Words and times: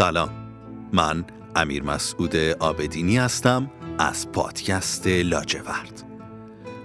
سلام. 0.00 0.30
من 0.92 1.24
امیر 1.56 1.82
مسعود 1.82 2.36
آبدینی 2.36 3.18
هستم 3.18 3.70
از 3.98 4.32
پادکست 4.32 5.06
لاجورد. 5.06 6.04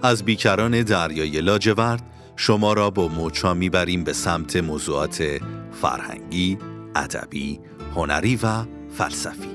از 0.04 0.24
بیکران 0.24 0.82
دریای 0.82 1.42
لاجورد 1.42 2.02
شما 2.36 2.74
را 2.74 2.90
با 2.90 3.08
موچا 3.08 3.54
می‌بریم 3.54 4.04
به 4.04 4.14
سمت 4.14 4.56
موضوعات 4.56 5.40
فرهنگی، 5.82 6.58
ادبی، 6.96 7.60
هنری 7.96 8.40
و 8.44 8.64
فلسفی. 8.98 9.50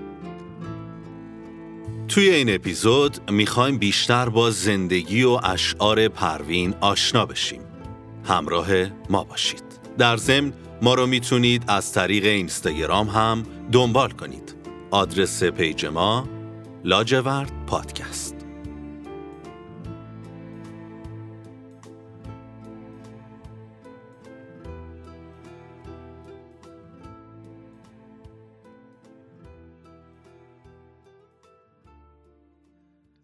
توی 2.09 2.31
این 2.31 2.55
اپیزود 2.55 3.31
می‌خوایم 3.31 3.79
بیشتر 3.79 4.29
با 4.29 4.51
زندگی 4.51 5.23
و 5.23 5.41
اشعار 5.43 6.09
پروین 6.09 6.75
آشنا 6.81 7.27
بشیم. 7.27 7.61
همراه 8.25 8.69
ما 9.11 9.25
باشید. 9.25 9.65
در 9.99 10.17
ضمن 10.17 10.53
ما 10.83 10.95
رو 10.95 11.07
می‌تونید 11.07 11.65
از 11.69 11.93
طریق 11.93 12.25
اینستاگرام 12.25 13.09
هم 13.09 13.43
دنبال 13.73 14.11
کنید. 14.11 14.55
آدرس 14.91 15.45
پیج 15.45 15.87
ما 15.87 16.29
لاجورد 16.85 17.53
پادکست 17.67 18.40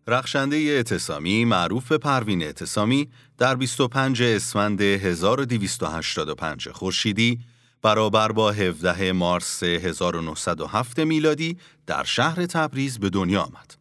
رخشنده 0.09 0.57
اعتصامی 0.57 1.45
معروف 1.45 1.89
به 1.89 1.99
پروین 1.99 2.43
اعتصامی 2.43 3.09
در 3.39 3.55
25 3.55 4.23
اسفند 4.23 4.81
1285 4.81 6.69
خورشیدی 6.69 7.41
برابر 7.83 8.33
با 8.33 8.51
17 8.51 9.13
مارس 9.13 9.63
1907 9.63 10.99
میلادی 10.99 11.57
در 11.87 12.05
شهر 12.05 12.47
تبریز 12.47 12.99
به 12.99 13.11
دنیا 13.11 13.43
آمد. 13.43 13.75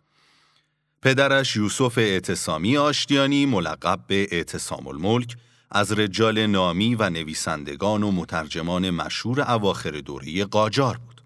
پدرش 1.01 1.55
یوسف 1.55 1.97
اعتصامی 1.97 2.77
آشتیانی 2.77 3.45
ملقب 3.45 3.99
به 4.07 4.27
اعتصام 4.31 4.87
الملک 4.87 5.35
از 5.71 5.91
رجال 5.91 6.45
نامی 6.45 6.95
و 6.95 7.09
نویسندگان 7.09 8.03
و 8.03 8.11
مترجمان 8.11 8.89
مشهور 8.89 9.41
اواخر 9.41 9.91
دوره 9.91 10.45
قاجار 10.45 10.97
بود 10.97 11.21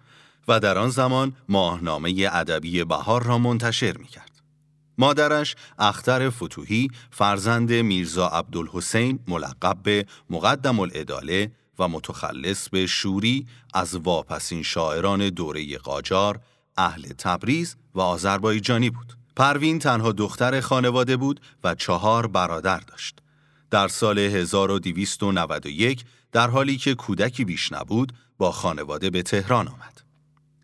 و 0.48 0.60
در 0.60 0.78
آن 0.78 0.90
زمان 0.90 1.36
ماهنامه 1.50 2.30
ادبی 2.32 2.84
بهار 2.84 3.24
را 3.24 3.38
منتشر 3.38 3.98
می‌کرد. 3.98 4.29
مادرش 5.00 5.56
اختر 5.80 6.30
فتوهی 6.30 6.88
فرزند 7.12 7.74
میرزا 7.74 8.28
عبدالحسین 8.28 9.20
ملقب 9.28 9.78
به 9.84 10.06
مقدم 10.30 10.80
العداله 10.80 11.52
و 11.80 11.88
متخلص 11.88 12.70
به 12.70 12.86
شوری 12.86 13.48
از 13.74 13.96
واپسین 13.96 14.64
شاعران 14.64 15.30
دوره 15.30 15.78
قاجار، 15.78 16.40
اهل 16.78 17.08
تبریز 17.08 17.76
و 17.96 18.00
آذربایجانی 18.00 18.90
بود. 18.90 19.14
پروین 19.36 19.80
تنها 19.80 20.12
دختر 20.12 20.62
خانواده 20.62 21.18
بود 21.18 21.42
و 21.64 21.76
چهار 21.76 22.28
برادر 22.28 22.80
داشت. 22.80 23.20
در 23.72 23.88
سال 23.88 24.20
1291 24.20 26.06
در 26.32 26.50
حالی 26.50 26.78
که 26.78 26.96
کودکی 26.96 27.46
بیش 27.46 27.72
نبود 27.72 28.14
با 28.38 28.52
خانواده 28.52 29.10
به 29.10 29.22
تهران 29.22 29.68
آمد. 29.68 30.02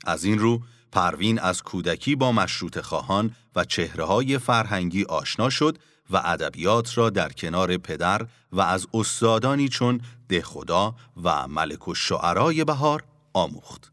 از 0.06 0.24
این 0.24 0.40
رو 0.40 0.62
پروین 0.96 1.40
از 1.40 1.64
کودکی 1.64 2.16
با 2.16 2.32
مشروط 2.32 2.80
خواهان 2.80 3.36
و 3.56 3.66
چهره 3.66 4.04
های 4.04 4.38
فرهنگی 4.38 5.04
آشنا 5.04 5.50
شد 5.50 5.78
و 6.10 6.22
ادبیات 6.26 6.98
را 6.98 7.10
در 7.10 7.30
کنار 7.30 7.78
پدر 7.78 8.28
و 8.52 8.62
از 8.62 8.88
استادانی 8.94 9.70
چون 9.70 10.02
دهخدا 10.30 10.96
و 11.24 11.48
ملک 11.48 11.88
و 11.88 11.96
شعرای 11.96 12.64
بهار 12.64 13.04
آموخت. 13.34 13.92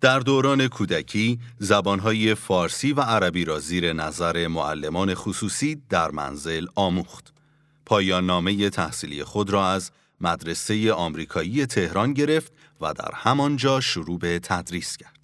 در 0.00 0.18
دوران 0.18 0.68
کودکی 0.68 1.38
زبانهای 1.58 2.34
فارسی 2.34 2.92
و 2.92 3.00
عربی 3.00 3.44
را 3.44 3.58
زیر 3.58 3.92
نظر 3.92 4.46
معلمان 4.48 5.14
خصوصی 5.14 5.82
در 5.88 6.10
منزل 6.10 6.66
آموخت. 6.74 7.32
پایان 7.86 8.26
نامه 8.26 8.70
تحصیلی 8.70 9.24
خود 9.24 9.50
را 9.50 9.70
از 9.70 9.90
مدرسه 10.20 10.92
آمریکایی 10.92 11.66
تهران 11.66 12.12
گرفت 12.12 12.52
و 12.80 12.94
در 12.94 13.10
همانجا 13.14 13.80
شروع 13.80 14.18
به 14.18 14.38
تدریس 14.38 14.96
کرد. 14.96 15.17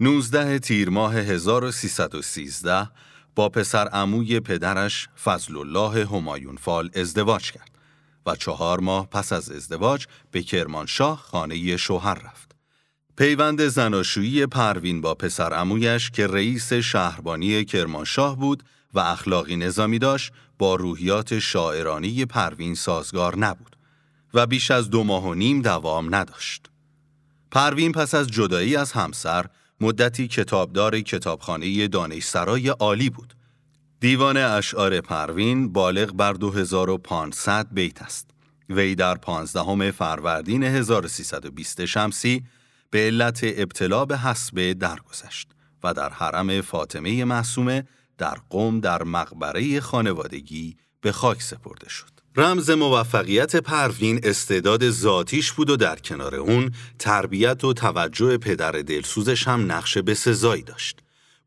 19 0.00 0.58
تیر 0.58 0.90
ماه 0.90 1.14
1313 1.14 2.90
با 3.34 3.48
پسر 3.48 3.88
عموی 3.88 4.40
پدرش 4.40 5.08
فضل 5.24 5.56
الله 5.56 6.06
همایون 6.06 6.56
فال 6.56 6.90
ازدواج 6.94 7.50
کرد 7.52 7.78
و 8.26 8.36
چهار 8.36 8.80
ماه 8.80 9.10
پس 9.10 9.32
از 9.32 9.50
ازدواج 9.50 10.06
به 10.30 10.42
کرمانشاه 10.42 11.18
خانه 11.18 11.76
شوهر 11.76 12.14
رفت. 12.14 12.52
پیوند 13.16 13.66
زناشویی 13.66 14.46
پروین 14.46 15.00
با 15.00 15.14
پسر 15.14 15.52
عمویش 15.52 16.10
که 16.10 16.26
رئیس 16.26 16.72
شهربانی 16.72 17.64
کرمانشاه 17.64 18.36
بود 18.36 18.62
و 18.94 18.98
اخلاقی 18.98 19.56
نظامی 19.56 19.98
داشت 19.98 20.32
با 20.58 20.74
روحیات 20.74 21.38
شاعرانی 21.38 22.24
پروین 22.24 22.74
سازگار 22.74 23.38
نبود 23.38 23.76
و 24.34 24.46
بیش 24.46 24.70
از 24.70 24.90
دو 24.90 25.04
ماه 25.04 25.24
و 25.26 25.34
نیم 25.34 25.62
دوام 25.62 26.14
نداشت. 26.14 26.66
پروین 27.50 27.92
پس 27.92 28.14
از 28.14 28.28
جدایی 28.28 28.76
از 28.76 28.92
همسر 28.92 29.46
مدتی 29.80 30.28
کتابدار 30.28 31.00
کتابخانه 31.00 31.88
دانشسرای 31.88 32.68
عالی 32.68 33.10
بود. 33.10 33.34
دیوان 34.00 34.36
اشعار 34.36 35.00
پروین 35.00 35.72
بالغ 35.72 36.12
بر 36.12 36.32
2500 36.32 37.66
بیت 37.72 38.02
است. 38.02 38.30
وی 38.70 38.94
در 38.94 39.14
15 39.14 39.90
فروردین 39.90 40.62
1320 40.62 41.84
شمسی 41.84 42.44
به 42.90 42.98
علت 42.98 43.40
ابتلا 43.42 44.04
به 44.04 44.18
حسبه 44.18 44.74
درگذشت 44.74 45.48
و 45.84 45.94
در 45.94 46.10
حرم 46.10 46.60
فاطمه 46.60 47.24
معصومه 47.24 47.84
در 48.18 48.38
قم 48.50 48.80
در 48.80 49.02
مقبره 49.02 49.80
خانوادگی 49.80 50.76
به 51.00 51.12
خاک 51.12 51.42
سپرده 51.42 51.88
شد. 51.88 52.17
رمز 52.36 52.70
موفقیت 52.70 53.56
پروین 53.56 54.20
استعداد 54.22 54.90
ذاتیش 54.90 55.52
بود 55.52 55.70
و 55.70 55.76
در 55.76 55.96
کنار 55.96 56.34
اون 56.34 56.72
تربیت 56.98 57.64
و 57.64 57.72
توجه 57.72 58.38
پدر 58.38 58.72
دلسوزش 58.72 59.48
هم 59.48 59.72
نقش 59.72 59.98
به 59.98 60.14
سزایی 60.14 60.62
داشت. 60.62 60.98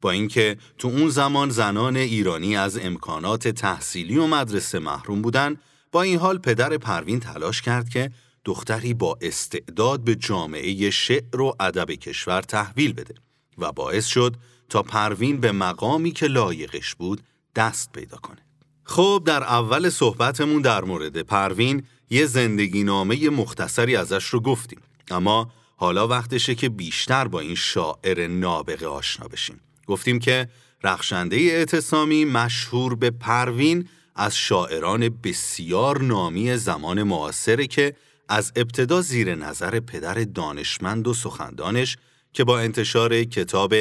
با 0.02 0.12
اینکه 0.12 0.58
تو 0.78 0.88
اون 0.88 1.10
زمان 1.10 1.50
زنان 1.50 1.98
ایرانی 1.98 2.58
از 2.58 2.78
امکانات 2.78 3.48
تحصیلی 3.48 4.18
و 4.18 4.28
مدرسه 4.28 4.80
محروم 4.80 5.22
بودن 5.22 5.58
با 5.92 6.02
این 6.02 6.20
حال 6.20 6.38
پدر 6.38 6.78
پروین 6.78 7.20
تلاش 7.20 7.62
کرد 7.62 7.90
که 7.90 8.12
دختری 8.46 8.94
با 8.94 9.18
استعداد 9.22 10.04
به 10.04 10.16
جامعه 10.16 10.90
شعر 10.90 11.42
و 11.42 11.56
ادب 11.60 11.92
کشور 11.92 12.42
تحویل 12.42 12.94
بده 12.94 13.14
و 13.58 13.72
باعث 13.72 14.06
شد 14.06 14.36
تا 14.70 14.84
پروین 14.84 15.40
به 15.40 15.52
مقامی 15.52 16.12
که 16.12 16.28
لایقش 16.28 16.96
بود 16.96 17.22
دست 17.56 17.92
پیدا 17.92 18.18
کنه. 18.18 18.51
خب 18.84 19.24
در 19.26 19.44
اول 19.44 19.90
صحبتمون 19.90 20.62
در 20.62 20.84
مورد 20.84 21.22
پروین 21.22 21.84
یه 22.10 22.26
زندگی 22.26 22.84
نامه 22.84 23.30
مختصری 23.30 23.96
ازش 23.96 24.26
رو 24.26 24.40
گفتیم. 24.40 24.80
اما 25.12 25.52
حالا 25.76 26.08
وقتشه 26.08 26.56
که 26.56 26.70
بیشتر 26.70 27.28
با 27.28 27.40
این 27.40 27.56
شاعر 27.56 28.28
نابغه 28.28 28.88
آشنا 28.88 29.28
بشیم. 29.28 29.60
گفتیم 29.88 30.20
که 30.20 30.50
رخشنده 30.84 31.36
اعتصامی 31.36 32.26
مشهور 32.26 32.96
به 32.96 33.10
پروین 33.12 33.88
از 34.16 34.36
شاعران 34.38 35.10
بسیار 35.10 36.02
نامی 36.02 36.58
زمان 36.58 37.04
معاصره 37.04 37.68
که 37.68 37.96
از 38.30 38.52
ابتدا 38.56 39.02
زیر 39.02 39.36
نظر 39.36 39.80
پدر 39.80 40.14
دانشمند 40.14 41.08
و 41.08 41.14
سخندانش 41.14 41.98
که 42.34 42.44
با 42.44 42.60
انتشار 42.60 43.24
کتاب 43.24 43.74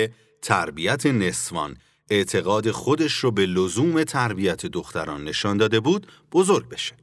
تربیت 0.42 1.06
نسوان 1.06 1.76
اعتقاد 2.10 2.70
خودش 2.70 3.12
رو 3.12 3.30
به 3.30 3.46
لزوم 3.46 4.04
تربیت 4.04 4.66
دختران 4.66 5.24
نشان 5.24 5.56
داده 5.56 5.80
بود 5.80 6.06
بزرگ 6.32 6.68
بشه. 6.68 6.94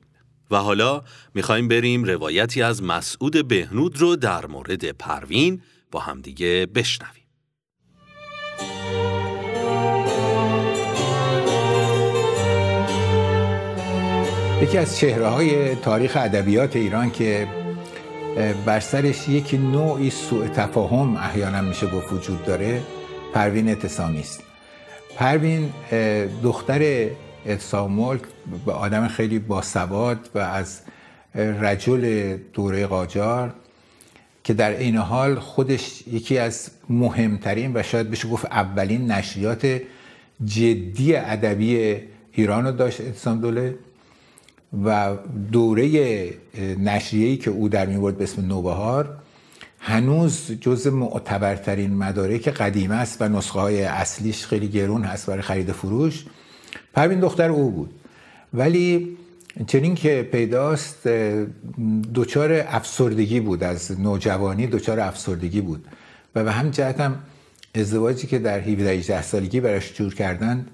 و 0.52 0.58
حالا 0.58 1.04
می‌خوایم 1.34 1.68
بریم 1.68 2.04
روایتی 2.04 2.62
از 2.62 2.84
مسعود 2.84 3.48
بهنود 3.48 4.02
رو 4.02 4.16
در 4.16 4.46
مورد 4.46 4.92
پروین 4.92 5.62
با 5.92 6.00
همدیگه 6.00 6.68
بشنویم. 6.76 7.24
یکی 14.62 14.78
از 14.78 14.98
چهره 14.98 15.28
های 15.28 15.76
تاریخ 15.76 16.18
ادبیات 16.18 16.76
ایران 16.76 17.12
که 17.12 17.48
بر 18.66 18.80
سرش 18.80 19.30
یک 19.30 19.54
نوعی 19.54 20.10
سوء 20.10 20.48
تفاهم 20.48 21.16
احیانا 21.18 21.62
میشه 21.62 21.88
گفت 21.88 22.14
وجود 22.14 22.46
داره 22.46 22.84
پروین 23.34 23.70
اتسامی 23.70 24.20
است 24.20 24.47
پروین 25.18 25.70
دختر 26.44 27.10
ملک 27.74 28.22
به 28.66 28.72
آدم 28.72 29.08
خیلی 29.08 29.40
باسواد 29.40 30.30
و 30.36 30.40
از 30.40 30.82
رجل 31.36 32.38
دوره 32.54 32.88
قاجار 32.88 33.54
که 34.44 34.54
در 34.54 34.78
این 34.78 34.98
حال 34.98 35.36
خودش 35.40 36.08
یکی 36.08 36.38
از 36.38 36.70
مهمترین 36.90 37.72
و 37.76 37.84
شاید 37.84 38.12
بشه 38.12 38.28
گفت 38.28 38.46
اولین 38.46 39.12
نشریات 39.12 39.82
جدی 40.46 41.16
ادبی 41.16 41.96
ایران 42.32 42.66
رو 42.66 42.72
داشت 42.72 43.02
اتسام 43.02 43.42
دوله 43.42 43.76
و 44.86 45.16
دوره 45.52 46.34
نشریه‌ای 46.80 47.38
که 47.38 47.52
او 47.52 47.70
در 47.70 47.86
میورد 47.86 48.18
به 48.18 48.24
اسم 48.24 48.46
نوبهار. 48.46 49.18
هنوز 49.80 50.52
جز 50.62 50.88
معتبرترین 50.88 51.94
مدارک 51.94 52.48
قدیمه 52.50 52.96
است 52.96 53.22
و 53.22 53.30
نسخه 53.30 53.60
های 53.60 53.84
اصلیش 53.84 54.46
خیلی 54.46 54.68
گرون 54.68 55.04
هست 55.04 55.26
برای 55.26 55.42
خرید 55.42 55.72
فروش. 55.72 56.26
پروین 56.94 57.20
دختر 57.20 57.50
او 57.50 57.72
بود. 57.72 57.94
ولی 58.54 59.18
چنین 59.68 59.96
که 59.96 60.30
پیداست 60.32 61.08
دچار 62.14 62.66
افسردگی 62.68 63.40
بود 63.40 63.64
از 63.64 64.00
نوجوانی 64.02 64.68
دچار 64.68 65.00
افسردگی 65.00 65.62
بود. 65.62 65.86
و 66.36 66.44
به 66.44 66.52
هم 66.52 66.70
جهت 66.70 67.00
هم 67.00 67.20
ازدواجی 67.76 68.28
که 68.28 68.40
در 68.40 68.60
17 68.60 69.22
سالگی 69.22 69.60
براش 69.60 69.94
جور 69.94 70.16
کردن 70.16 70.68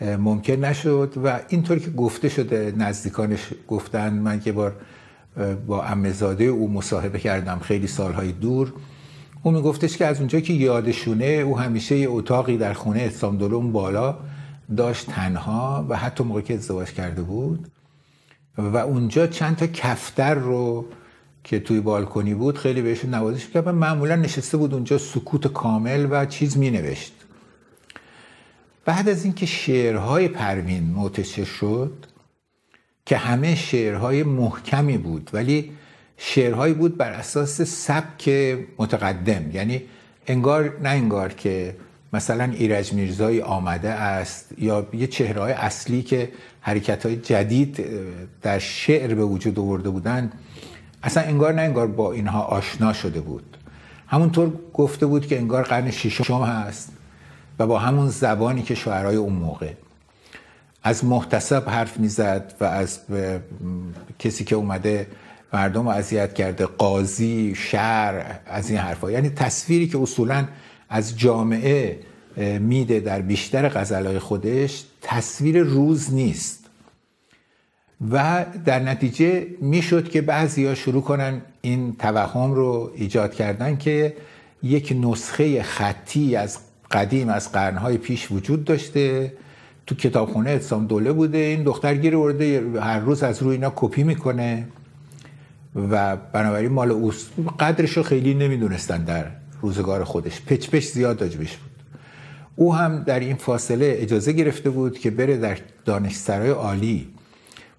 ممکن 0.00 0.52
نشد. 0.52 1.12
و 1.24 1.40
اینطور 1.48 1.78
که 1.78 1.90
گفته 1.90 2.28
شده 2.28 2.72
نزدیکانش 2.76 3.40
گفتن 3.68 4.12
من 4.12 4.42
یه 4.44 4.52
بار 4.52 4.76
با 5.66 5.84
امزاده 5.84 6.44
او 6.44 6.72
مصاحبه 6.72 7.18
کردم 7.18 7.58
خیلی 7.58 7.86
سالهای 7.86 8.32
دور. 8.32 8.72
او 9.42 9.50
میگفتش 9.50 9.96
که 9.96 10.06
از 10.06 10.18
اونجا 10.18 10.40
که 10.40 10.52
یادشونه 10.52 11.24
او 11.24 11.58
همیشه 11.58 11.96
یه 11.96 12.10
اتاقی 12.10 12.56
در 12.56 12.72
خونه 12.72 13.00
اسلام 13.00 13.72
بالا 13.72 14.16
داشت 14.76 15.06
تنها 15.06 15.86
و 15.88 15.96
حتی 15.96 16.24
موقع 16.24 16.40
که 16.40 16.54
ازدواج 16.54 16.88
کرده 16.88 17.22
بود. 17.22 17.68
و 18.58 18.76
اونجا 18.76 19.26
چند 19.26 19.56
تا 19.56 19.66
کفتر 19.66 20.34
رو 20.34 20.86
که 21.44 21.60
توی 21.60 21.80
بالکنی 21.80 22.34
بود 22.34 22.58
خیلی 22.58 22.82
بهشون 22.82 23.14
نوازش 23.14 23.48
کرد 23.48 23.66
و 23.66 23.72
معمولا 23.72 24.16
نشسته 24.16 24.56
بود 24.56 24.74
اونجا 24.74 24.98
سکوت 24.98 25.46
کامل 25.46 26.06
و 26.10 26.26
چیز 26.26 26.58
می 26.58 26.70
نوشت 26.70 27.12
بعد 28.84 29.08
از 29.08 29.24
اینکه 29.24 29.46
شعرهای 29.46 30.28
پروین 30.28 30.82
منتشر 30.82 31.44
شد 31.44 31.92
که 33.06 33.16
همه 33.16 33.54
شعرهای 33.54 34.22
محکمی 34.22 34.98
بود 34.98 35.30
ولی 35.32 35.72
شعرهایی 36.16 36.74
بود 36.74 36.96
بر 36.96 37.10
اساس 37.10 37.62
سبک 37.62 38.28
متقدم. 38.78 39.50
یعنی 39.50 39.82
انگار 40.26 40.76
نه 40.82 40.88
انگار 40.88 41.32
که 41.32 41.76
مثلا 42.12 42.44
ایرج 42.44 42.92
میرزایی 42.92 43.40
آمده 43.40 43.90
است 43.90 44.52
یا 44.58 44.86
یه 44.92 45.06
چهرهای 45.06 45.52
اصلی 45.52 46.02
که 46.02 46.32
حرکت 46.60 47.06
های 47.06 47.16
جدید 47.16 47.84
در 48.42 48.58
شعر 48.58 49.14
به 49.14 49.24
وجود 49.24 49.58
آورده 49.58 49.90
بودن 49.90 50.32
اصلا 51.02 51.22
انگار 51.22 51.52
نه 51.52 51.62
انگار 51.62 51.86
با 51.86 52.12
اینها 52.12 52.42
آشنا 52.42 52.92
شده 52.92 53.20
بود. 53.20 53.56
همونطور 54.06 54.52
گفته 54.74 55.06
بود 55.06 55.26
که 55.26 55.38
انگار 55.38 55.62
قرن 55.62 55.90
ششم 55.90 56.42
هست 56.42 56.92
و 57.58 57.66
با 57.66 57.78
همون 57.78 58.08
زبانی 58.08 58.62
که 58.62 58.74
شعرهای 58.74 59.16
اون 59.16 59.32
موقع. 59.32 59.72
از 60.86 61.04
محتسب 61.04 61.68
حرف 61.68 61.98
می‌زد 61.98 62.54
و 62.60 62.64
از 62.64 62.98
کسی 64.18 64.44
که 64.44 64.56
اومده 64.56 65.06
مردم 65.52 65.82
رو 65.82 65.88
اذیت 65.88 66.34
کرده 66.34 66.66
قاضی 66.66 67.54
شهر 67.56 68.40
از 68.46 68.70
این 68.70 68.78
حرفا 68.78 69.10
یعنی 69.10 69.30
تصویری 69.30 69.88
که 69.88 69.98
اصولا 69.98 70.44
از 70.88 71.18
جامعه 71.18 71.98
میده 72.60 73.00
در 73.00 73.20
بیشتر 73.20 73.68
غزلهای 73.68 74.18
خودش 74.18 74.84
تصویر 75.02 75.62
روز 75.62 76.14
نیست. 76.14 76.64
و 78.10 78.46
در 78.64 78.78
نتیجه 78.78 79.46
می‌شد 79.60 80.08
که 80.08 80.22
بعضی 80.22 80.66
ها 80.66 80.74
شروع 80.74 81.02
کنن 81.02 81.42
این 81.60 81.96
توهم 81.96 82.52
رو 82.52 82.90
ایجاد 82.94 83.34
کردن 83.34 83.76
که 83.76 84.16
یک 84.62 84.96
نسخه 85.00 85.62
خطی 85.62 86.36
از 86.36 86.58
قدیم 86.90 87.28
از 87.28 87.52
قرنهای 87.52 87.96
پیش 87.98 88.32
وجود 88.32 88.64
داشته 88.64 89.32
تو 89.86 89.94
کتابخونه 89.94 90.50
اتسام 90.50 90.86
دوله 90.86 91.12
بوده. 91.12 91.38
این 91.38 91.62
دختر 91.62 91.94
گیر 91.94 92.16
ورده 92.16 92.80
هر 92.80 92.98
روز 92.98 93.22
از 93.22 93.42
روی 93.42 93.52
اینا 93.52 93.72
کپی 93.76 94.02
می‌کنه 94.02 94.68
و 95.90 96.16
بنابراین 96.16 96.72
مال 96.72 96.90
اوست 96.90 97.30
قدرش 97.60 97.96
رو 97.96 98.02
خیلی 98.02 98.34
نمی‌دونستن 98.34 99.04
در 99.04 99.24
روزگار 99.60 100.04
خودش. 100.04 100.40
پچ 100.40 100.70
پچ 100.70 100.84
زیاد 100.84 101.16
داجبش 101.16 101.56
بود. 101.56 101.70
او 102.56 102.74
هم 102.74 103.02
در 103.02 103.20
این 103.20 103.36
فاصله 103.36 103.96
اجازه 103.98 104.32
گرفته 104.32 104.70
بود 104.70 104.98
که 104.98 105.10
بره 105.10 105.36
در 105.36 105.58
دانشسرای 105.84 106.50
عالی 106.50 107.08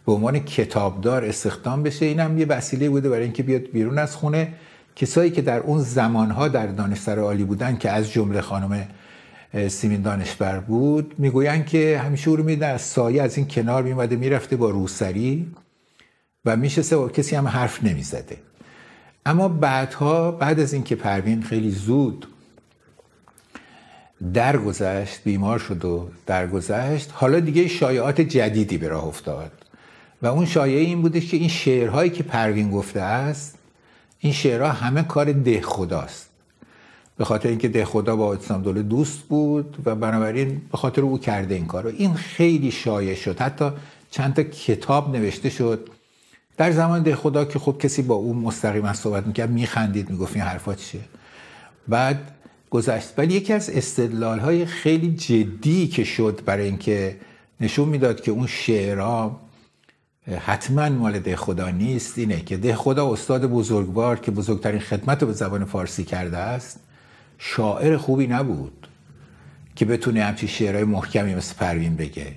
به 0.06 0.12
عنوان 0.12 0.40
کتابدار 0.40 1.26
استخدام 1.26 1.84
بشه. 1.84 2.06
این 2.06 2.20
هم 2.20 2.40
یه 2.40 2.46
وسیله 2.46 2.90
بوده 2.90 3.10
برای 3.10 3.24
اینکه 3.24 3.44
بیاد 3.44 3.62
بیرون 3.74 3.98
از 3.98 4.16
خونه. 4.16 4.54
کسایی 4.96 5.32
که 5.32 5.42
در 5.42 5.60
اون 5.60 5.80
زمانها 5.80 6.48
در 6.48 6.68
دانشسرای 6.68 7.26
عالی 7.26 7.44
بودن 7.44 7.78
که 7.78 7.90
از 7.92 8.12
جمله 8.12 8.42
خانم 8.42 8.88
سیمین 9.70 10.02
دانشبر 10.02 10.60
بود 10.60 11.16
می‌گویند 11.18 11.66
که 11.66 12.00
همیشه 12.00 12.30
او 12.30 12.36
رو 12.36 12.44
میده 12.44 12.66
از 12.66 12.82
سایه 12.82 13.24
از 13.24 13.38
این 13.38 13.48
کنار 13.48 13.84
میمده 13.84 14.16
می‌رفته 14.16 14.56
با 14.56 14.70
روسری 14.70 15.52
و 16.46 16.56
میشسته 16.56 16.96
و 16.96 17.10
کسی 17.10 17.36
هم 17.36 17.48
حرف 17.48 17.84
نمی‌زده. 17.84 18.38
اما 19.26 19.48
بعدها 19.48 20.32
بعد 20.32 20.60
از 20.60 20.74
اینکه 20.74 20.96
پروین 20.96 21.44
خیلی 21.44 21.72
زود 21.72 22.28
درگذشت 24.34 25.24
بیمار 25.24 25.60
شد 25.60 25.86
و 25.86 26.10
درگذشت 26.26 27.10
حالا 27.14 27.40
دیگه 27.40 27.68
شایعات 27.68 28.22
جدیدی 28.22 28.78
به 28.78 28.88
راه 28.88 29.06
افتاد. 29.06 29.52
و 30.22 30.28
اون 30.28 30.46
شایعه 30.46 30.82
این 30.82 31.02
بودش 31.02 31.32
که 31.32 31.38
این 31.38 31.50
شعرهایی 31.50 32.10
که 32.10 32.24
پروین 32.24 32.72
گفته 32.72 33.02
است 33.02 33.58
این 34.20 34.34
شعرها 34.34 34.70
همه 34.70 35.04
کار 35.04 35.32
ده 35.32 35.62
خداست 35.62 36.27
به 37.18 37.26
خاطر 37.26 37.50
اینکه 37.50 37.68
ده 37.68 37.86
خدا 37.86 38.16
با 38.16 38.34
اسلام 38.34 38.62
دوله 38.62 38.82
دوست 38.82 39.20
بود 39.20 39.78
و 39.86 39.96
بنابراین 39.96 40.62
به 40.72 40.78
خاطر 40.78 41.02
او 41.02 41.18
کرده 41.18 41.56
این 41.56 41.66
کار 41.66 41.88
این 41.88 42.14
خیلی 42.14 42.72
شایع 42.72 43.16
شد. 43.16 43.40
حتی 43.40 43.70
چند 44.12 44.34
تا 44.34 44.44
کتاب 44.44 45.16
نوشته 45.16 45.50
شد. 45.50 45.90
در 46.58 46.72
زمان 46.72 47.04
ده 47.04 47.16
خدا 47.16 47.46
که 47.46 47.60
خب 47.60 47.78
کسی 47.80 48.02
با 48.02 48.16
او 48.16 48.34
مستقیما 48.34 48.94
صحبت 48.94 49.28
می‌کرد 49.28 49.50
میخندید 49.50 50.10
می‌گفت 50.10 50.36
این 50.36 50.46
حرفات 50.46 50.78
چیه؟ 50.78 51.02
بعد 51.88 52.32
گذشت. 52.70 53.14
ولی 53.18 53.34
یکی 53.34 53.54
از 53.54 53.70
استدلال 53.70 54.40
های 54.40 54.66
خیلی 54.66 55.16
جدی 55.16 55.88
که 55.88 56.04
شد 56.04 56.42
برای 56.46 56.66
اینکه 56.66 57.18
نشون 57.62 57.90
می‌داد 57.90 58.22
که 58.22 58.32
اون 58.32 58.48
شعرها 58.48 59.40
حتما 60.46 60.90
مال 60.90 61.20
ده 61.20 61.36
خدا 61.36 61.70
نیست 61.70 62.18
اینه 62.18 62.42
که 62.42 62.58
ده 62.58 62.76
خدا 62.76 63.12
استاد 63.12 63.46
بزرگوار 63.46 64.20
که 64.20 64.32
بزرگترین 64.32 64.80
خدمت 64.80 65.22
رو 65.22 65.28
به 65.28 65.34
زبان 65.34 65.66
فارسی 65.66 66.04
کرده 66.04 66.38
است. 66.38 66.80
شاعر 67.38 67.98
خوبی 67.98 68.28
نبود 68.28 68.88
که 69.76 69.86
بتونه 69.86 70.24
همچی 70.24 70.48
شعرهای 70.48 70.84
محکمی 70.84 71.36
مثل 71.36 71.56
پروین 71.56 71.96
بگه. 71.96 72.34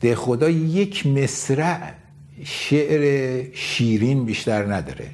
ده 0.00 0.14
خدا 0.14 0.48
یک 0.50 1.06
مصرع 1.06 1.92
شعر 2.44 3.44
شیرین 3.54 4.24
بیشتر 4.24 4.74
نداره. 4.74 5.10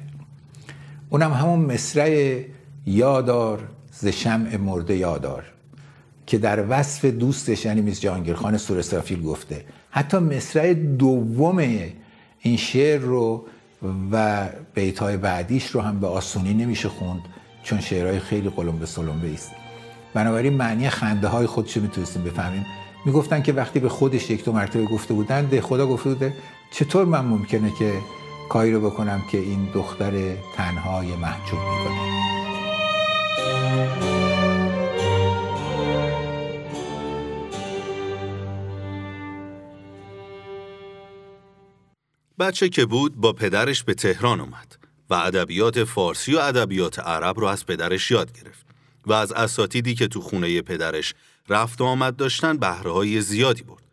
اونم 1.09 1.33
همون 1.33 1.59
مصرع 1.59 2.41
یادار 2.85 3.67
ز 3.91 4.07
شمع 4.07 4.57
مرده 4.57 4.95
یادار 4.95 5.43
که 6.27 6.37
در 6.37 6.65
وصف 6.69 7.05
دوستش 7.05 7.65
یعنی 7.65 7.81
میز 7.81 7.99
جهانگیرخان 7.99 8.57
سورسافیل 8.57 9.23
گفته. 9.23 9.65
حتی 9.89 10.17
مصرع 10.17 10.73
دوم 10.73 11.57
این 12.39 12.57
شعر 12.57 12.99
رو 12.99 13.45
و 14.11 14.47
بیتهای 14.73 15.17
بعدیش 15.17 15.67
رو 15.67 15.81
هم 15.81 15.99
به 15.99 16.07
آسونی 16.07 16.53
نمیشه 16.53 16.89
خوند. 16.89 17.21
چون 17.67 17.81
شعرهای 17.81 18.19
خیلی 18.19 18.49
قلم 18.49 18.79
به 18.79 18.85
سلم 18.85 19.31
است. 19.33 19.51
بنابراین 20.13 20.53
معنی 20.53 20.89
خنده 20.89 21.27
های 21.27 21.45
خودش 21.45 21.77
رو 21.77 21.83
می‌تونستیم 21.83 22.23
بفهمیم. 22.23 22.65
می‌گفتن 23.05 23.41
که 23.41 23.53
وقتی 23.53 23.79
به 23.79 23.89
خودش 23.89 24.29
یک 24.29 24.45
دو 24.45 24.51
مرتبه 24.51 24.85
گفته 24.85 25.13
بودن 25.13 25.45
ده 25.45 25.61
خدا 25.61 25.87
گفته 25.87 26.09
بوده 26.09 26.33
چطور 26.71 27.05
من 27.05 27.25
ممکنه 27.25 27.71
که 27.79 27.93
کاری 28.49 28.71
رو 28.71 28.89
بکنم 28.89 29.21
که 29.31 29.37
این 29.37 29.69
دختر 29.73 30.33
تنهای 30.55 31.15
محجوب 31.15 31.59
می‌کنه؟ 31.59 32.17
بچه 42.39 42.69
که 42.69 42.85
بود 42.85 43.15
با 43.15 43.33
پدرش 43.33 43.83
به 43.83 43.93
تهران 43.93 44.41
اومد. 44.41 44.86
و 45.09 45.13
ادبیات 45.13 45.83
فارسی 45.83 46.35
و 46.35 46.39
ادبیات 46.39 46.99
عرب 46.99 47.39
رو 47.39 47.45
از 47.45 47.65
پدرش 47.65 48.11
یاد 48.11 48.31
گرفت 48.31 48.65
و 49.05 49.13
از 49.13 49.31
اساتیدی 49.31 49.95
که 49.95 50.07
تو 50.07 50.21
خونه 50.21 50.61
پدرش 50.61 51.13
رفت 51.49 51.81
و 51.81 51.83
آمد 51.83 52.15
داشتن 52.15 52.57
بهره 52.57 53.19
زیادی 53.19 53.63
برد. 53.63 53.83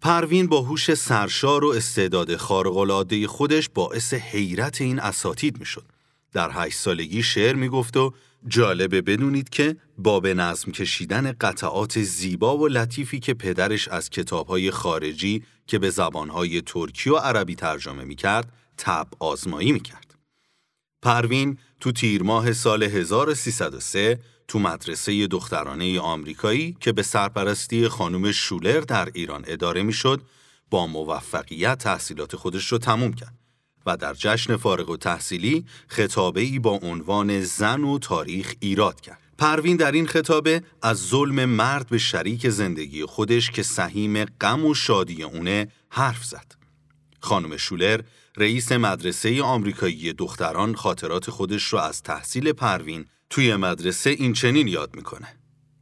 پروین 0.00 0.46
با 0.46 0.62
هوش 0.62 0.94
سرشار 0.94 1.64
و 1.64 1.68
استعداد 1.68 2.36
خارق‌العاده 2.36 3.26
خودش 3.26 3.68
باعث 3.74 4.14
حیرت 4.14 4.80
این 4.80 5.00
اساتید 5.00 5.58
می‌شد. 5.58 5.84
در 6.32 6.50
هشت 6.52 6.78
سالگی 6.78 7.22
شعر 7.22 7.54
می‌گفت 7.54 7.96
و 7.96 8.14
جالبه 8.48 9.02
بدونید 9.02 9.48
که 9.48 9.76
با 9.98 10.20
به 10.20 10.34
نظم 10.34 10.72
کشیدن 10.72 11.32
قطعات 11.32 12.02
زیبا 12.02 12.58
و 12.58 12.68
لطیفی 12.68 13.20
که 13.20 13.34
پدرش 13.34 13.88
از 13.88 14.10
کتابهای 14.10 14.70
خارجی 14.70 15.42
که 15.66 15.78
به 15.78 15.90
زبانهای 15.90 16.60
ترکی 16.60 17.10
و 17.10 17.16
عربی 17.16 17.54
ترجمه 17.54 18.04
می‌کرد 18.04 18.52
تب 18.78 19.06
آزمایی 19.18 19.72
می‌کرد. 19.72 20.03
پروین 21.04 21.58
تو 21.80 21.92
تیر 21.92 22.22
ماه 22.22 22.52
سال 22.52 22.82
1303 22.82 24.20
تو 24.48 24.58
مدرسه 24.58 25.26
دخترانه 25.26 26.00
آمریکایی 26.00 26.76
که 26.80 26.92
به 26.92 27.02
سرپرستی 27.02 27.88
خانم 27.88 28.32
شولر 28.32 28.80
در 28.80 29.08
ایران 29.14 29.44
اداره 29.46 29.82
می‌شد 29.82 30.22
با 30.70 30.86
موفقیت 30.86 31.78
تحصیلات 31.78 32.36
خودش 32.36 32.72
رو 32.72 32.78
تموم 32.78 33.12
کرد 33.12 33.34
و 33.86 33.96
در 33.96 34.14
جشن 34.14 34.56
فارغ 34.56 34.90
و 34.90 34.96
تحصیلی 34.96 35.64
خطابه 35.88 36.40
ای 36.40 36.58
با 36.58 36.70
عنوان 36.70 37.40
زن 37.40 37.80
و 37.80 37.98
تاریخ 37.98 38.54
ایراد 38.60 39.00
کرد. 39.00 39.20
پروین 39.38 39.76
در 39.76 39.92
این 39.92 40.06
خطابه 40.06 40.62
از 40.82 40.98
ظلم 41.08 41.44
مرد 41.44 41.88
به 41.88 41.98
شریک 41.98 42.48
زندگی 42.48 43.04
خودش 43.04 43.50
که 43.50 43.62
سهیم 43.62 44.24
غم 44.24 44.66
و 44.66 44.74
شادی 44.74 45.22
اونه 45.22 45.68
حرف 45.88 46.24
زد. 46.24 46.54
خانم 47.20 47.56
شولر 47.56 48.00
رئیس 48.36 48.72
مدرسه 48.72 49.42
آمریکایی 49.42 50.12
دختران 50.12 50.74
خاطرات 50.74 51.30
خودش 51.30 51.72
را 51.72 51.82
از 51.82 52.02
تحصیل 52.02 52.52
پروین 52.52 53.04
توی 53.30 53.56
مدرسه 53.56 54.10
این 54.10 54.32
چنین 54.32 54.68
یاد 54.68 54.96
می‌کنه. 54.96 55.28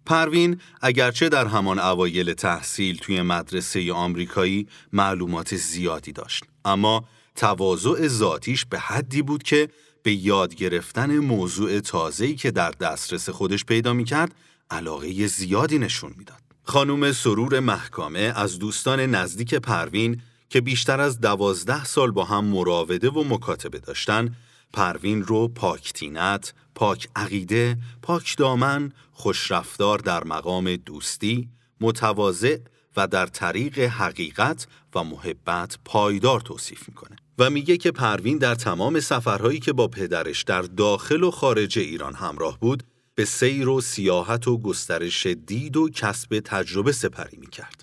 پروین 0.07 0.61
اگرچه 0.81 1.29
در 1.29 1.47
همان 1.47 1.79
اوایل 1.79 2.33
تحصیل 2.35 2.97
توی 2.97 3.23
مدرسه 3.23 3.93
آمریکایی 3.93 4.69
معلومات 4.93 5.57
زیادی 5.57 6.13
داشت 6.13 6.45
اما 6.65 7.05
تواضع 7.37 8.09
ذاتیش 8.09 8.65
به 8.65 8.79
حدی 8.79 9.23
بود 9.23 9.43
که 9.43 9.69
به 10.03 10.13
یاد 10.13 10.55
گرفتن 10.55 11.19
موضوع 11.19 11.81
تازه‌ای 11.81 12.35
که 12.35 12.51
در 12.51 12.71
دسترس 12.71 13.29
خودش 13.29 13.65
پیدا 13.65 13.93
می‌کرد 13.93 14.35
علاقه 14.71 15.27
زیادی 15.27 15.79
نشون 15.79 16.15
می‌داد. 16.17 16.43
خانم 16.63 17.13
سرور 17.13 17.61
محکامه 17.61 18.33
از 18.37 18.59
دوستان 18.59 19.01
نزدیک 19.01 19.55
پروین 19.55 20.23
که 20.53 20.61
بیشتر 20.61 21.01
از 21.01 21.21
دوازده 21.21 21.85
سال 21.85 22.11
با 22.11 22.25
هم 22.25 22.45
مراوده 22.45 23.11
و 23.11 23.25
مکاتبه 23.25 23.79
داشتن 23.79 24.37
پروین 24.73 25.23
رو 25.23 25.49
پاک‌طینت، 25.49 26.55
پاک 26.75 27.09
عقیده، 27.17 27.79
پاک 28.03 28.37
دامن، 28.37 28.93
خوشرفتار 29.13 29.99
در 29.99 30.25
مقام 30.25 30.77
دوستی، 30.77 31.49
متواضع 31.81 32.59
و 32.97 33.07
در 33.07 33.27
طریق 33.27 33.79
حقیقت 33.79 34.67
و 34.95 35.05
محبت 35.05 35.79
پایدار 35.85 36.41
توصیف 36.41 36.89
می‌کنه 36.89 37.17
و 37.39 37.51
میگه 37.51 37.77
که 37.77 37.91
پروین 37.91 38.39
در 38.39 38.55
تمام 38.55 39.01
سفرهایی 39.01 39.61
که 39.61 39.73
با 39.73 39.89
پدرش 39.89 40.43
در 40.43 40.63
داخل 40.63 41.23
و 41.23 41.31
خارج 41.31 41.79
ایران 41.79 42.15
همراه 42.15 42.59
بود 42.61 42.83
به 43.15 43.25
سیر 43.25 43.69
و 43.69 43.81
سیاحت 43.81 44.49
و 44.49 44.59
گسترش 44.59 45.27
دید 45.27 45.77
و 45.77 45.89
کسب 45.89 46.41
تجربه 46.45 46.93
سپری 46.93 47.37
می‌کرد. 47.37 47.82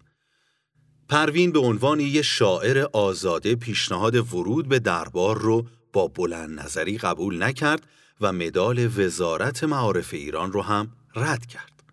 پروین 1.09 1.51
به 1.51 1.59
عنوان 1.59 1.99
یه 1.99 2.21
شاعر 2.21 2.85
آزاده 2.93 3.55
پیشنهاد 3.55 4.33
ورود 4.33 4.67
به 4.67 4.79
دربار 4.79 5.37
رو 5.37 5.65
با 5.93 6.07
بلند 6.07 6.59
نظری 6.59 6.97
قبول 6.97 7.43
نکرد 7.43 7.87
و 8.21 8.33
مدال 8.33 8.99
وزارت 8.99 9.63
معارف 9.63 10.13
ایران 10.13 10.51
رو 10.51 10.61
هم 10.61 10.91
رد 11.15 11.45
کرد. 11.45 11.83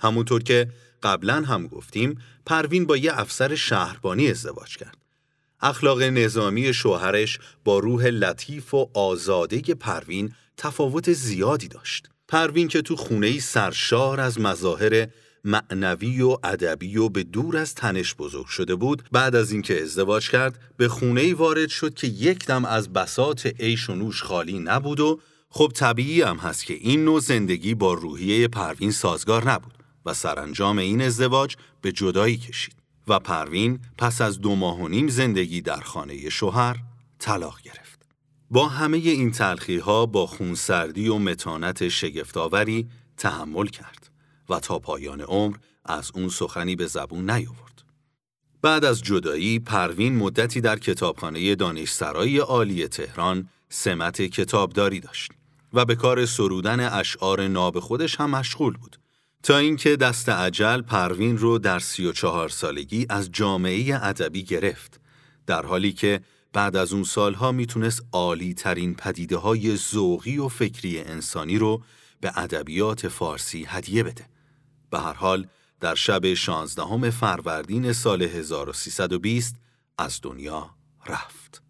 همونطور 0.00 0.42
که 0.42 0.68
قبلا 1.02 1.34
هم 1.34 1.66
گفتیم 1.66 2.18
پروین 2.46 2.86
با 2.86 2.96
یه 2.96 3.20
افسر 3.20 3.54
شهربانی 3.54 4.30
ازدواج 4.30 4.76
کرد. 4.76 4.96
اخلاق 5.60 6.02
نظامی 6.02 6.74
شوهرش 6.74 7.38
با 7.64 7.78
روح 7.78 8.06
لطیف 8.06 8.74
و 8.74 8.90
آزاده 8.94 9.60
پروین 9.60 10.32
تفاوت 10.56 11.12
زیادی 11.12 11.68
داشت. 11.68 12.08
پروین 12.28 12.68
که 12.68 12.82
تو 12.82 12.96
خونه 12.96 13.40
سرشار 13.40 14.20
از 14.20 14.40
مظاهر 14.40 15.08
معنوی 15.46 16.22
و 16.22 16.36
ادبی 16.44 16.96
و 16.96 17.08
به 17.08 17.22
دور 17.22 17.56
از 17.56 17.74
تنش 17.74 18.14
بزرگ 18.14 18.46
شده 18.46 18.74
بود 18.74 19.02
بعد 19.12 19.36
از 19.36 19.52
اینکه 19.52 19.82
ازدواج 19.82 20.30
کرد 20.30 20.58
به 20.76 20.88
خونه 20.88 21.20
ای 21.20 21.32
وارد 21.32 21.68
شد 21.68 21.94
که 21.94 22.06
یک 22.06 22.46
دم 22.46 22.64
از 22.64 22.92
بسات 22.92 23.46
عیش 23.46 23.90
و 23.90 23.94
نوش 23.94 24.22
خالی 24.22 24.58
نبود 24.58 25.00
و 25.00 25.20
خب 25.50 25.72
طبیعی 25.74 26.22
هم 26.22 26.36
هست 26.36 26.64
که 26.64 26.74
این 26.74 27.04
نوع 27.04 27.20
زندگی 27.20 27.74
با 27.74 27.94
روحیه 27.94 28.48
پروین 28.48 28.90
سازگار 28.90 29.50
نبود 29.50 29.74
و 30.06 30.14
سرانجام 30.14 30.78
این 30.78 31.02
ازدواج 31.02 31.56
به 31.80 31.92
جدایی 31.92 32.36
کشید 32.36 32.74
و 33.08 33.18
پروین 33.18 33.80
پس 33.98 34.20
از 34.20 34.40
دو 34.40 34.54
ماه 34.54 34.80
و 34.80 34.88
نیم 34.88 35.08
زندگی 35.08 35.60
در 35.60 35.80
خانه 35.80 36.28
شوهر 36.28 36.76
طلاق 37.18 37.60
گرفت. 37.62 38.06
با 38.50 38.68
همه 38.68 38.96
این 38.96 39.30
تلخی 39.30 39.78
ها 39.78 40.06
با 40.06 40.26
خونسردی 40.26 41.08
و 41.08 41.18
متانت 41.18 41.88
شگفتآوری 41.88 42.88
تحمل 43.16 43.66
کرد 43.66 44.05
و 44.48 44.60
تا 44.60 44.78
پایان 44.78 45.20
عمر 45.20 45.56
از 45.84 46.10
اون 46.14 46.28
سخنی 46.28 46.76
به 46.76 46.86
زبون 46.86 47.30
نیاورد. 47.30 47.82
بعد 48.62 48.84
از 48.84 49.02
جدایی 49.02 49.58
پروین 49.58 50.16
مدتی 50.16 50.60
در 50.60 50.78
کتابخانه 50.78 51.54
دانشسرای 51.54 52.38
عالی 52.38 52.88
تهران 52.88 53.48
سمت 53.68 54.22
کتابداری 54.22 55.00
داشت 55.00 55.32
و 55.72 55.84
به 55.84 55.94
کار 55.94 56.26
سرودن 56.26 56.80
اشعار 56.80 57.46
ناب 57.46 57.80
خودش 57.80 58.20
هم 58.20 58.30
مشغول 58.30 58.76
بود 58.76 58.98
تا 59.42 59.58
اینکه 59.58 59.96
دست 59.96 60.28
عجل 60.28 60.82
پروین 60.82 61.38
رو 61.38 61.58
در 61.58 61.78
سی 61.78 62.06
و 62.06 62.12
چهار 62.12 62.48
سالگی 62.48 63.06
از 63.08 63.32
جامعه 63.32 64.04
ادبی 64.04 64.42
گرفت 64.42 65.00
در 65.46 65.66
حالی 65.66 65.92
که 65.92 66.20
بعد 66.52 66.76
از 66.76 66.92
اون 66.92 67.04
سالها 67.04 67.52
می‌تونست 67.52 68.02
عالی 68.12 68.54
ترین 68.54 68.94
پدیده 68.94 69.36
های 69.36 69.76
ذوقی 69.76 70.38
و 70.38 70.48
فکری 70.48 71.00
انسانی 71.00 71.58
رو 71.58 71.82
به 72.20 72.32
ادبیات 72.38 73.08
فارسی 73.08 73.64
هدیه 73.68 74.02
بده. 74.02 74.35
به 74.90 74.98
هر 74.98 75.12
حال 75.12 75.46
در 75.80 75.94
شب 75.94 76.34
16 76.34 77.10
فروردین 77.10 77.92
سال 77.92 78.22
1320 78.22 79.56
از 79.98 80.20
دنیا 80.22 80.70
رفت. 81.06 81.62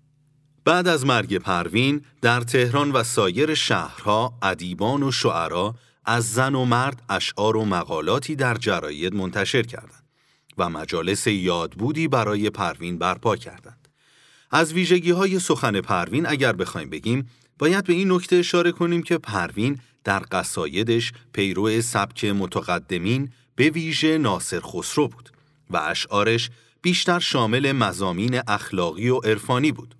بعد 0.64 0.88
از 0.88 1.06
مرگ 1.06 1.36
پروین 1.36 2.04
در 2.22 2.40
تهران 2.40 2.92
و 2.92 3.02
سایر 3.02 3.54
شهرها 3.54 4.38
ادیبان 4.42 5.02
و 5.02 5.12
شعرا 5.12 5.74
از 6.04 6.32
زن 6.32 6.54
و 6.54 6.64
مرد 6.64 7.02
اشعار 7.08 7.56
و 7.56 7.64
مقالاتی 7.64 8.36
در 8.36 8.54
جراید 8.54 9.14
منتشر 9.14 9.62
کردند 9.62 10.04
و 10.58 10.68
مجالس 10.68 11.26
یادبودی 11.26 12.08
برای 12.08 12.50
پروین 12.50 12.98
برپا 12.98 13.36
کردند. 13.36 13.88
از 14.50 14.72
ویژگی 14.72 15.10
های 15.10 15.38
سخن 15.38 15.80
پروین 15.80 16.26
اگر 16.26 16.52
بخوایم 16.52 16.90
بگیم 16.90 17.30
باید 17.58 17.84
به 17.84 17.92
این 17.92 18.12
نکته 18.12 18.36
اشاره 18.36 18.72
کنیم 18.72 19.02
که 19.02 19.18
پروین 19.18 19.78
در 20.06 20.22
قصایدش 20.32 21.12
پیرو 21.32 21.80
سبک 21.82 22.24
متقدمین 22.24 23.32
به 23.56 23.70
ویژه 23.70 24.18
ناصر 24.18 24.60
خسرو 24.60 25.08
بود 25.08 25.30
و 25.70 25.76
اشعارش 25.76 26.50
بیشتر 26.82 27.18
شامل 27.18 27.72
مزامین 27.72 28.40
اخلاقی 28.48 29.08
و 29.08 29.16
عرفانی 29.16 29.72
بود. 29.72 29.94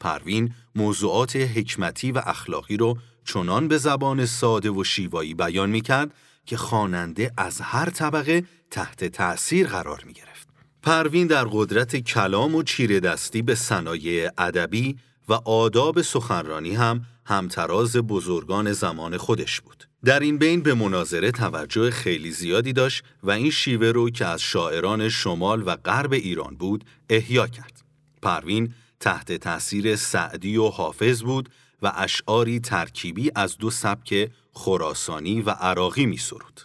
پروین 0.00 0.54
موضوعات 0.74 1.36
حکمتی 1.36 2.12
و 2.12 2.22
اخلاقی 2.26 2.76
رو 2.76 2.98
چنان 3.24 3.68
به 3.68 3.78
زبان 3.78 4.26
ساده 4.26 4.70
و 4.70 4.84
شیوایی 4.84 5.34
بیان 5.34 5.70
می 5.70 5.80
کرد 5.80 6.14
که 6.46 6.56
خواننده 6.56 7.32
از 7.36 7.60
هر 7.60 7.90
طبقه 7.90 8.44
تحت 8.70 9.04
تأثیر 9.04 9.66
قرار 9.66 10.02
می 10.06 10.12
گرفت. 10.12 10.48
پروین 10.82 11.26
در 11.26 11.44
قدرت 11.44 11.96
کلام 11.96 12.54
و 12.54 12.62
چیره 12.62 13.00
دستی 13.00 13.42
به 13.42 13.54
صنایع 13.54 14.30
ادبی 14.38 14.96
و 15.30 15.32
آداب 15.32 16.02
سخنرانی 16.02 16.74
هم 16.74 17.04
همتراز 17.26 17.96
بزرگان 17.96 18.72
زمان 18.72 19.16
خودش 19.16 19.60
بود. 19.60 19.84
در 20.04 20.20
این 20.20 20.38
بین 20.38 20.62
به 20.62 20.74
مناظره 20.74 21.30
توجه 21.30 21.90
خیلی 21.90 22.30
زیادی 22.30 22.72
داشت 22.72 23.04
و 23.22 23.30
این 23.30 23.50
شیوه 23.50 23.86
رو 23.86 24.10
که 24.10 24.26
از 24.26 24.42
شاعران 24.42 25.08
شمال 25.08 25.62
و 25.66 25.76
غرب 25.76 26.12
ایران 26.12 26.56
بود 26.56 26.84
احیا 27.10 27.46
کرد. 27.46 27.82
پروین 28.22 28.74
تحت 29.00 29.32
تأثیر 29.32 29.96
سعدی 29.96 30.56
و 30.56 30.68
حافظ 30.68 31.22
بود 31.22 31.48
و 31.82 31.92
اشعاری 31.96 32.60
ترکیبی 32.60 33.30
از 33.34 33.58
دو 33.58 33.70
سبک 33.70 34.30
خراسانی 34.52 35.42
و 35.42 35.50
عراقی 35.50 36.06
می 36.06 36.16
سرود. 36.16 36.60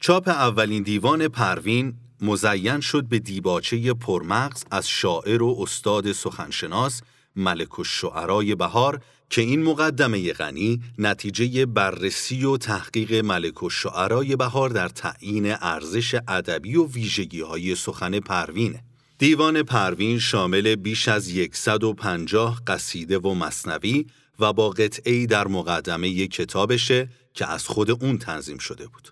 چاپ 0.00 0.28
اولین 0.28 0.82
دیوان 0.82 1.28
پروین 1.28 1.94
مزین 2.22 2.80
شد 2.80 3.04
به 3.04 3.18
دیباچه 3.18 3.94
پرمغز 3.94 4.64
از 4.70 4.88
شاعر 4.88 5.42
و 5.42 5.56
استاد 5.60 6.12
سخنشناس 6.12 7.00
ملک 7.36 7.78
الشعرای 7.78 8.54
بهار 8.54 9.00
که 9.30 9.42
این 9.42 9.62
مقدمه 9.62 10.32
غنی 10.32 10.80
نتیجه 10.98 11.66
بررسی 11.66 12.44
و 12.44 12.56
تحقیق 12.56 13.14
ملک 13.24 13.62
الشعرای 13.62 14.36
بهار 14.36 14.70
در 14.70 14.88
تعیین 14.88 15.54
ارزش 15.60 16.14
ادبی 16.28 16.76
و 16.76 16.86
ویژگی 16.86 17.40
های 17.40 17.74
سخن 17.74 18.20
پروینه. 18.20 18.82
دیوان 19.18 19.62
پروین 19.62 20.18
شامل 20.18 20.74
بیش 20.74 21.08
از 21.08 21.32
150 21.52 22.60
قصیده 22.66 23.18
و 23.18 23.34
مصنوی 23.34 24.06
و 24.38 24.52
با 24.52 24.70
قطعی 24.70 25.26
در 25.26 25.48
مقدمه 25.48 26.26
کتابشه 26.26 27.08
که 27.34 27.46
از 27.46 27.66
خود 27.66 27.90
اون 27.90 28.18
تنظیم 28.18 28.58
شده 28.58 28.86
بود. 28.86 29.08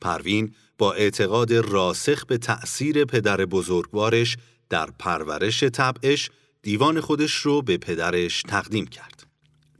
پروین 0.00 0.54
با 0.82 0.92
اعتقاد 0.92 1.52
راسخ 1.52 2.24
به 2.26 2.38
تأثیر 2.38 3.04
پدر 3.04 3.44
بزرگوارش 3.44 4.36
در 4.68 4.88
پرورش 4.98 5.64
طبعش 5.64 6.30
دیوان 6.62 7.00
خودش 7.00 7.32
رو 7.34 7.62
به 7.62 7.76
پدرش 7.76 8.42
تقدیم 8.48 8.86
کرد. 8.86 9.26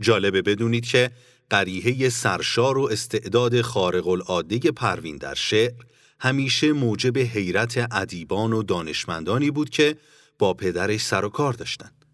جالبه 0.00 0.42
بدونید 0.42 0.86
که 0.86 1.10
قریحه 1.50 2.08
سرشار 2.08 2.78
و 2.78 2.82
استعداد 2.82 3.60
خارق 3.60 4.08
العاده 4.08 4.58
پروین 4.58 5.16
در 5.16 5.34
شعر 5.34 5.82
همیشه 6.20 6.72
موجب 6.72 7.18
حیرت 7.18 7.88
ادیبان 7.92 8.52
و 8.52 8.62
دانشمندانی 8.62 9.50
بود 9.50 9.70
که 9.70 9.96
با 10.38 10.54
پدرش 10.54 11.00
سر 11.00 11.24
و 11.24 11.28
کار 11.28 11.52
داشتند. 11.52 12.04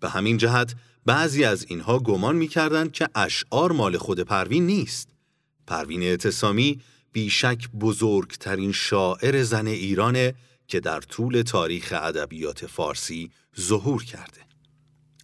به 0.00 0.08
همین 0.08 0.36
جهت 0.36 0.74
بعضی 1.06 1.44
از 1.44 1.66
اینها 1.68 1.98
گمان 1.98 2.36
می‌کردند 2.36 2.92
که 2.92 3.08
اشعار 3.14 3.72
مال 3.72 3.98
خود 3.98 4.20
پروین 4.20 4.66
نیست. 4.66 5.08
پروین 5.66 6.02
اعتصامی 6.02 6.80
بیشک 7.12 7.68
بزرگترین 7.80 8.72
شاعر 8.72 9.42
زن 9.42 9.66
ایرانه 9.66 10.34
که 10.68 10.80
در 10.80 11.00
طول 11.00 11.42
تاریخ 11.42 11.94
ادبیات 11.96 12.66
فارسی 12.66 13.30
ظهور 13.60 14.04
کرده. 14.04 14.40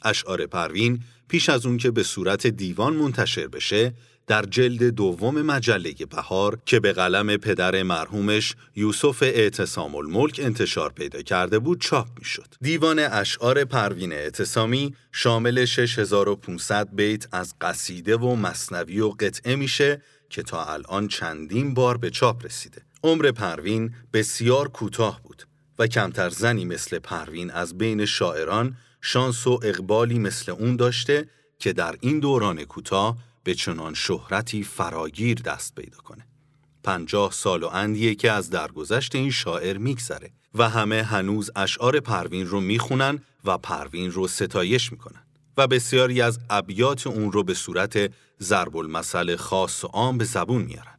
اشعار 0.02 0.46
پروین 0.46 1.02
پیش 1.28 1.48
از 1.48 1.66
اون 1.66 1.76
که 1.76 1.90
به 1.90 2.02
صورت 2.02 2.46
دیوان 2.46 2.96
منتشر 2.96 3.46
بشه 3.46 3.94
در 4.26 4.42
جلد 4.42 4.82
دوم 4.82 5.42
مجله 5.42 5.94
بهار 6.10 6.58
که 6.66 6.80
به 6.80 6.92
قلم 6.92 7.36
پدر 7.36 7.82
مرحومش 7.82 8.54
یوسف 8.76 9.22
اعتصام 9.22 9.94
الملک 9.94 10.40
انتشار 10.42 10.92
پیدا 10.92 11.22
کرده 11.22 11.58
بود 11.58 11.80
چاپ 11.80 12.08
می 12.18 12.24
شد. 12.24 12.46
دیوان 12.60 12.98
اشعار 12.98 13.64
پروین 13.64 14.12
اعتصامی 14.12 14.94
شامل 15.12 15.64
6500 15.64 16.88
بیت 16.94 17.28
از 17.32 17.54
قصیده 17.60 18.16
و 18.16 18.34
مصنوی 18.34 19.00
و 19.00 19.08
قطعه 19.08 19.56
میشه 19.56 20.02
که 20.30 20.42
تا 20.42 20.64
الان 20.64 21.08
چندین 21.08 21.74
بار 21.74 21.96
به 21.96 22.10
چاپ 22.10 22.44
رسیده. 22.44 22.82
عمر 23.04 23.30
پروین 23.30 23.94
بسیار 24.12 24.68
کوتاه 24.68 25.22
بود 25.22 25.42
و 25.78 25.86
کمتر 25.86 26.30
زنی 26.30 26.64
مثل 26.64 26.98
پروین 26.98 27.50
از 27.50 27.78
بین 27.78 28.04
شاعران 28.04 28.76
شانس 29.00 29.46
و 29.46 29.60
اقبالی 29.62 30.18
مثل 30.18 30.52
اون 30.52 30.76
داشته 30.76 31.28
که 31.58 31.72
در 31.72 31.96
این 32.00 32.20
دوران 32.20 32.64
کوتاه 32.64 33.16
به 33.44 33.54
چنان 33.54 33.94
شهرتی 33.94 34.62
فراگیر 34.62 35.42
دست 35.42 35.74
پیدا 35.74 35.98
کنه. 35.98 36.26
پنجاه 36.84 37.32
سال 37.32 37.62
و 37.62 37.66
اندیه 37.66 38.14
که 38.14 38.32
از 38.32 38.50
درگذشت 38.50 39.14
این 39.14 39.30
شاعر 39.30 39.78
میگذره 39.78 40.30
و 40.54 40.68
همه 40.68 41.02
هنوز 41.02 41.50
اشعار 41.56 42.00
پروین 42.00 42.46
رو 42.46 42.60
می‌خونن 42.60 43.18
و 43.44 43.58
پروین 43.58 44.12
رو 44.12 44.28
ستایش 44.28 44.92
می‌کنن 44.92 45.25
و 45.56 45.66
بسیاری 45.66 46.22
از 46.22 46.38
ابیات 46.50 47.06
اون 47.06 47.32
رو 47.32 47.42
به 47.42 47.54
صورت 47.54 48.10
ضرب 48.40 48.76
المثل 48.76 49.36
خاص 49.36 49.84
و 49.84 49.86
عام 49.86 50.18
به 50.18 50.24
زبون 50.24 50.62
میارن. 50.62 50.98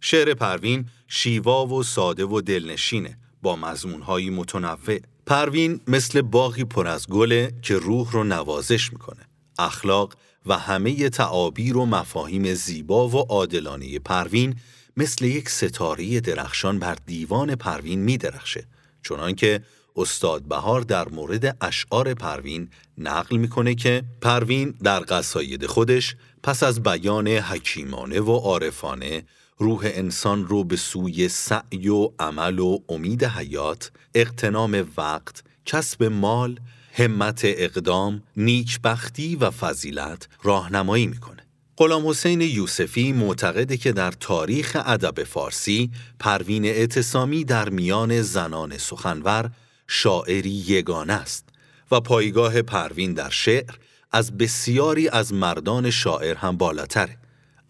شعر 0.00 0.34
پروین 0.34 0.86
شیوا 1.08 1.66
و 1.66 1.82
ساده 1.82 2.24
و 2.24 2.40
دلنشینه 2.40 3.18
با 3.42 3.56
مضمونهایی 3.56 4.30
متنوع. 4.30 4.98
پروین 5.26 5.80
مثل 5.88 6.22
باغی 6.22 6.64
پر 6.64 6.86
از 6.86 7.06
گله 7.06 7.52
که 7.62 7.76
روح 7.76 8.12
رو 8.12 8.24
نوازش 8.24 8.92
می‌کنه. 8.92 9.28
اخلاق 9.58 10.14
و 10.46 10.58
همه 10.58 11.08
تعابیر 11.08 11.76
و 11.76 11.86
مفاهیم 11.86 12.54
زیبا 12.54 13.08
و 13.08 13.16
عادلانه 13.16 13.98
پروین 13.98 14.56
مثل 14.96 15.24
یک 15.24 15.48
ستاره 15.48 16.20
درخشان 16.20 16.78
بر 16.78 16.96
دیوان 17.06 17.54
پروین 17.54 18.00
می 18.00 18.18
درخشه 18.18 18.66
چنانکه 19.02 19.62
استاد 19.96 20.42
بهار 20.42 20.80
در 20.80 21.08
مورد 21.08 21.56
اشعار 21.60 22.14
پروین 22.14 22.68
نقل 22.98 23.36
می‌کنه 23.36 23.74
که 23.74 24.02
پروین 24.20 24.74
در 24.82 25.04
قصاید 25.08 25.66
خودش 25.66 26.16
پس 26.42 26.62
از 26.62 26.82
بیان 26.82 27.28
حکیمانه 27.28 28.20
و 28.20 28.32
عارفانه 28.32 29.24
روح 29.58 29.80
انسان 29.84 30.46
رو 30.46 30.64
به 30.64 30.76
سوی 30.76 31.28
سعی 31.28 31.88
و 31.88 32.10
عمل 32.18 32.58
و 32.58 32.78
امید 32.88 33.24
حیات، 33.24 33.90
اقتنام 34.14 34.86
وقت، 34.96 35.44
کسب 35.66 36.04
مال، 36.04 36.60
همت 36.92 37.40
اقدام، 37.44 38.22
نیکبختی 38.36 39.36
و 39.36 39.50
فضیلت 39.50 40.28
راهنمایی 40.42 41.06
می‌کنه. 41.06 41.46
غلام 41.76 42.08
حسین 42.08 42.40
یوسفی 42.40 43.12
معتقده 43.12 43.76
که 43.76 43.92
در 43.92 44.10
تاریخ 44.10 44.76
ادب 44.84 45.24
فارسی 45.24 45.90
پروین 46.18 46.64
اعتصامی 46.64 47.44
در 47.44 47.68
میان 47.68 48.22
زنان 48.22 48.78
سخنور 48.78 49.50
شاعری 49.94 50.50
یگانه 50.50 51.12
است 51.12 51.48
و 51.90 52.00
پایگاه 52.00 52.62
پروین 52.62 53.14
در 53.14 53.30
شعر 53.30 53.74
از 54.12 54.38
بسیاری 54.38 55.08
از 55.08 55.32
مردان 55.32 55.90
شاعر 55.90 56.36
هم 56.36 56.56
بالاتره. 56.56 57.18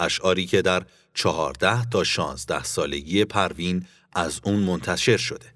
اشعاری 0.01 0.47
که 0.47 0.63
در 0.63 0.83
چهارده 1.15 1.85
تا 1.85 2.05
شانزده 2.05 2.65
سالگی 2.65 3.25
پروین 3.25 3.87
از 4.15 4.41
اون 4.45 4.55
منتشر 4.55 5.17
شده 5.17 5.47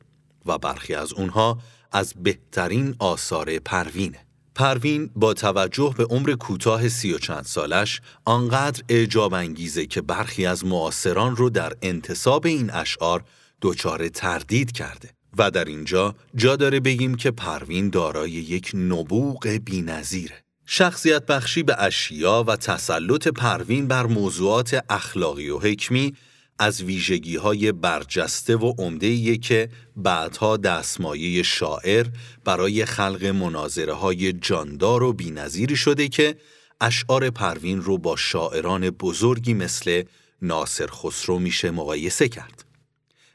و 0.46 0.59
برخی 0.59 0.94
از 0.94 1.12
اونها 1.12 1.59
از 1.92 2.14
بهترین 2.22 2.96
آثار 2.98 3.59
پروینه. 3.59 4.26
پروین 4.55 5.11
با 5.16 5.35
توجه 5.35 5.94
به 5.98 6.05
عمر 6.05 6.33
کوتاه 6.33 6.88
سی 6.88 7.12
و 7.12 7.18
چند 7.18 7.44
سالش 7.44 8.00
آنقدر 8.24 8.83
اعجاب 8.88 9.35
انگیزه 9.35 9.87
که 9.87 10.00
برخی 10.02 10.46
از 10.46 10.64
معاصران 10.64 11.37
رو 11.37 11.50
در 11.50 11.72
انتساب 11.83 12.46
این 12.46 12.70
اشعار 12.70 13.24
دچار 13.62 14.09
تردید 14.09 14.72
کرده 14.72 15.15
و 15.38 15.51
در 15.51 15.64
اینجا 15.64 16.14
جا 16.35 16.57
داره 16.57 16.81
بگیم 16.81 17.14
که 17.14 17.31
پروین 17.31 17.90
دارای 17.90 18.31
یک 18.31 18.70
نبوغ 18.75 19.49
بینظیره. 19.64 20.44
شخصیت 20.66 21.27
بخشی 21.27 21.62
به 21.62 21.83
اشیا 21.83 22.44
و 22.46 22.57
تسلط 22.57 23.29
پروین 23.29 23.88
بر 23.88 24.07
موضوعات 24.07 24.85
اخلاقی 24.90 25.49
و 25.49 25.59
حکمی 25.59 26.14
از 26.59 26.83
ویژگی 26.83 27.37
های 27.37 27.72
برجسته 27.72 28.57
و 28.57 28.72
عمده 28.79 29.37
که 29.37 29.68
بعدها 29.96 30.57
دستمایه 30.57 31.42
شاعر 31.42 32.07
برای 32.44 32.85
خلق 32.85 33.25
مناظره 33.25 33.92
های 33.92 34.33
جاندار 34.33 35.03
و 35.03 35.12
بینظیری 35.12 35.77
شده 35.77 36.09
که 36.09 36.37
اشعار 36.81 37.31
پروین 37.31 37.83
رو 37.83 37.99
با 37.99 38.16
شاعران 38.16 38.90
بزرگی 38.90 39.55
مثل 39.55 40.03
ناصر 40.42 40.87
خسرو 40.87 41.38
میشه 41.38 41.70
مقایسه 41.70 42.29
کرد. 42.29 42.65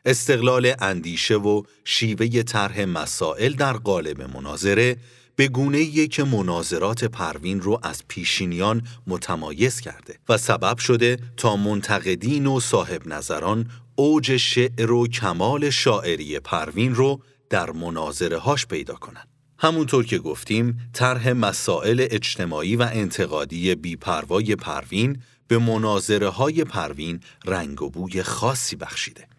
استقلال 0.06 0.74
اندیشه 0.80 1.36
و 1.36 1.64
شیوه 1.86 2.44
طرح 2.44 2.86
مسائل 2.86 3.54
در 3.54 3.74
قالب 3.74 4.22
مناظره 4.22 4.98
به 5.36 5.48
گونه 5.48 6.08
که 6.08 6.24
مناظرات 6.24 7.04
پروین 7.04 7.62
رو 7.62 7.80
از 7.84 8.04
پیشینیان 8.08 8.88
متمایز 9.08 9.80
کرده 9.80 10.20
و 10.30 10.38
سبب 10.38 10.78
شده 10.78 11.18
تا 11.38 11.56
منتقدین 11.56 12.46
و 12.46 12.60
صاحب 12.60 13.08
نظران 13.08 13.70
اوج 13.96 14.38
شعر 14.38 14.92
و 14.92 15.08
کمال 15.08 15.70
شاعری 15.70 16.40
پروین 16.40 16.96
رو 16.96 17.22
در 17.50 17.72
مناظره 17.72 18.38
هاش 18.38 18.66
پیدا 18.66 18.94
کنند. 18.94 19.28
همونطور 19.60 20.06
که 20.06 20.18
گفتیم 20.18 20.92
طرح 20.94 21.32
مسائل 21.32 22.08
اجتماعی 22.12 22.76
و 22.76 22.82
انتقادی 22.82 23.76
بیپروای 23.76 24.56
پروین 24.56 25.22
به 25.48 25.58
مناظره 25.58 26.30
های 26.30 26.64
پروین 26.64 27.20
رنگ 27.46 27.82
و 27.82 27.90
بوی 27.90 28.24
خاصی 28.24 28.76
بخشیده. 28.76 29.31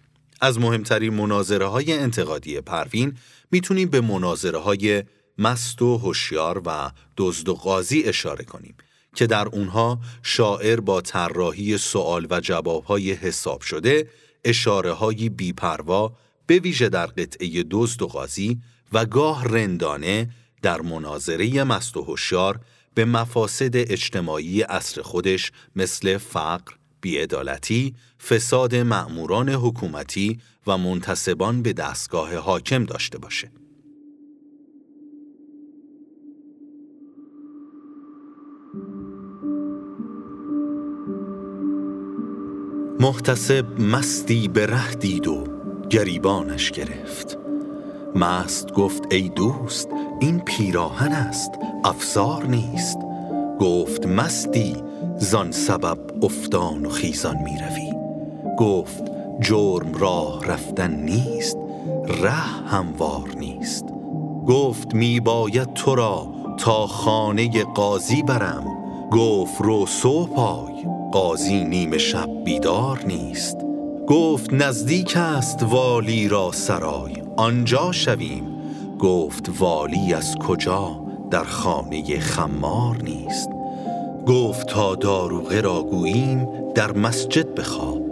از 0.43 0.59
مهمترین 0.59 1.15
مناظره 1.15 1.67
های 1.67 1.93
انتقادی 1.93 2.61
پروین 2.61 3.17
می‌تونیم 3.51 3.89
به 3.89 4.01
مناظره 4.01 4.59
های 4.59 5.03
مست 5.39 5.83
و 5.83 5.97
هوشیار 5.97 6.63
و 6.67 6.91
دزد 7.17 7.49
و 7.49 7.55
قاضی 7.55 8.03
اشاره 8.03 8.45
کنیم 8.45 8.75
که 9.15 9.27
در 9.27 9.49
اونها 9.49 10.01
شاعر 10.23 10.81
با 10.81 11.01
طراحی 11.01 11.79
سوال 11.79 12.27
و 12.31 12.41
جوابهای 12.41 13.13
حساب 13.13 13.61
شده 13.61 14.09
اشاره 14.45 14.93
های 14.93 15.29
بیپروا 15.29 16.17
به 16.47 16.59
ویژه 16.59 16.89
در 16.89 17.07
قطعه 17.07 17.65
دزد 17.71 18.03
و 18.03 18.07
قاضی 18.07 18.61
و 18.93 19.07
گاه 19.07 19.45
رندانه 19.45 20.31
در 20.63 20.81
مناظره 20.81 21.65
مست 21.65 21.97
و 21.97 22.03
هوشیار 22.03 22.61
به 22.95 23.05
مفاسد 23.05 23.77
اجتماعی 23.77 24.63
اصر 24.63 25.03
خودش 25.03 25.53
مثل 25.77 26.19
فقر، 26.19 26.73
بیعدالتی، 27.03 27.95
فساد 28.29 28.75
مأموران 28.75 29.49
حکومتی 29.49 30.39
و 30.67 30.79
منتصبان 30.79 31.63
به 31.63 31.73
دستگاه 31.73 32.37
حاکم 32.37 32.85
داشته 32.85 33.19
باشه. 33.19 33.51
محتسب 43.01 43.81
مستی 43.81 44.49
به 44.49 44.67
ره 44.67 44.95
دید 44.95 45.29
و 45.29 45.45
گریبانش 45.91 46.71
گرفت 46.71 47.39
مست 48.15 48.73
گفت 48.73 49.03
ای 49.11 49.29
دوست 49.29 49.89
این 50.21 50.41
پیراهن 50.41 51.13
است 51.13 51.51
افزار 51.85 52.47
نیست 52.47 52.99
گفت 53.61 54.07
مستی 54.07 54.77
زان 55.23 55.53
سبب 55.53 55.99
افتان 56.25 56.87
و 56.87 56.91
خیزان 56.91 57.37
می 57.37 57.59
روی. 57.59 57.93
گفت 58.59 59.03
جرم 59.41 59.95
راه 59.95 60.47
رفتن 60.47 60.91
نیست 60.91 61.57
ره 62.23 62.31
هموار 62.67 63.29
نیست. 63.39 63.85
گفت 64.49 64.95
می 64.95 65.21
باید 65.21 65.75
تو 65.75 65.95
را 65.95 66.29
تا 66.59 66.87
خانه 66.87 67.65
قاضی 67.65 68.23
برم. 68.23 68.65
گفت 69.13 69.61
رو 69.61 69.87
صبح 69.87 70.35
پای 70.35 70.87
قاضی 71.13 71.65
نیم 71.65 71.99
شب 71.99 72.45
بیدار 72.45 73.01
نیست. 73.07 73.57
گفت 74.09 74.53
نزدیک 74.53 75.17
است 75.17 75.63
والی 75.63 76.29
را 76.29 76.53
سرای 76.53 77.23
آنجا 77.37 77.93
شویم. 77.93 78.47
گفت 78.99 79.51
والی 79.59 80.15
از 80.15 80.37
کجا 80.37 81.01
در 81.31 81.45
خانه 81.45 82.19
خمار 82.19 82.97
نیست. 83.03 83.62
گفت 84.27 84.67
تا 84.67 84.95
داروغه 84.95 85.61
را 85.61 85.83
گوییم 85.83 86.49
در 86.75 86.93
مسجد 86.93 87.55
بخواب. 87.55 88.03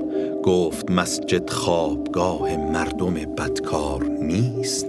گفت 0.43 0.91
مسجد 0.91 1.51
خوابگاه 1.51 2.57
مردم 2.57 3.15
بدکار 3.15 4.05
نیست. 4.05 4.87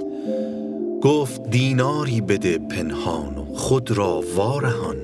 گفت 1.01 1.49
دیناری 1.49 2.21
بده 2.21 2.57
پنهان 2.57 3.37
و 3.37 3.55
خود 3.55 3.91
را 3.91 4.23
وارهان. 4.35 4.97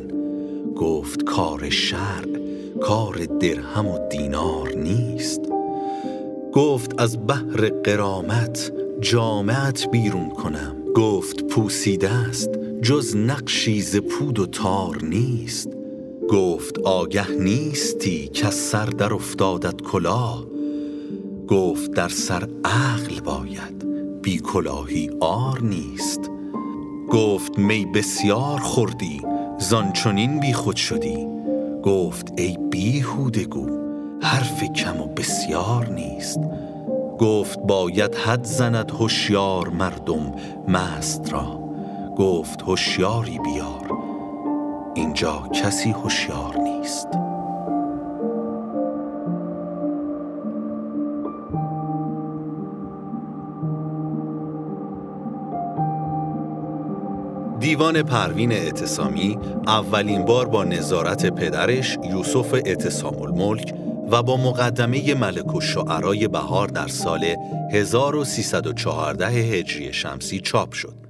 گفت 0.75 1.23
کار 1.23 1.69
شرع 1.69 2.39
کار 2.81 3.25
درهم 3.39 3.87
و 3.87 3.99
دینار 4.09 4.73
نیست. 4.75 5.41
گفت 6.53 7.01
از 7.01 7.27
بحر 7.27 7.69
قرامت 7.83 8.71
جامعت 9.01 9.91
بیرون 9.91 10.29
کنم. 10.29 10.75
گفت 10.95 11.43
پوسیده 11.43 12.09
است 12.09 12.49
جز 12.81 13.15
نقشی 13.15 13.81
ز 13.81 13.97
پود 13.97 14.39
و 14.39 14.45
تار 14.45 14.97
نیست. 15.03 15.86
گفت 16.29 16.79
آگه 16.79 17.31
نیستی 17.31 18.27
که 18.27 18.49
سر 18.49 18.85
در 18.85 19.13
افتادت 19.13 19.81
کلاه. 19.81 20.45
گفت 21.47 21.91
در 21.91 22.09
سر 22.09 22.47
عقل 22.65 23.19
باید 23.19 23.85
بی 24.21 24.37
کلاهی 24.37 25.09
آر 25.19 25.61
نیست. 25.61 26.31
گفت 27.09 27.59
می 27.59 27.85
بسیار 27.85 28.59
خوردی 28.59 29.21
زان 29.59 29.93
چنین 29.93 30.39
بی 30.39 30.53
خود 30.53 30.75
شدی. 30.75 31.27
گفت 31.83 32.33
ای 32.37 32.57
بیهوده 32.71 33.45
گو 33.45 33.67
حرف 34.21 34.63
کم 34.63 35.01
و 35.01 35.07
بسیار 35.07 35.89
نیست. 35.89 36.39
گفت 37.19 37.59
باید 37.59 38.15
حد 38.15 38.43
زند 38.43 38.91
هوشیار 38.91 39.69
مردم 39.69 40.31
مست 40.67 41.33
را. 41.33 41.59
گفت 42.17 42.61
هوشیاری 42.61 43.39
بیار. 43.39 44.06
اینجا 44.97 45.43
کسی 45.63 45.91
هوشیار 45.91 46.57
نیست 46.57 47.07
دیوان 57.59 58.03
پروین 58.03 58.51
اعتصامی 58.51 59.37
اولین 59.67 60.25
بار 60.25 60.47
با 60.47 60.63
نظارت 60.63 61.25
پدرش 61.25 61.97
یوسف 62.03 62.53
اعتصام 62.53 63.21
الملک 63.21 63.73
و 64.11 64.23
با 64.23 64.37
مقدمه 64.37 65.13
ملک 65.13 65.55
و 65.55 65.61
شعرای 65.61 66.27
بهار 66.27 66.67
در 66.67 66.87
سال 66.87 67.35
1314 67.71 69.27
هجری 69.27 69.93
شمسی 69.93 70.39
چاپ 70.39 70.73
شد. 70.73 71.06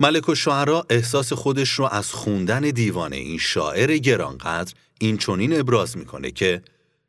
ملک 0.00 0.28
و 0.28 0.34
شعرا 0.34 0.86
احساس 0.90 1.32
خودش 1.32 1.70
رو 1.70 1.84
از 1.84 2.12
خوندن 2.12 2.60
دیوان 2.60 3.12
این 3.12 3.38
شاعر 3.38 3.96
گرانقدر 3.96 4.74
این 5.00 5.16
چونین 5.16 5.60
ابراز 5.60 5.96
می‌کنه 5.96 6.30
که 6.30 6.62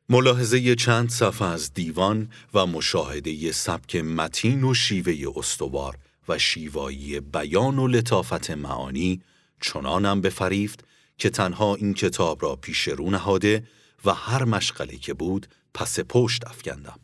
ملاحظه 0.10 0.75
چند 0.75 1.10
صفحه 1.10 1.47
از 1.47 1.73
دیوان 1.73 2.30
و 2.54 2.65
مشاهده 2.65 3.52
سبک 3.52 3.95
متین 3.95 4.63
و 4.63 4.73
شیوه 4.73 5.34
استوار 5.36 5.97
و 6.28 6.38
شیوایی 6.38 7.19
بیان 7.19 7.80
و 7.80 7.88
لطافت 7.88 8.52
معانی 8.52 9.21
چنانم 9.62 10.21
بفریفت 10.21 10.84
که 11.17 11.30
تنها 11.30 11.75
این 11.75 11.93
کتاب 11.93 12.43
را 12.43 12.56
پیش 12.56 12.88
رو 12.88 13.10
نهاده 13.10 13.63
و 14.06 14.13
هر 14.13 14.43
مشغله 14.43 14.97
که 14.97 15.13
بود 15.13 15.47
پس 15.73 15.99
پشت 15.99 16.47
افکندم 16.47 16.99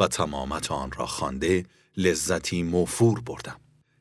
و 0.00 0.06
تمامت 0.06 0.72
آن 0.72 0.92
را 0.92 1.06
خوانده 1.06 1.64
لذتی 1.96 2.62
موفور 2.62 3.20
بردم. 3.20 3.60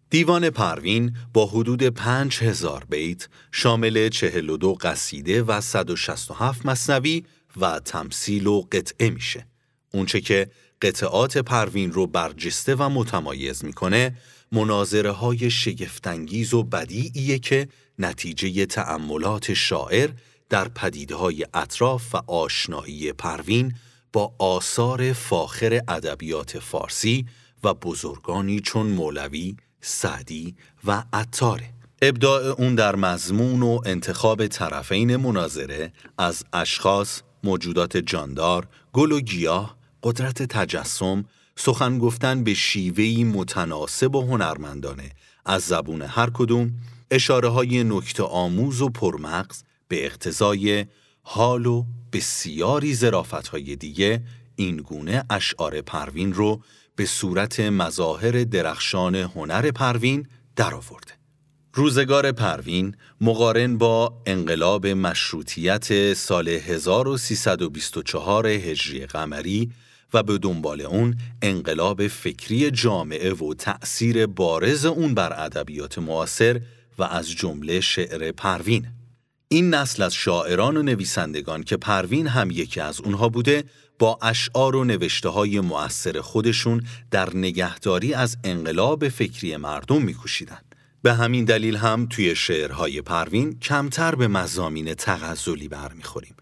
دیوان 0.09 0.49
پروین 0.49 1.15
با 1.33 1.45
حدود 1.45 1.83
پنج 1.83 2.37
هزار 2.43 2.85
بیت 2.89 3.27
شامل 3.51 4.09
چهل 4.09 4.49
و 4.49 4.57
دو 4.57 4.73
قصیده 4.73 5.43
و 5.43 5.61
167 5.61 6.65
مصنوی 6.65 7.23
و 7.57 7.79
تمثیل 7.79 8.47
و 8.47 8.61
قطعه 8.71 9.09
میشه. 9.09 9.47
اونچه 9.93 10.21
که 10.21 10.49
قطعات 10.81 11.37
پروین 11.37 11.91
رو 11.91 12.07
برجسته 12.07 12.75
و 12.75 12.89
متمایز 12.89 13.65
می‌کنه 13.65 14.17
مناظره 14.51 15.11
های 15.11 15.51
شگفتانگیز 15.51 16.53
و 16.53 16.63
بدیعیه 16.63 17.39
که 17.39 17.67
نتیجه 17.99 18.65
تأملات 18.65 19.53
شاعر 19.53 20.09
در 20.49 20.67
پدیده 20.67 21.15
های 21.15 21.45
اطراف 21.53 22.15
و 22.15 22.17
آشنایی 22.31 23.11
پروین 23.11 23.73
با 24.13 24.33
آثار 24.39 25.13
فاخر 25.13 25.81
ادبیات 25.87 26.59
فارسی 26.59 27.25
و 27.63 27.73
بزرگانی 27.73 28.59
چون 28.59 28.85
مولوی، 28.87 29.55
سعدی 29.81 30.55
و 30.85 31.03
عطاره. 31.13 31.69
ابداع 32.01 32.43
اون 32.43 32.75
در 32.75 32.95
مضمون 32.95 33.63
و 33.63 33.81
انتخاب 33.85 34.47
طرفین 34.47 35.15
مناظره 35.15 35.93
از 36.17 36.43
اشخاص، 36.53 37.21
موجودات 37.43 37.97
جاندار، 37.97 38.67
گل 38.93 39.11
و 39.11 39.19
گیاه، 39.19 39.77
قدرت 40.03 40.43
تجسم، 40.43 41.25
سخن 41.55 41.99
گفتن 41.99 42.43
به 42.43 42.53
شیوهی 42.53 43.23
متناسب 43.23 44.15
و 44.15 44.21
هنرمندانه 44.21 45.11
از 45.45 45.61
زبون 45.61 46.01
هر 46.01 46.29
کدوم، 46.33 46.71
اشاره 47.11 47.49
های 47.49 47.83
نکته 47.83 48.23
آموز 48.23 48.81
و 48.81 48.89
پرمغز 48.89 49.63
به 49.87 50.05
اقتضای 50.05 50.85
حال 51.21 51.65
و 51.65 51.85
بسیاری 52.13 52.93
زرافت 52.93 53.47
های 53.47 53.75
دیگه 53.75 54.23
این 54.55 54.77
گونه 54.77 55.23
اشعار 55.29 55.81
پروین 55.81 56.33
رو 56.33 56.61
به 56.99 57.05
صورت 57.05 57.59
مظاهر 57.59 58.43
درخشان 58.43 59.15
هنر 59.15 59.71
پروین 59.71 60.27
درآورده. 60.55 61.13
روزگار 61.73 62.31
پروین 62.31 62.95
مقارن 63.21 63.77
با 63.77 64.21
انقلاب 64.25 64.87
مشروطیت 64.87 66.13
سال 66.13 66.47
1324 66.47 68.47
هجری 68.47 69.05
قمری 69.05 69.71
و 70.13 70.23
به 70.23 70.37
دنبال 70.37 70.81
اون 70.81 71.17
انقلاب 71.41 72.07
فکری 72.07 72.71
جامعه 72.71 73.33
و 73.33 73.53
تأثیر 73.53 74.25
بارز 74.25 74.85
اون 74.85 75.13
بر 75.13 75.45
ادبیات 75.45 75.99
معاصر 75.99 76.61
و 76.97 77.03
از 77.03 77.31
جمله 77.31 77.81
شعر 77.81 78.31
پروین 78.31 78.87
این 79.51 79.73
نسل 79.73 80.03
از 80.03 80.13
شاعران 80.13 80.77
و 80.77 80.83
نویسندگان 80.83 81.63
که 81.63 81.77
پروین 81.77 82.27
هم 82.27 82.51
یکی 82.51 82.79
از 82.79 83.01
اونها 83.01 83.29
بوده 83.29 83.63
با 83.99 84.19
اشعار 84.21 84.75
و 84.75 84.83
نوشته 84.83 85.29
های 85.29 85.59
مؤثر 85.59 86.21
خودشون 86.21 86.83
در 87.11 87.37
نگهداری 87.37 88.13
از 88.13 88.37
انقلاب 88.43 89.09
فکری 89.09 89.57
مردم 89.57 90.01
میکوشیدند. 90.01 90.75
به 91.01 91.13
همین 91.13 91.45
دلیل 91.45 91.75
هم 91.75 92.07
توی 92.09 92.35
شعرهای 92.35 93.01
پروین 93.01 93.59
کمتر 93.59 94.15
به 94.15 94.27
مزامین 94.27 94.93
تغزلی 94.93 95.67
برمیخوریم. 95.67 96.35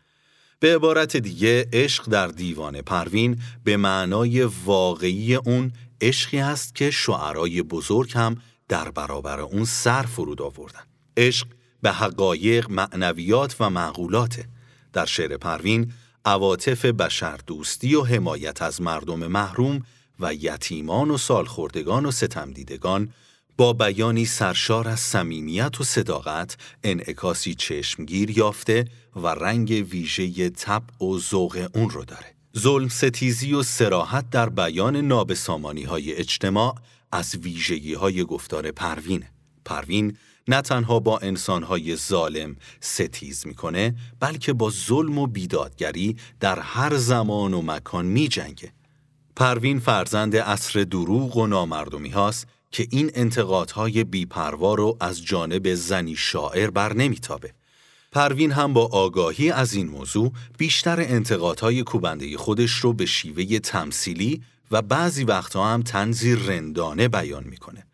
به 0.59 0.75
عبارت 0.75 1.17
دیگه 1.17 1.69
عشق 1.73 2.09
در 2.09 2.27
دیوان 2.27 2.81
پروین 2.81 3.39
به 3.63 3.77
معنای 3.77 4.43
واقعی 4.43 5.35
اون 5.35 5.71
عشقی 6.01 6.39
است 6.39 6.75
که 6.75 6.91
شعرای 6.91 7.61
بزرگ 7.61 8.11
هم 8.13 8.37
در 8.67 8.91
برابر 8.91 9.39
اون 9.39 9.65
سر 9.65 10.03
فرود 10.03 10.41
آوردن. 10.41 10.83
عشق 11.17 11.47
به 11.81 11.91
حقایق، 11.91 12.69
معنویات 12.69 13.55
و 13.59 13.69
معقولات 13.69 14.45
در 14.93 15.05
شعر 15.05 15.37
پروین 15.37 15.93
عواطف 16.25 16.85
بشردوستی 16.85 17.95
و 17.95 18.03
حمایت 18.03 18.61
از 18.61 18.81
مردم 18.81 19.27
محروم 19.27 19.81
و 20.19 20.33
یتیمان 20.33 21.11
و 21.11 21.17
سالخوردگان 21.17 22.05
و 22.05 22.11
ستمدیدگان 22.11 23.09
با 23.57 23.73
بیانی 23.73 24.25
سرشار 24.25 24.87
از 24.87 24.99
صمیمیت 24.99 25.81
و 25.81 25.83
صداقت 25.83 26.57
انعکاسی 26.83 27.55
چشمگیر 27.55 28.37
یافته 28.37 28.85
و 29.15 29.27
رنگ 29.27 29.87
ویژه 29.89 30.49
طبع 30.49 31.01
و 31.01 31.19
ذوق 31.19 31.69
اون 31.73 31.89
رو 31.89 32.05
داره. 32.05 32.35
ظلم 32.57 32.87
ستیزی 32.87 33.53
و 33.53 33.63
صراحت 33.63 34.29
در 34.29 34.49
بیان 34.49 34.95
نابسامانی 34.95 35.83
های 35.83 36.13
اجتماع 36.13 36.75
از 37.11 37.35
ویژگی 37.35 37.93
های 37.93 38.23
گفتار 38.23 38.71
پروین. 38.71 39.23
پروین 39.65 40.17
نه 40.47 40.61
تنها 40.61 40.99
با 40.99 41.17
انسانهای 41.17 41.95
ظالم 41.95 42.55
ستیز 42.79 43.47
می‌کنه 43.47 43.95
بلکه 44.19 44.53
با 44.53 44.69
ظلم 44.69 45.17
و 45.17 45.27
بیدادگری 45.27 46.17
در 46.39 46.59
هر 46.59 46.97
زمان 46.97 47.53
و 47.53 47.61
مکان 47.61 48.05
می 48.05 48.27
جنگه. 48.27 48.71
پروین 49.35 49.79
فرزند 49.79 50.35
عصر 50.35 50.83
دروغ 50.83 51.37
و 51.37 51.47
نامردمی 51.47 52.09
هاست 52.09 52.47
که 52.71 52.87
این 52.89 53.11
انتقادهای 53.13 54.03
بیپروا 54.03 54.75
رو 54.75 54.97
از 54.99 55.25
جانب 55.25 55.73
زنی 55.73 56.15
شاعر 56.15 56.69
بر 56.69 56.93
نمیتابه. 56.93 57.53
پروین 58.11 58.51
هم 58.51 58.73
با 58.73 58.85
آگاهی 58.85 59.51
از 59.51 59.73
این 59.73 59.87
موضوع 59.87 60.31
بیشتر 60.57 60.99
انتقادهای 60.99 61.83
کوبنده 61.83 62.37
خودش 62.37 62.71
رو 62.71 62.93
به 62.93 63.05
شیوه 63.05 63.59
تمثیلی 63.59 64.43
و 64.71 64.81
بعضی 64.81 65.23
وقتها 65.23 65.73
هم 65.73 65.81
تنزی 65.81 66.35
رندانه 66.35 67.07
بیان 67.07 67.43
می‌کنه. 67.43 67.85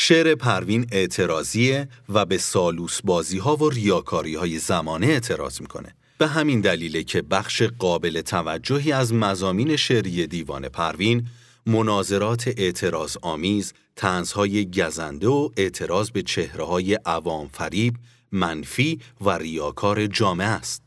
شعر 0.00 0.34
پروین 0.34 0.86
اعتراضیه 0.92 1.88
و 2.08 2.24
به 2.24 2.38
سالوس 2.38 3.00
بازی 3.04 3.38
ها 3.38 3.56
و 3.56 3.70
ریاکاری 3.70 4.34
های 4.34 4.58
زمانه 4.58 5.06
اعتراض 5.06 5.60
می‌کنه. 5.60 5.94
به 6.18 6.26
همین 6.26 6.60
دلیله 6.60 7.02
که 7.02 7.22
بخش 7.22 7.62
قابل 7.62 8.20
توجهی 8.20 8.92
از 8.92 9.14
مزامین 9.14 9.76
شعری 9.76 10.26
دیوان 10.26 10.68
پروین 10.68 11.26
مناظرات 11.66 12.48
اعتراض 12.56 13.16
آمیز، 13.22 13.72
تنزهای 13.96 14.70
گزنده 14.70 15.28
و 15.28 15.50
اعتراض 15.56 16.10
به 16.10 16.22
چهره 16.22 16.64
های 16.64 16.94
عوام 16.94 17.48
فریب، 17.52 17.94
منفی 18.32 19.00
و 19.20 19.30
ریاکار 19.30 20.06
جامعه 20.06 20.48
است. 20.48 20.86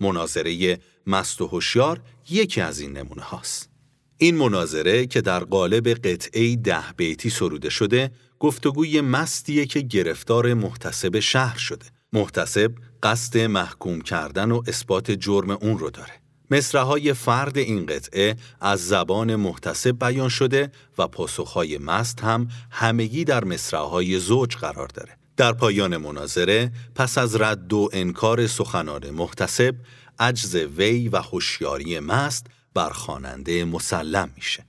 مناظره 0.00 0.78
مست 1.06 1.40
و 1.40 1.46
هوشیار 1.46 2.00
یکی 2.30 2.60
از 2.60 2.80
این 2.80 2.92
نمونه 2.92 3.22
هاست. 3.22 3.70
این 4.18 4.36
مناظره 4.36 5.06
که 5.06 5.20
در 5.20 5.44
قالب 5.44 5.88
قطعه 5.88 6.56
ده 6.56 6.92
بیتی 6.96 7.30
سروده 7.30 7.70
شده 7.70 8.10
گفتگوی 8.38 9.00
مستیه 9.00 9.66
که 9.66 9.80
گرفتار 9.80 10.54
محتسب 10.54 11.20
شهر 11.20 11.58
شده. 11.58 11.86
محتسب 12.12 12.70
قصد 13.02 13.38
محکوم 13.38 14.00
کردن 14.00 14.50
و 14.50 14.62
اثبات 14.66 15.10
جرم 15.10 15.50
اون 15.50 15.78
رو 15.78 15.90
داره. 15.90 16.12
مصرهای 16.50 17.12
فرد 17.12 17.58
این 17.58 17.86
قطعه 17.86 18.36
از 18.60 18.88
زبان 18.88 19.36
محتسب 19.36 19.98
بیان 19.98 20.28
شده 20.28 20.70
و 20.98 21.06
پاسخهای 21.08 21.78
مست 21.78 22.20
هم 22.20 22.48
همگی 22.70 23.24
در 23.24 23.44
مصرهای 23.44 24.18
زوج 24.18 24.56
قرار 24.56 24.88
داره. 24.88 25.18
در 25.36 25.52
پایان 25.52 25.96
مناظره 25.96 26.72
پس 26.94 27.18
از 27.18 27.40
رد 27.40 27.72
و 27.72 27.88
انکار 27.92 28.46
سخنان 28.46 29.10
محتسب 29.10 29.74
عجز 30.18 30.54
وی 30.54 31.08
و 31.08 31.16
هوشیاری 31.16 32.00
مست 32.00 32.46
بر 32.74 32.90
خواننده 32.90 33.64
مسلم 33.64 34.30
میشه. 34.36 34.66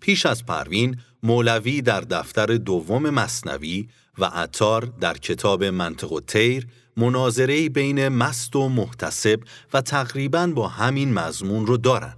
پیش 0.00 0.26
از 0.26 0.46
پروین 0.46 0.96
مولوی 1.22 1.82
در 1.82 2.00
دفتر 2.00 2.46
دوم 2.46 3.10
مصنوی 3.10 3.88
و 4.18 4.24
عطار 4.24 4.84
در 5.00 5.18
کتاب 5.18 5.64
منطق 5.64 6.12
و 6.12 6.20
تیر 6.20 6.66
مناظره 6.96 7.68
بین 7.68 8.08
مست 8.08 8.56
و 8.56 8.68
محتسب 8.68 9.40
و 9.72 9.80
تقریبا 9.80 10.46
با 10.46 10.68
همین 10.68 11.14
مضمون 11.14 11.66
رو 11.66 11.76
دارن. 11.76 12.16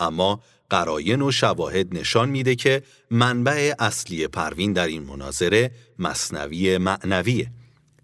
اما 0.00 0.40
قراین 0.70 1.22
و 1.22 1.30
شواهد 1.30 1.98
نشان 1.98 2.28
میده 2.28 2.54
که 2.54 2.82
منبع 3.10 3.74
اصلی 3.78 4.26
پروین 4.26 4.72
در 4.72 4.86
این 4.86 5.02
مناظره 5.02 5.70
مصنوی 5.98 6.78
معنویه. 6.78 7.50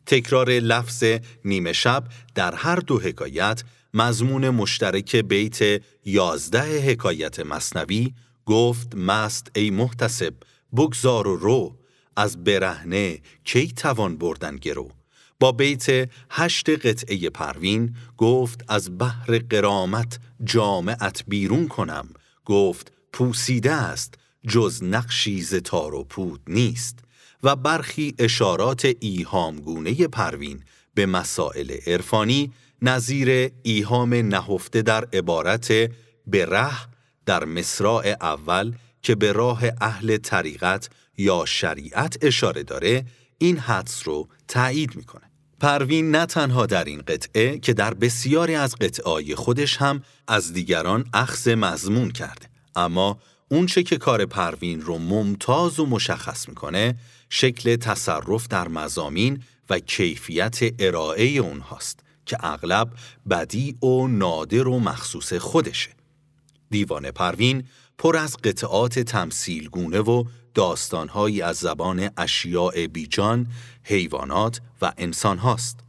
تکرار 0.06 0.50
لفظ 0.50 1.04
نیمه 1.44 1.72
شب 1.72 2.04
در 2.34 2.54
هر 2.54 2.76
دو 2.76 3.00
حکایت 3.00 3.62
مضمون 3.94 4.50
مشترک 4.50 5.16
بیت 5.16 5.82
یازده 6.04 6.90
حکایت 6.90 7.40
مصنوی 7.40 8.12
گفت 8.46 8.94
مست 8.94 9.50
ای 9.56 9.70
محتسب 9.70 10.34
بگذار 10.76 11.28
و 11.28 11.36
رو 11.36 11.76
از 12.16 12.44
برهنه 12.44 13.20
کی 13.44 13.66
توان 13.66 14.16
بردن 14.18 14.56
گرو؟ 14.56 14.90
با 15.40 15.52
بیت 15.52 16.10
هشت 16.30 16.70
قطعه 16.70 17.30
پروین 17.30 17.96
گفت 18.16 18.64
از 18.68 18.98
بحر 18.98 19.38
قرامت 19.38 20.18
جامعت 20.44 21.24
بیرون 21.28 21.68
کنم. 21.68 22.08
گفت 22.44 22.92
پوسیده 23.12 23.72
است 23.72 24.14
جز 24.48 24.82
نقشی 24.82 25.42
ز 25.42 25.54
و 25.72 26.04
پود 26.04 26.40
نیست. 26.48 26.98
و 27.42 27.56
برخی 27.56 28.14
اشارات 28.18 28.88
ایهامگونه 29.00 30.06
پروین 30.06 30.62
به 30.94 31.06
مسائل 31.06 31.76
عرفانی 31.86 32.52
نظیر 32.82 33.52
ایهام 33.62 34.14
نهفته 34.14 34.82
در 34.82 35.04
عبارت 35.12 35.68
به 36.26 36.46
ره 36.46 36.93
در 37.26 37.44
مصراع 37.44 38.16
اول 38.20 38.72
که 39.02 39.14
به 39.14 39.32
راه 39.32 39.62
اهل 39.80 40.16
طریقت 40.16 40.88
یا 41.16 41.44
شریعت 41.44 42.16
اشاره 42.22 42.62
داره 42.62 43.04
این 43.38 43.58
حدس 43.58 44.08
رو 44.08 44.28
تایید 44.48 44.96
می‌کنه. 44.96 45.30
پروین 45.60 46.10
نه 46.10 46.26
تنها 46.26 46.66
در 46.66 46.84
این 46.84 47.00
قطعه 47.00 47.58
که 47.58 47.72
در 47.72 47.94
بسیاری 47.94 48.54
از 48.54 48.76
قطعای 48.76 49.34
خودش 49.34 49.76
هم 49.76 50.02
از 50.28 50.52
دیگران 50.52 51.04
اخذ 51.14 51.48
مضمون 51.48 52.10
کرده 52.10 52.48
اما 52.76 53.18
اونچه 53.48 53.82
که 53.82 53.96
کار 53.96 54.26
پروین 54.26 54.80
رو 54.80 54.98
ممتاز 54.98 55.80
و 55.80 55.86
مشخص 55.86 56.48
می‌کنه 56.48 56.94
شکل 57.30 57.76
تصرف 57.76 58.48
در 58.48 58.68
مزامین 58.68 59.42
و 59.70 59.78
کیفیت 59.78 60.58
ارائه 60.78 61.26
اونهاست 61.26 62.00
که 62.26 62.36
اغلب 62.40 62.90
بدی 63.30 63.72
و 63.82 64.06
نادر 64.06 64.68
و 64.68 64.80
مخصوص 64.80 65.32
خودشه. 65.32 65.90
دیوان 66.70 67.10
پروین 67.10 67.64
پر 67.98 68.16
از 68.16 68.36
قطعات 68.36 68.98
تمثیل 68.98 69.68
گونه 69.68 70.00
و 70.00 70.24
داستانهایی 70.54 71.42
از 71.42 71.56
زبان 71.56 72.10
اشیاء 72.16 72.86
بیجان، 72.86 73.46
حیوانات 73.82 74.60
و 74.82 74.92
انسان 74.98 75.38
هاست. 75.38 75.80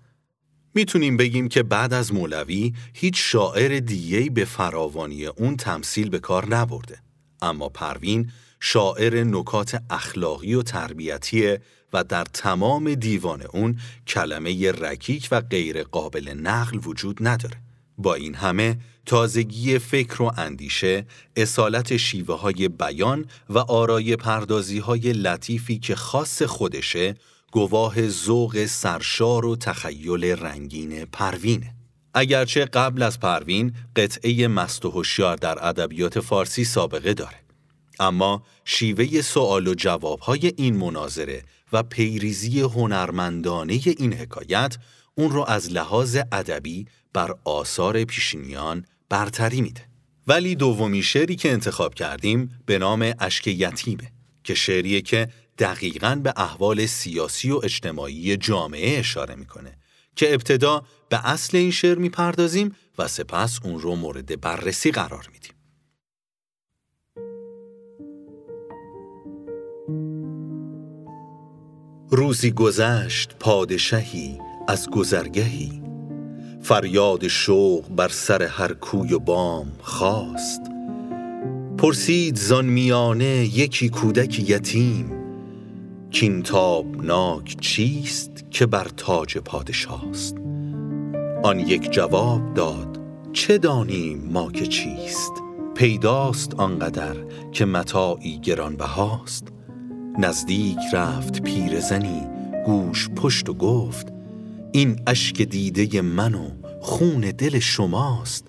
می‌تونیم 0.74 1.18
بگیم 1.18 1.48
که 1.48 1.64
بعد 1.64 1.94
از 1.94 2.14
مولوی 2.14 2.74
هیچ 2.94 3.16
شاعر 3.18 3.80
دیگهی 3.80 4.30
به 4.30 4.46
فراوانی 4.46 5.26
اون 5.26 5.58
تمثیل 5.58 6.10
به 6.10 6.20
کار 6.20 6.56
نبرده. 6.56 7.00
اما 7.42 7.70
پروین 7.70 8.32
شاعر 8.60 9.24
نکات 9.24 9.84
اخلاقی 9.90 10.54
و 10.54 10.62
تربیتیه 10.62 11.62
و 11.94 12.04
در 12.04 12.24
تمام 12.24 12.94
دیوان 12.94 13.42
اون 13.42 13.80
کلمه 14.08 14.72
رکیک 14.72 15.28
و 15.32 15.42
غیر 15.42 15.84
قابل 15.84 16.30
نقل 16.30 16.80
وجود 16.84 17.18
نداره. 17.22 17.65
با 17.98 18.16
این 18.16 18.36
همه 18.36 18.78
تازگی 19.06 19.80
فکر 19.80 20.22
و 20.22 20.32
اندیشه، 20.38 21.06
اصالت 21.36 21.98
شیوه 21.98 22.40
های 22.40 22.68
بیان 22.68 23.26
و 23.50 23.58
آرای 23.58 24.16
پردازی 24.16 24.80
های 24.80 25.14
لطیفی 25.14 25.80
که 25.80 25.96
خاص 25.96 26.42
خودشه 26.42 27.16
گواه 27.52 28.08
ذوق 28.08 28.66
سرشار 28.66 29.46
و 29.46 29.56
تخیل 29.56 30.24
رنگین 30.26 31.06
پروینه. 31.06 31.76
اگرچه 32.14 32.66
قبل 32.66 33.04
از 33.04 33.20
پروین 33.20 33.74
قطعه 33.96 34.48
مست 34.48 34.86
و 34.86 34.90
هوشیار 34.90 35.36
در 35.36 35.68
ادبیات 35.68 36.20
فارسی 36.20 36.64
سابقه 36.64 37.14
داره. 37.14 37.46
اما 38.00 38.44
شیوه 38.66 39.22
سوال 39.22 39.68
و 39.68 39.74
جوابهای 39.74 40.54
این 40.58 40.78
مناظره 40.78 41.44
و 41.74 41.84
پیریزی 41.84 42.62
هنرمندانه 42.62 43.80
این 43.98 44.14
حکایت 44.14 44.78
اون 45.18 45.32
رو 45.32 45.46
از 45.48 45.72
لحاظ 45.72 46.18
ادبی 46.32 46.86
بر 47.14 47.36
آثار 47.44 48.04
پیشینیان 48.04 48.86
برتری 49.10 49.62
میده. 49.62 49.82
ولی 50.28 50.56
دومی 50.56 51.04
شعری 51.04 51.36
که 51.36 51.52
انتخاب 51.52 51.94
کردیم 51.94 52.60
به 52.66 52.78
نام 52.78 53.14
اشک 53.20 53.48
یتیمه 53.48 54.12
که 54.44 54.54
شعریه 54.54 55.02
که 55.02 55.30
دقیقاً 55.58 56.22
به 56.24 56.34
احوال 56.38 56.86
سیاسی 56.86 57.52
و 57.52 57.62
اجتماعی 57.64 58.38
جامعه 58.38 59.00
اشاره 59.00 59.36
می‌کنه 59.36 59.78
که 60.16 60.34
ابتدا 60.34 60.84
به 61.10 61.30
اصل 61.30 61.58
این 61.58 61.72
شعر 61.72 61.98
می‌پردازیم 61.98 62.76
و 62.98 63.08
سپس 63.08 63.60
اون 63.64 63.80
رو 63.80 63.96
مورد 63.96 64.42
بررسی 64.42 64.92
قرار 64.92 65.30
میدیم. 65.34 65.52
روزی 72.10 72.52
گذشت 72.52 73.36
پادشهی 73.40 74.40
از 74.68 74.90
گذرگهی. 74.90 75.82
فریاد 76.62 77.28
شوق 77.28 77.90
بر 77.90 78.08
سر 78.08 78.44
هر 78.44 78.74
کوی 78.74 79.14
و 79.14 79.20
بام 79.20 79.72
خواست 79.82 80.62
پرسید 81.78 82.36
زان 82.36 82.66
میانه 82.66 83.58
یکی 83.58 83.90
کودک 83.90 84.50
یتیم 84.50 85.12
کین 86.12 86.44
تابناک 86.44 87.58
چیست 87.60 88.46
که 88.52 88.66
بر 88.66 88.88
تاج 88.98 89.38
پادشاست؟ 89.38 90.36
آن 91.44 91.60
یک 91.60 91.92
جواب 91.92 92.54
داد 92.54 93.00
چه 93.34 93.58
دانیم 93.58 94.30
ما 94.32 94.52
که 94.52 94.66
چیست؟ 94.66 95.32
پیداست 95.76 96.54
آنقدر 96.54 97.16
که 97.52 97.66
متاعی 97.66 98.40
گرانبهاست. 98.40 99.48
نزدیک 100.20 100.80
رفت 100.94 101.42
پیرزنی 101.42 102.22
گوش 102.66 103.10
پشت 103.10 103.50
و 103.50 103.54
گفت 103.54 104.15
این 104.76 105.00
اشک 105.08 105.42
دیده 105.42 106.02
من 106.02 106.36
و 106.36 106.50
خون 106.82 107.22
دل 107.22 107.60
شماست. 107.60 108.46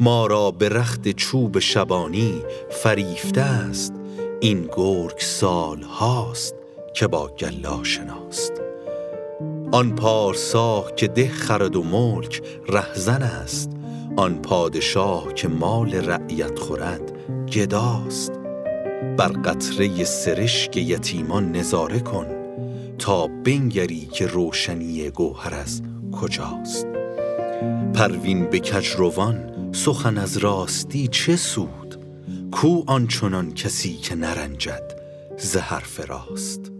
ما 0.00 0.26
را 0.26 0.50
به 0.50 0.68
رخت 0.68 1.08
چوب 1.08 1.58
شبانی 1.58 2.42
فریفته 2.70 3.40
است. 3.40 3.92
این 4.40 4.68
گرگ 4.76 5.18
سال 5.18 5.82
هاست 5.82 6.54
که 6.94 7.06
با 7.06 7.28
گلا 7.28 7.84
شناست 7.84 8.52
آن 9.72 9.94
پارسا 9.94 10.90
که 10.96 11.08
ده 11.08 11.28
خرد 11.28 11.76
و 11.76 11.82
ملک 11.82 12.42
رهزن 12.68 13.22
است. 13.22 13.70
آن 14.16 14.42
پادشاه 14.42 15.34
که 15.34 15.48
مال 15.48 15.94
رعیت 15.94 16.58
خورد 16.58 17.12
گداست. 17.52 18.32
بر 19.16 19.28
قطره 19.28 20.04
سرشک 20.04 20.76
یتیمان 20.76 21.52
نظاره 21.56 22.00
کن. 22.00 22.39
تا 23.00 23.26
بنگری 23.26 24.06
که 24.06 24.26
روشنی 24.26 25.10
گوهر 25.10 25.54
از 25.54 25.82
کجاست؟ 26.12 26.86
پروین 27.94 28.50
به 28.50 28.58
کجروان 28.58 29.68
سخن 29.72 30.18
از 30.18 30.36
راستی 30.36 31.08
چه 31.08 31.36
سود؟ 31.36 32.04
کو 32.52 32.82
آنچنان 32.86 33.54
کسی 33.54 33.96
که 33.96 34.14
نرنجد 34.14 35.00
زهر 35.38 35.80
فراست 35.80 36.72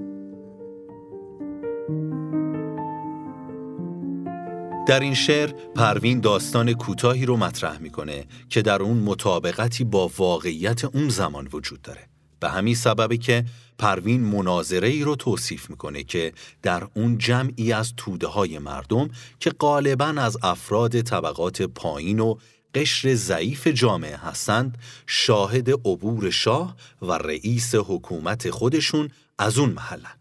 در 4.88 5.00
این 5.00 5.14
شعر 5.14 5.52
پروین 5.76 6.20
داستان 6.20 6.72
کوتاهی 6.72 7.26
رو 7.26 7.36
مطرح 7.36 7.78
می‌کنه 7.78 8.24
که 8.48 8.62
در 8.62 8.82
اون 8.82 8.96
مطابقتی 8.96 9.84
با 9.84 10.10
واقعیت 10.18 10.84
اون 10.84 11.08
زمان 11.08 11.48
وجود 11.52 11.82
داره. 11.82 12.10
به 12.40 12.48
همین 12.48 12.74
سببه 12.74 13.16
که 13.16 13.44
پروین 13.80 14.20
مناظره 14.20 14.88
ای 14.88 15.02
رو 15.02 15.16
توصیف 15.16 15.70
می‌کنه 15.70 16.02
که 16.02 16.32
در 16.62 16.88
اون 16.94 17.18
جمعی 17.18 17.72
از 17.72 17.92
توده 17.96 18.26
های 18.26 18.58
مردم 18.58 19.10
که 19.40 19.50
غالبا 19.50 20.06
از 20.06 20.38
افراد 20.42 21.00
طبقات 21.00 21.62
پایین 21.62 22.20
و 22.20 22.34
قشر 22.74 23.14
ضعیف 23.14 23.66
جامعه 23.66 24.16
هستند 24.16 24.78
شاهد 25.06 25.70
عبور 25.70 26.30
شاه 26.30 26.76
و 27.02 27.12
رئیس 27.12 27.74
حکومت 27.74 28.50
خودشون 28.50 29.08
از 29.38 29.58
اون 29.58 29.70
محلن 29.70 30.18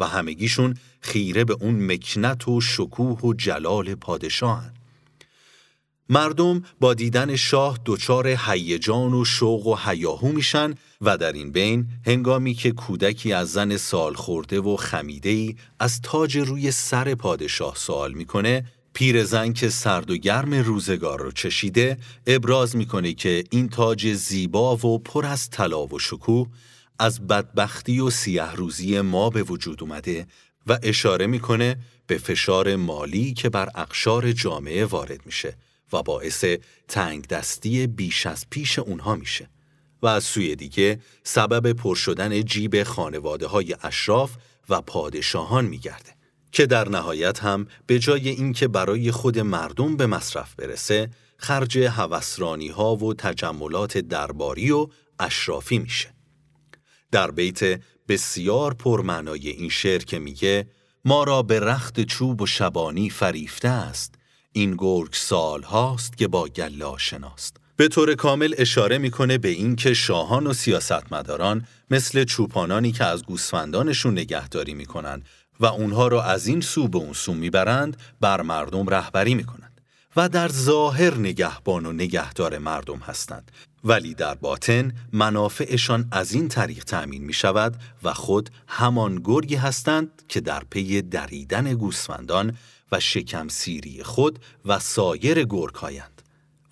و 0.00 0.06
همگیشون 0.06 0.74
خیره 1.00 1.44
به 1.44 1.56
اون 1.60 1.92
مکنت 1.92 2.48
و 2.48 2.60
شکوه 2.60 3.20
و 3.20 3.34
جلال 3.34 3.94
پادشاهن. 3.94 4.74
مردم 6.08 6.62
با 6.80 6.94
دیدن 6.94 7.36
شاه 7.36 7.78
دچار 7.84 8.26
هیجان 8.28 9.14
و 9.14 9.24
شوق 9.24 9.66
و 9.66 9.76
هیاهو 9.84 10.32
میشن 10.32 10.74
و 11.00 11.18
در 11.18 11.32
این 11.32 11.52
بین 11.52 11.86
هنگامی 12.06 12.54
که 12.54 12.72
کودکی 12.72 13.32
از 13.32 13.52
زن 13.52 13.76
سال 13.76 14.14
خورده 14.14 14.60
و 14.60 14.76
خمیده 14.76 15.28
ای 15.28 15.56
از 15.80 16.00
تاج 16.02 16.38
روی 16.38 16.70
سر 16.70 17.14
پادشاه 17.14 17.74
سوال 17.76 18.12
می‌کنه 18.12 18.64
پیرزن 18.92 19.52
که 19.52 19.68
سرد 19.68 20.10
و 20.10 20.16
گرم 20.16 20.54
روزگار 20.54 21.20
رو 21.20 21.32
چشیده 21.32 21.98
ابراز 22.26 22.76
می‌کنه 22.76 23.12
که 23.12 23.44
این 23.50 23.68
تاج 23.68 24.12
زیبا 24.12 24.76
و 24.76 24.98
پر 24.98 25.26
از 25.26 25.50
طلا 25.50 25.86
و 25.86 25.98
شکوه 25.98 26.48
از 26.98 27.26
بدبختی 27.26 28.00
و 28.00 28.10
سیه 28.10 28.52
روزی 28.52 29.00
ما 29.00 29.30
به 29.30 29.42
وجود 29.42 29.82
اومده 29.82 30.26
و 30.66 30.78
اشاره 30.82 31.26
می‌کنه 31.26 31.76
به 32.06 32.18
فشار 32.18 32.76
مالی 32.76 33.34
که 33.34 33.48
بر 33.48 33.68
اقشار 33.74 34.32
جامعه 34.32 34.84
وارد 34.84 35.26
میشه 35.26 35.56
و 35.92 36.02
باعث 36.02 36.44
تنگ 36.88 37.26
دستی 37.26 37.86
بیش 37.86 38.26
از 38.26 38.46
پیش 38.50 38.78
اونها 38.78 39.14
میشه. 39.14 39.48
و 40.02 40.06
از 40.06 40.24
سوی 40.24 40.56
دیگه 40.56 41.00
سبب 41.22 41.72
پر 41.72 41.94
شدن 41.94 42.42
جیب 42.42 42.82
خانواده 42.82 43.46
های 43.46 43.76
اشراف 43.82 44.36
و 44.68 44.80
پادشاهان 44.80 45.64
میگرده 45.64 46.16
که 46.52 46.66
در 46.66 46.88
نهایت 46.88 47.38
هم 47.38 47.66
به 47.86 47.98
جای 47.98 48.28
اینکه 48.28 48.68
برای 48.68 49.10
خود 49.10 49.38
مردم 49.38 49.96
به 49.96 50.06
مصرف 50.06 50.54
برسه 50.54 51.10
خرج 51.38 51.78
هوسرانی 51.78 52.68
ها 52.68 52.96
و 52.96 53.14
تجملات 53.14 53.98
درباری 53.98 54.70
و 54.70 54.88
اشرافی 55.18 55.78
میشه. 55.78 56.14
در 57.12 57.30
بیت 57.30 57.80
بسیار 58.08 58.74
پرمعنای 58.74 59.48
این 59.48 59.68
شعر 59.68 60.02
که 60.04 60.18
میگه 60.18 60.66
ما 61.04 61.24
را 61.24 61.42
به 61.42 61.60
رخت 61.60 62.00
چوب 62.00 62.42
و 62.42 62.46
شبانی 62.46 63.10
فریفته 63.10 63.68
است 63.68 64.14
این 64.52 64.74
گرگ 64.78 65.12
سال 65.12 65.62
هاست 65.62 66.16
که 66.16 66.28
با 66.28 66.48
گلا 66.48 66.98
شناست 66.98 67.56
به 67.76 67.88
طور 67.88 68.14
کامل 68.14 68.54
اشاره 68.58 68.98
می‌کنه 68.98 69.38
به 69.38 69.48
اینکه 69.48 69.94
شاهان 69.94 70.46
و 70.46 70.52
سیاستمداران 70.52 71.66
مثل 71.90 72.24
چوپانانی 72.24 72.92
که 72.92 73.04
از 73.04 73.24
گوسفندانشون 73.24 74.12
نگهداری 74.12 74.74
می‌کنن 74.74 75.22
و 75.60 75.66
اونها 75.66 76.08
را 76.08 76.22
از 76.22 76.46
این 76.46 76.60
سو 76.60 76.88
به 76.88 76.98
اون 76.98 77.12
سو 77.12 77.34
می‌برند 77.34 77.96
بر 78.20 78.42
مردم 78.42 78.88
رهبری 78.88 79.34
می‌کنند 79.34 79.80
و 80.16 80.28
در 80.28 80.48
ظاهر 80.48 81.14
نگهبان 81.14 81.86
و 81.86 81.92
نگهدار 81.92 82.58
مردم 82.58 82.98
هستند. 82.98 83.50
ولی 83.84 84.14
در 84.14 84.34
باطن 84.34 84.92
منافعشان 85.12 86.08
از 86.12 86.32
این 86.32 86.48
طریق 86.48 86.84
تأمین 86.84 87.24
می 87.24 87.32
شود 87.32 87.76
و 88.02 88.14
خود 88.14 88.50
همان 88.68 89.20
گرگی 89.24 89.54
هستند 89.54 90.22
که 90.28 90.40
در 90.40 90.62
پی 90.70 91.02
دریدن 91.02 91.74
گوسفندان 91.74 92.56
و 92.92 93.00
شکم 93.00 93.48
سیری 93.48 94.02
خود 94.02 94.38
و 94.64 94.78
سایر 94.78 95.44
گرگهایند. 95.44 96.15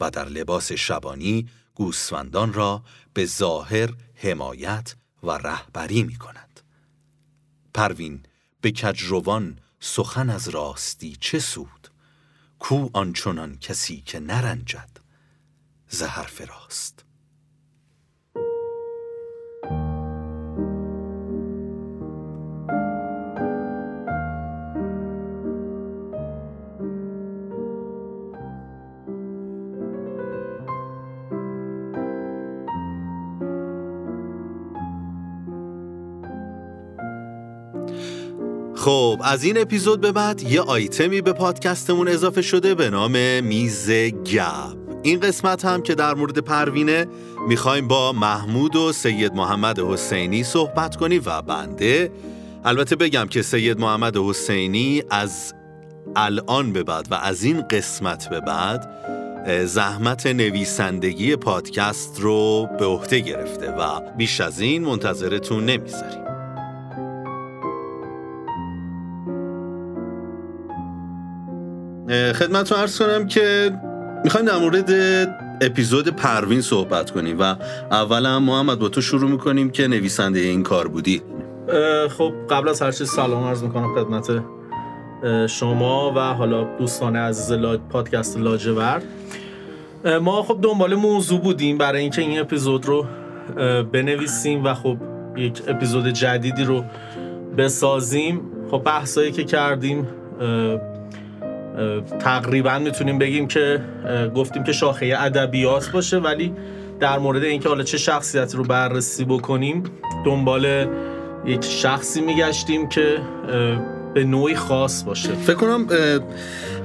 و 0.01 0.11
در 0.11 0.29
لباس 0.29 0.73
شبانی 0.73 1.49
گوسفندان 1.75 2.53
را 2.53 2.85
به 3.15 3.27
ظاهر 3.27 3.95
حمایت 4.15 4.95
و 5.23 5.31
رهبری 5.31 6.03
می 6.03 6.17
کند. 6.17 6.61
پروین 7.75 8.23
به 8.61 8.73
کجروان 8.73 9.59
سخن 9.81 10.31
از 10.31 10.49
راستی 10.49 11.17
چه 11.21 11.39
سود 11.39 11.89
کو 12.59 12.89
آنچنان 12.93 13.59
کسی 13.59 14.01
که 14.01 14.21
نرنجد 14.21 14.91
زهر 15.89 16.23
فراست 16.23 17.04
خب 38.85 39.21
از 39.25 39.45
این 39.45 39.59
اپیزود 39.61 40.01
به 40.01 40.13
بعد 40.13 40.43
یه 40.43 40.61
آیتمی 40.61 41.21
به 41.21 41.33
پادکستمون 41.33 42.09
اضافه 42.09 42.43
شده 42.43 42.75
به 42.75 42.91
نام 42.91 43.45
میز 43.45 43.91
گپ. 43.91 44.77
این 45.03 45.21
قسمت 45.21 45.65
هم 45.65 45.83
که 45.83 45.95
در 45.95 46.15
مورد 46.15 46.39
پروینه 46.39 47.07
می‌خوایم 47.49 47.89
با 47.89 48.13
محمود 48.13 48.77
و 48.77 48.93
سید 48.93 49.33
محمد 49.33 49.79
حسینی 49.79 50.43
صحبت 50.43 50.97
کنیم 50.97 51.23
و 51.27 51.43
بنده. 51.43 52.13
البته 52.65 52.97
بگم 52.97 53.27
که 53.31 53.43
سید 53.43 53.81
محمد 53.81 54.17
حسینی 54.17 55.03
از 55.11 55.55
الان 56.17 56.73
به 56.73 56.83
بعد 56.83 57.07
و 57.11 57.15
از 57.15 57.45
این 57.45 57.63
قسمت 57.63 58.29
به 58.31 58.41
بعد 58.41 58.89
زحمت 59.67 60.27
نویسندگی 60.27 61.37
پادکست 61.37 62.21
رو 62.21 62.69
به 62.79 62.85
عهده 62.85 63.21
گرفته 63.21 63.71
و 63.71 64.01
بیش 64.17 64.41
از 64.41 64.61
این 64.61 64.85
منتظرتون 64.85 65.65
نمی‌ذاریم. 65.65 66.34
خدمتتون 72.09 72.79
ارز 72.79 72.99
کنم 72.99 73.27
که 73.27 73.71
می‌خوایم 74.25 74.47
در 74.47 74.59
مورد 74.59 74.91
اپیزود 75.61 76.09
پروین 76.09 76.61
صحبت 76.61 77.11
کنیم 77.11 77.41
و 77.41 77.55
اولا 77.91 78.41
محمد 78.41 78.79
با 78.79 78.89
تو 78.89 79.01
شروع 79.01 79.31
می‌کنیم 79.31 79.71
که 79.71 79.89
نویسنده 79.89 80.41
این 80.41 80.63
کار 80.63 80.89
بودی. 80.89 81.23
خب 82.19 82.33
قبل 82.51 82.69
از 82.69 82.83
هر 82.83 82.93
چیز 82.93 83.11
سلام 83.11 83.45
عرض 83.45 83.63
می‌کنم 83.63 83.95
خدمت 83.95 84.43
شما 85.47 86.13
و 86.17 86.21
حالا 86.21 86.65
دوستان 86.79 87.17
عزیز 87.17 87.53
لا... 87.53 87.77
پادکست 87.77 88.39
لاجورد. 88.39 89.03
ما 90.23 90.43
خب 90.43 90.59
دنبال 90.63 90.95
موضوع 90.95 91.41
بودیم 91.41 91.79
برای 91.79 92.03
اینکه 92.03 92.23
این 92.23 92.41
اپیزود 92.41 92.87
رو 92.87 93.07
بنویسیم 93.93 94.65
و 94.65 94.75
خب 94.75 94.97
یک 95.37 95.63
اپیزود 95.69 96.09
جدیدی 96.09 96.65
رو 96.65 96.85
بسازیم. 97.59 98.41
خب 98.71 98.79
بحثایی 98.79 99.33
که 99.33 99.45
کردیم 99.45 100.09
تقریبا 102.21 102.79
می‌تونیم 102.79 103.19
بگیم 103.19 103.49
که 103.49 103.81
گفتیم 104.37 104.65
که 104.65 104.73
شاخه 104.73 105.15
ادبیات 105.19 105.91
باشه 105.91 106.17
ولی 106.17 106.53
در 107.01 107.19
مورد 107.19 107.43
اینکه 107.45 107.69
حالا 107.69 107.83
چه 107.83 107.99
شخصیتی 107.99 108.57
رو 108.57 108.65
بررسی 108.65 109.25
بکنیم 109.25 109.83
دنبال 110.25 110.87
یک 111.47 111.65
شخصی 111.65 112.21
میگشتیم 112.21 112.89
که 112.89 113.19
به 114.15 114.25
نوعی 114.25 114.55
خاص 114.55 115.05
باشه. 115.05 115.33
فکر 115.33 115.57
کنم 115.57 115.87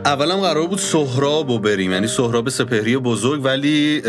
اولم 0.06 0.36
قرار 0.36 0.67
بود 0.67 0.80
سهراب 0.80 1.49
رو 1.49 1.60
بریم 1.60 1.91
یعنی 1.91 2.08
سهراب 2.08 2.49
سپهری 2.49 2.97
بزرگ 2.97 3.45
ولی 3.45 4.02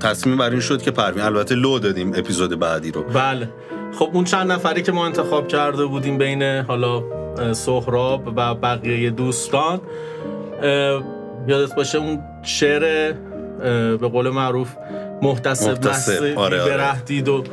تصمیم 0.00 0.36
بر 0.36 0.50
این 0.50 0.60
شد 0.60 0.82
که 0.82 0.90
پروین 0.90 1.24
البته 1.24 1.54
لو 1.54 1.78
دادیم 1.78 2.12
اپیزود 2.14 2.58
بعدی 2.58 2.90
رو. 2.90 3.02
بله. 3.02 3.48
خب 3.92 4.10
اون 4.12 4.24
چند 4.24 4.52
نفری 4.52 4.82
که 4.82 4.92
ما 4.92 5.06
انتخاب 5.06 5.48
کرده 5.48 5.86
بودیم 5.86 6.18
بین 6.18 6.42
حالا 6.42 7.02
سهراب 7.52 8.32
و 8.36 8.54
بقیه 8.54 9.10
دوستان 9.10 9.80
یادت 11.48 11.74
باشه 11.76 11.98
اون 11.98 12.18
شعر 12.42 13.12
به 13.96 14.08
قول 14.08 14.30
معروف 14.30 14.76
محتسب, 15.22 15.70
محتسب. 15.70 16.38
آره 16.38 16.62
آره. 16.62 17.02
دید 17.06 17.28
و 17.28 17.44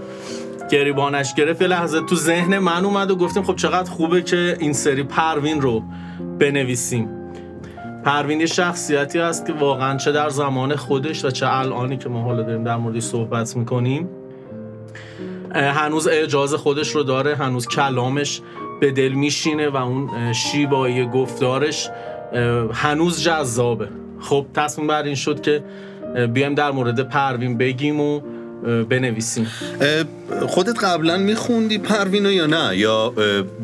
گریبانش 0.72 1.34
گرفت 1.34 1.62
یه 1.62 1.68
لحظه 1.68 2.02
تو 2.02 2.16
ذهن 2.16 2.58
من 2.58 2.86
اومد 2.86 3.12
و 3.12 3.16
گفتیم 3.16 3.44
خب 3.44 3.56
چقدر 3.56 3.92
خوبه 3.92 4.22
که 4.22 4.58
این 4.60 4.74
سری 4.74 5.04
پروین 5.04 5.62
رو 5.62 5.84
بنویسیم 6.40 7.10
پروین 8.04 8.40
یه 8.40 8.46
شخصیتی 8.46 9.20
هست 9.20 9.46
که 9.46 9.54
واقعا 9.54 9.98
چه 9.98 10.12
در 10.12 10.30
زمان 10.30 10.76
خودش 10.76 11.26
و 11.26 11.30
چه 11.30 11.48
الانی 11.50 11.98
که 11.98 12.10
ما 12.10 12.22
حالا 12.22 12.42
داریم 12.42 12.64
در 12.64 12.76
موردش 12.76 13.04
صحبت 13.04 13.56
می‌کنیم 13.56 14.10
هنوز 15.54 16.08
اجازه 16.08 16.58
خودش 16.58 16.90
رو 16.90 17.04
داره 17.04 17.36
هنوز 17.36 17.68
کلامش 17.68 18.42
به 18.82 18.92
دل 18.92 19.12
میشینه 19.12 19.70
و 19.70 19.76
اون 19.76 20.34
شیبایی 20.34 21.06
گفتارش 21.06 21.90
هنوز 22.74 23.24
جذابه. 23.24 23.88
خب 24.20 24.46
تصمیم 24.54 24.88
بر 24.88 25.04
این 25.04 25.16
شد 25.16 25.42
که 25.42 25.64
بیایم 26.34 26.56
در 26.56 26.72
مورد 26.72 27.10
پروین 27.10 27.58
بگیم 27.58 28.00
و 28.00 28.22
بنویسیم. 28.90 29.48
خودت 30.48 30.84
قبلا 30.84 31.18
میخوندی 31.18 31.78
پروین 31.78 32.26
یا 32.26 32.46
نه؟ 32.46 32.78
یا 32.78 33.10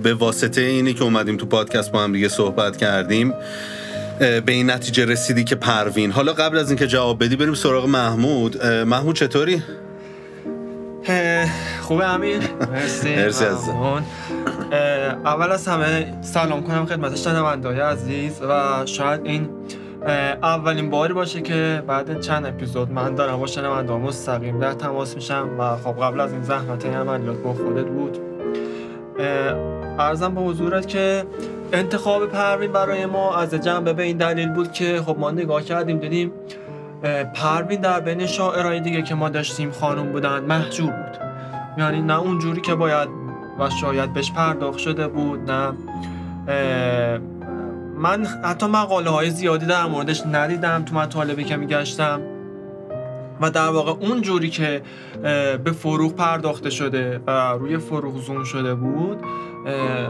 به 0.04 0.14
واسطه 0.14 0.62
اینی 0.62 0.94
که 0.94 1.04
اومدیم 1.04 1.38
تو 1.38 1.46
پادکست 1.46 1.92
با 1.92 2.04
هم 2.04 2.14
دیگه 2.14 2.30
صحبت 2.30 2.78
کردیم 2.78 3.34
به 4.20 4.44
این 4.48 4.70
نتیجه 4.70 5.06
رسیدی 5.06 5.44
که 5.44 5.56
پروین. 5.56 6.12
حالا 6.12 6.34
قبل 6.34 6.58
از 6.58 6.70
اینکه 6.70 6.88
جواب 6.88 7.24
بدی 7.24 7.36
بریم 7.36 7.54
سراغ 7.54 7.86
محمود. 7.86 8.66
محمود 8.66 9.16
چطوری؟ 9.16 9.64
خوبه 11.82 12.06
امیر؟ 12.06 12.40
مرسی. 12.72 13.16
مرسی 13.16 13.46
اول 15.26 15.52
از 15.52 15.68
همه 15.68 16.14
سلام 16.22 16.64
کنم 16.64 16.86
خدمت 16.86 17.16
شنوندای 17.16 17.80
عزیز 17.80 18.42
و 18.42 18.86
شاید 18.86 19.22
این 19.24 19.50
اولین 20.44 20.90
باری 20.90 21.14
باشه 21.14 21.42
که 21.42 21.84
بعد 21.88 22.22
چند 22.22 22.46
اپیزود 22.46 22.92
من 22.92 23.16
دارم 23.16 23.40
با 23.40 23.48
شنونده 23.48 23.94
مستقیم 23.94 24.60
در 24.60 24.74
تماس 24.74 25.16
میشم 25.16 25.50
و 25.60 25.76
خب 25.76 26.04
قبل 26.04 26.20
از 26.20 26.34
این 26.34 26.44
زحمت 26.44 26.86
عملیات 26.86 27.38
با 27.38 27.54
خودت 27.54 27.86
بود. 27.86 28.18
ارزم 30.00 30.36
به 30.36 30.42
حضورت 30.42 30.88
که 30.88 31.24
انتخاب 31.74 32.26
پروین 32.26 32.72
برای 32.72 33.06
ما 33.06 33.36
از 33.36 33.54
جنبه 33.54 33.94
به 33.94 34.04
این 34.04 34.18
دلیل 34.18 34.50
بود 34.50 34.72
که 34.72 35.02
خب 35.06 35.20
ما 35.20 35.32
نگاه 35.32 35.64
کردیم 35.64 35.98
دیدیم 35.98 36.32
پروین 37.34 37.82
در 37.82 38.00
بین 38.00 38.26
شاعرای 38.26 38.80
دیگه 38.80 39.02
که 39.02 39.16
ما 39.16 39.30
داشتیم 39.30 39.72
خانم 39.72 40.12
بودن 40.12 40.40
محجوب 40.40 40.92
بود. 40.92 41.18
یعنی 41.78 42.02
نه 42.02 42.20
اونجوری 42.20 42.62
که 42.62 42.76
باید 42.76 43.10
و 43.60 43.70
شاید 43.70 44.14
بهش 44.14 44.32
پرداخت 44.32 44.78
شده 44.78 45.08
بود 45.08 45.52
نه 45.52 45.74
من 47.98 48.26
حتی 48.26 48.68
مقاله 48.68 49.10
های 49.10 49.30
زیادی 49.30 49.66
در 49.66 49.86
موردش 49.86 50.24
ندیدم 50.26 50.84
تو 50.84 50.96
مطالبی 50.96 51.44
که 51.44 51.58
میگشتم. 51.58 52.22
و 53.42 53.50
در 53.50 53.68
واقع 53.68 53.92
اون 53.92 54.22
جوری 54.22 54.50
که 54.50 54.82
به 55.64 55.72
فروغ 55.72 56.16
پرداخته 56.16 56.70
شده 56.70 57.22
و 57.28 57.54
روی 57.54 57.78
فروغ 57.78 58.18
زوم 58.18 58.44
شده 58.44 58.76
بود 58.76 59.24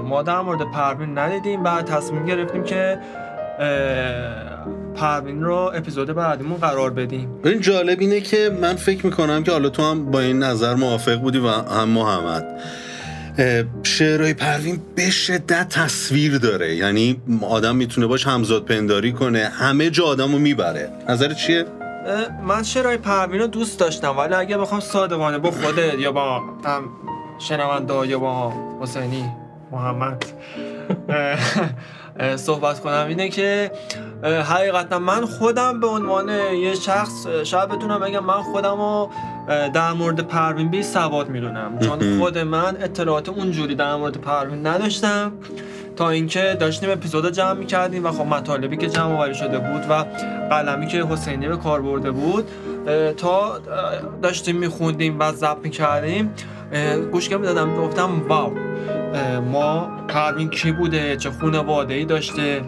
ما 0.03 0.21
در 0.23 0.41
مورد 0.41 0.71
پروین 0.71 1.17
ندیدیم. 1.17 1.63
بعد 1.63 1.85
تصمیم 1.85 2.25
گرفتیم 2.25 2.63
که 2.63 2.99
پروین 4.95 5.43
رو 5.43 5.72
اپیزود 5.76 6.14
بعدیمون 6.14 6.57
قرار 6.57 6.89
بدیم. 6.89 7.30
این 7.43 7.62
جالب 7.62 7.99
اینه 7.99 8.22
که 8.22 8.57
من 8.62 8.76
فکر 8.76 9.05
می‌کنم 9.05 9.43
که 9.43 9.51
حالا 9.51 9.70
تو 9.70 9.84
هم 9.84 10.12
با 10.12 10.20
این 10.20 10.43
نظر 10.43 10.76
موافق 10.76 11.16
بودی 11.16 11.38
و 11.38 11.47
هم 11.47 11.89
محمد. 11.89 12.60
شعرهای 13.84 14.34
پروین 14.34 14.82
به 14.95 15.10
شدت 15.10 15.70
تصویر 15.70 16.38
داره. 16.38 16.76
یعنی 16.76 17.22
آدم 17.49 17.76
می‌تونه 17.76 18.07
باش 18.07 18.28
همزاد 18.28 18.66
پنداری 18.66 19.12
کنه 19.12 19.51
همه 19.53 19.89
جا 19.89 20.05
آدم 20.05 20.32
رو 20.32 20.39
می‌بره. 20.39 20.89
نظر 21.10 21.34
چیه؟ 21.34 21.66
من 22.47 22.64
شعرهای 22.64 22.97
پروین 22.97 23.41
رو 23.41 23.47
دوست 23.47 23.80
داشتم 23.80 24.18
ولی 24.18 24.34
اگه 24.34 24.57
بخوام 24.57 24.80
صادقانه 24.80 25.38
با 25.38 25.51
خودت 25.51 25.99
یا 25.99 26.12
با 26.12 26.41
شنونده 27.39 28.07
یا 28.07 28.20
با 28.20 28.53
حسینی 28.82 29.26
محمد. 29.72 30.26
صحبت 32.36 32.80
کنم. 32.80 33.05
اینه 33.07 33.30
که 33.30 33.72
حقیقتا 34.24 34.99
من 34.99 35.26
خودم 35.26 35.80
به 35.80 35.88
عنوان 35.88 36.30
یه 36.30 36.76
شخص 36.76 37.28
شاید 37.43 37.70
بتونم 37.70 37.99
بگم 37.99 38.26
من 38.26 38.41
خودم 38.41 38.78
رو 38.78 39.09
در 39.74 39.93
مورد 39.93 40.20
پروین 40.20 40.70
بی 40.70 40.84
سواد 40.84 41.30
می‌دونم. 41.30 41.80
چون 41.80 42.20
خود 42.20 42.38
من 42.38 42.78
اطلاعات 42.82 43.30
اونجوری 43.30 43.76
در 43.76 43.95
مورد 43.95 44.17
پروین 44.17 44.67
نداشتم 44.67 45.32
تا 45.95 46.09
اینکه 46.09 46.57
داشتیم 46.59 46.89
اپیزود 46.89 47.32
جمع 47.32 47.53
می‌کردیم 47.53 48.05
و 48.05 48.11
خب 48.11 48.26
مطالبی 48.26 48.78
که 48.78 48.89
جمع 48.89 49.17
آوری 49.17 49.36
شده 49.36 49.59
بود 49.59 49.89
و 49.89 50.05
قلمی 50.49 50.88
که 50.88 51.05
حسینی 51.05 51.47
به 51.47 51.57
کار 51.57 51.82
برده 51.82 52.11
بود 52.11 52.47
تا 53.17 53.59
داشتیم 54.21 54.55
میخوندیم 54.55 55.19
و 55.19 55.32
ضبط 55.32 55.57
می‌کردیم 55.63 56.34
گوشگه 57.11 57.38
می‌دادم 57.38 57.75
گفتم 57.75 58.21
واو 58.27 58.53
ما 59.51 59.89
پروین 60.07 60.49
کی 60.49 60.71
بوده؟ 60.71 61.17
چه 61.17 61.32
خانواده 61.32 61.93
ای 61.93 62.05
داشته 62.05 62.61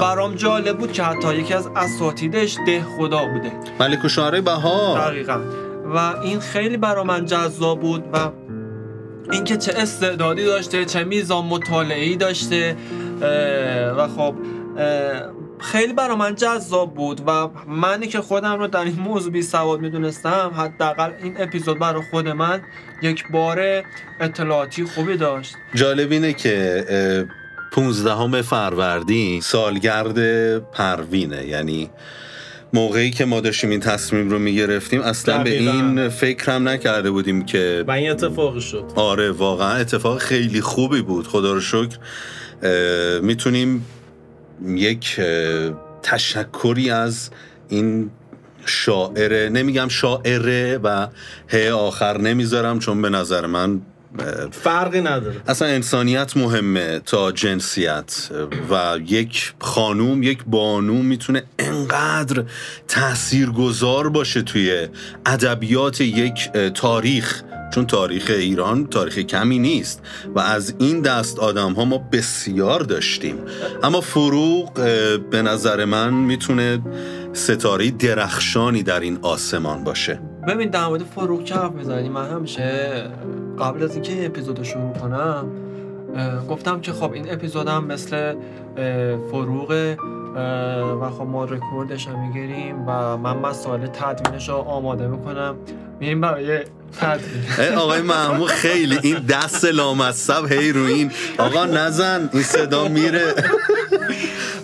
برام 0.00 0.34
جالب 0.34 0.78
بود 0.78 0.92
که 0.92 1.02
حتی 1.02 1.34
یکی 1.34 1.54
از 1.54 1.68
اساتیدش 1.76 2.56
ده 2.66 2.82
خدا 2.98 3.24
بوده. 3.24 3.52
ملک 3.80 4.04
و 4.04 4.08
شعره 4.08 4.40
بها 4.40 4.94
دقیقا. 4.98 5.40
و 5.94 5.98
این 6.22 6.40
خیلی 6.40 6.76
برا 6.76 7.04
من 7.04 7.24
جذاب 7.24 7.80
بود 7.80 8.04
و 8.12 8.18
اینکه 9.32 9.56
چه 9.56 9.72
استعدادی 9.76 10.44
داشته 10.44 10.84
چه 10.84 11.04
میزان 11.04 11.44
مطالعه 11.44 12.16
داشته 12.16 12.76
و 13.96 14.08
خب 14.08 14.34
خیلی 15.60 15.92
برا 15.92 16.16
من 16.16 16.34
جذاب 16.34 16.94
بود 16.94 17.20
و 17.26 17.48
منی 17.68 18.06
که 18.06 18.20
خودم 18.20 18.58
رو 18.58 18.66
در 18.66 18.84
این 18.84 19.00
موضوع 19.00 19.32
بی 19.32 19.42
سواد 19.42 19.80
می‌دونستم 19.80 20.52
حداقل 20.56 21.10
این 21.22 21.34
اپیزود 21.38 21.78
برای 21.78 22.02
خود 22.10 22.28
من 22.28 22.62
یک 23.02 23.24
بار 23.32 23.82
اطلاعاتی 24.20 24.84
خوبی 24.84 25.16
داشت. 25.16 25.54
جالب 25.74 26.12
اینه 26.12 26.32
که 26.32 26.84
15 27.72 28.42
فروردین 28.42 29.40
سالگرد 29.40 30.58
پروینه. 30.58 31.46
یعنی 31.46 31.90
موقعی 32.72 33.10
که 33.10 33.24
ما 33.24 33.40
داشتیم 33.40 33.70
این 33.70 33.80
تصمیم 33.80 34.30
رو 34.30 34.38
می‌گرفتیم 34.38 35.00
اصلا 35.00 35.42
به 35.42 35.58
این 35.58 36.08
فکر 36.08 36.52
هم 36.52 36.68
نکرده 36.68 37.10
بودیم 37.10 37.44
که 37.44 37.84
و 37.88 37.90
این 37.90 38.10
اتفاق 38.10 38.58
شد. 38.58 38.92
آره 38.94 39.30
واقعا 39.30 39.74
اتفاق 39.74 40.18
خیلی 40.18 40.60
خوبی 40.60 41.02
بود. 41.02 41.26
خدا 41.26 41.52
رو 41.52 41.60
شکر 41.60 41.98
می‌تونیم 43.22 43.86
یک 44.66 45.20
تشکری 46.02 46.90
از 46.90 47.30
این 47.68 48.10
شاعره 48.66 49.48
نمیگم 49.48 49.88
شاعره 49.88 50.78
و 50.78 51.06
هی 51.48 51.68
آخر 51.68 52.18
نمی‌ذارم 52.18 52.78
چون 52.78 53.02
به 53.02 53.10
نظر 53.10 53.46
من 53.46 53.80
فرقی 54.50 55.00
نداره. 55.00 55.36
اصلا 55.46 55.68
انسانیت 55.68 56.36
مهمه 56.36 56.98
تا 56.98 57.32
جنسیت 57.32 58.28
و 58.70 58.98
یک 59.06 59.54
خانوم 59.60 60.22
یک 60.22 60.44
بانو 60.46 60.94
می‌تونه 60.94 61.42
انقدر 61.58 62.44
تاثیرگذار 62.88 64.08
باشه 64.08 64.42
توی 64.42 64.88
ادبیات 65.26 66.00
یک 66.00 66.52
تاریخ. 66.74 67.42
چون 67.74 67.86
تاریخ 67.86 68.30
ایران 68.30 68.86
تاریخ 68.86 69.18
کمی 69.18 69.58
نیست 69.58 70.02
و 70.34 70.40
از 70.40 70.74
این 70.78 71.00
دست 71.00 71.38
آدم 71.38 71.72
ها 71.72 71.84
ما 71.84 71.98
بسیار 71.98 72.80
داشتیم. 72.80 73.36
اما 73.82 74.00
فروغ 74.00 74.72
به 75.30 75.42
نظر 75.42 75.84
من 75.84 76.14
می‌تونه 76.14 76.80
ستاره 77.32 77.90
درخشانی 77.90 78.82
در 78.82 79.00
این 79.00 79.18
آسمان 79.22 79.84
باشه. 79.84 80.20
ببین 80.48 80.70
در 80.70 80.86
مورد 80.86 81.02
فروغ 81.02 81.44
که 81.44 81.54
حرف 81.54 81.72
من 81.74 82.30
همیشه 82.30 83.02
قبل 83.58 83.82
از 83.82 83.94
اینکه 83.94 84.26
اپیزود 84.26 84.62
شروع 84.62 84.92
کنم 84.92 85.46
گفتم 86.50 86.80
که 86.80 86.92
خب 86.92 87.12
این 87.12 87.32
اپیزودم 87.32 87.84
مثل 87.84 88.34
فروغ 89.30 89.96
و 91.02 91.10
خب 91.10 91.22
ما 91.22 91.44
رکوردش 91.44 92.08
هم 92.08 92.20
می‌گیریم 92.26 92.88
و 92.88 93.16
من 93.16 93.36
مسائل 93.38 93.86
تدوینش 93.86 94.48
رو 94.48 94.54
آماده 94.54 95.06
می‌کنم. 95.06 95.56
میریم 96.00 96.20
برای 96.20 96.60
تدوین. 97.00 97.74
آقای 97.78 98.02
محمود 98.02 98.50
خیلی 98.50 98.98
این 99.02 99.18
دست 99.18 99.64
لامصب 99.64 100.52
هی 100.52 100.72
رو 100.72 100.84
این. 100.84 101.12
آقا 101.38 101.64
نزن 101.64 102.30
این 102.32 102.42
صدا 102.42 102.88
میره. 102.88 103.34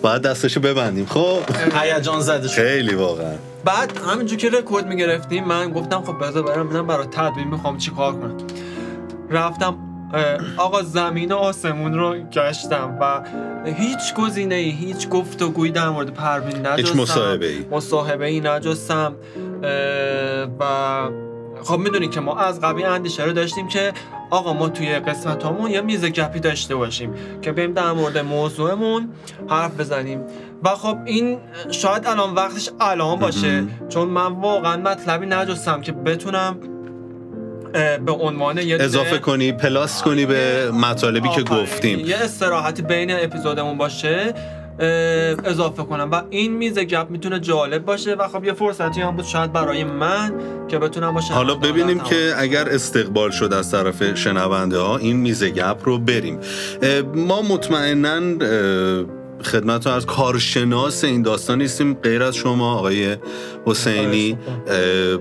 باید 0.02 0.22
دستشو 0.22 0.60
ببندیم. 0.60 1.06
خب. 1.06 1.38
هیجان 1.74 2.20
زده 2.20 2.48
شد. 2.48 2.54
خیلی 2.54 2.94
واقعا. 2.94 3.34
بعد 3.64 3.98
همینجور 4.06 4.38
که 4.38 4.50
رکورد 4.50 4.86
می‌گرفتیم 4.86 5.44
من 5.44 5.72
گفتم 5.72 6.02
خب 6.02 6.26
بذار 6.26 6.42
برم 6.42 6.68
ببینم 6.68 6.86
برای 6.86 7.06
تدوین 7.06 7.48
می‌خوام 7.48 7.76
چی 7.78 7.90
کار 7.90 8.12
کنم. 8.12 8.36
رفتم 9.30 9.74
آقا 10.56 10.82
زمین 10.82 11.32
و 11.32 11.36
آسمون 11.36 11.94
رو 11.94 12.14
گشتم 12.14 12.98
و 13.00 13.22
هیچ 13.70 14.14
گزینه 14.14 14.54
ای 14.54 14.70
هیچ 14.70 15.08
گفتگویی 15.08 15.72
در 15.72 15.88
مورد 15.88 16.14
پروین 16.14 16.66
نجستم. 16.66 16.76
هیچ 16.76 16.96
مصاحبه 16.96 17.46
ای. 17.46 17.64
مصاحبه 17.70 18.26
ای 18.26 18.40
نجستم. 18.40 19.14
و 20.60 20.64
خب 21.62 21.78
می‌دونید 21.78 22.10
که 22.10 22.20
ما 22.20 22.36
از 22.36 22.60
قبل 22.60 22.84
اندیشه 22.84 23.24
رو 23.24 23.32
داشتیم 23.32 23.68
که 23.68 23.92
آقا 24.30 24.52
ما 24.52 24.68
توی 24.68 24.98
قسمت 24.98 25.44
همون 25.44 25.70
یه 25.70 25.80
میز 25.80 26.04
گپی 26.04 26.40
داشته 26.40 26.74
باشیم 26.74 27.14
که 27.42 27.52
بریم 27.52 27.72
در 27.72 27.92
مورد 27.92 28.18
موضوعمون 28.18 29.08
حرف 29.48 29.80
بزنیم. 29.80 30.20
و 30.64 30.68
خب 30.68 30.96
این 31.04 31.38
شاید 31.70 32.06
الان 32.06 32.34
وقتش 32.34 32.70
الان 32.80 33.18
باشه. 33.18 33.64
چون 33.88 34.08
من 34.08 34.26
واقعا 34.26 34.76
مطلبی 34.76 35.26
نجستم 35.26 35.80
که 35.80 35.92
بتونم 35.92 36.56
به 38.06 38.12
عنوان 38.12 38.58
یه 38.58 38.76
اضافه 38.80 39.18
کنی 39.18 39.52
پلاس 39.52 40.02
کنی 40.02 40.26
به 40.26 40.70
مطالبی 40.70 41.28
که 41.28 41.42
گفتیم. 41.42 41.98
یه 41.98 42.16
استراحتی 42.16 42.82
بین 42.82 43.10
اپیزودمون 43.10 43.78
باشه. 43.78 44.34
اضافه 45.44 45.82
کنم. 45.82 46.10
و 46.12 46.22
این 46.30 46.52
میز 46.52 46.78
گپ 46.78 47.10
می‌تونه 47.10 47.40
جالب 47.40 47.84
باشه 47.84 48.14
و 48.14 48.28
خب 48.28 48.44
یه 48.44 48.52
فرصتی 48.52 49.00
هم 49.00 49.16
بود 49.16 49.24
شاید 49.24 49.52
برای 49.52 49.84
من 49.84 50.34
که 50.68 50.78
بتونم 50.78 51.14
باشه 51.14 51.34
حالا 51.34 51.54
ببینیم 51.54 52.00
که 52.00 52.32
اگر 52.36 52.68
استقبال 52.68 53.30
شد 53.30 53.52
از 53.52 53.70
طرف 53.70 54.14
شنونده 54.14 54.78
ها 54.78 54.96
این 54.96 55.16
میز 55.16 55.44
گپ 55.44 55.76
رو 55.84 55.98
بریم. 55.98 56.38
ما 57.14 57.42
مطمئنا 57.42 58.20
خدمت 59.44 59.86
از 59.86 60.06
کارشناس 60.06 61.04
این 61.04 61.22
داستان 61.22 61.58
نیستیم 61.58 61.94
غیر 61.94 62.22
از 62.22 62.36
شما 62.36 62.74
آقای 62.74 63.16
حسینی. 63.66 64.38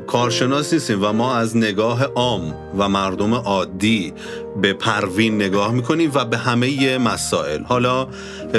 کارشناس 0.08 0.74
نیستیم 0.74 1.04
و 1.04 1.14
ما 1.14 1.36
از 1.36 1.58
نگاه 1.58 2.04
عام 2.04 2.54
و 2.78 2.90
مردم 2.90 3.34
عادی 3.34 4.14
به 4.62 4.74
پروین 4.74 5.36
نگاه 5.36 5.72
می‌کنیم 5.72 6.12
و 6.14 6.26
به 6.26 6.38
همه 6.38 6.98
مسائل. 6.98 7.64
حالا 7.64 8.08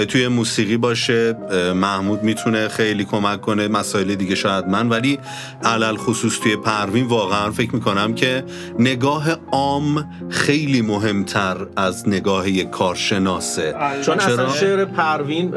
توی 0.08 0.28
موسیقی 0.28 0.76
باشه 0.76 1.36
محمود 1.74 2.22
می‌تونه 2.22 2.68
خیلی 2.68 3.04
کمک 3.04 3.40
کنه 3.40 3.68
مسائل 3.68 4.14
دیگه 4.14 4.34
شاید 4.34 4.66
من 4.66 4.88
ولی 4.88 5.18
علل 5.64 5.96
خصوص 5.96 6.38
توی 6.38 6.56
پروین 6.56 7.06
واقعا 7.06 7.50
فکر 7.50 7.74
می‌کنم 7.74 8.14
که 8.14 8.44
نگاه 8.78 9.30
عام 9.52 10.10
خیلی 10.28 10.82
مهمتر 10.82 11.56
از 11.76 12.08
نگاه 12.08 12.50
یک 12.50 12.70
کارشناسه. 12.70 13.74
چون 14.06 14.20
اصلا 14.20 14.52
شعر 14.52 14.84
پروین 14.84 15.49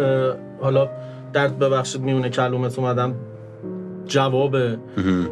حالا 0.61 0.89
در 1.33 1.47
ببخشید 1.47 2.01
میونه 2.01 2.29
کلومت 2.29 2.79
اومدم. 2.79 3.15
جواب 4.05 4.55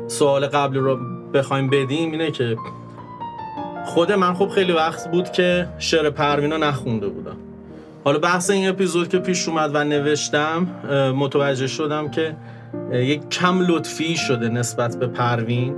سوال 0.07 0.47
قبلی 0.47 0.79
رو 0.79 0.97
بخوایم 1.33 1.69
بدیم 1.69 2.11
اینه 2.11 2.31
که 2.31 2.57
خود 3.85 4.11
من 4.11 4.33
خب 4.33 4.49
خیلی 4.49 4.71
وقت 4.71 5.11
بود 5.11 5.31
که 5.31 5.67
شعر 5.77 6.09
پروین 6.09 6.51
رو 6.51 6.57
نخونده 6.57 7.07
بودم. 7.07 7.37
حالا 8.03 8.19
بحث 8.19 8.49
این 8.49 8.69
اپیزود 8.69 9.09
که 9.09 9.19
پیش 9.19 9.49
اومد 9.49 9.71
و 9.73 9.83
نوشتم 9.83 10.67
متوجه 11.15 11.67
شدم 11.67 12.09
که 12.09 12.35
یک 12.91 13.29
کم 13.29 13.61
لطفی 13.67 14.17
شده 14.17 14.49
نسبت 14.49 14.97
به 14.97 15.07
پروین 15.07 15.75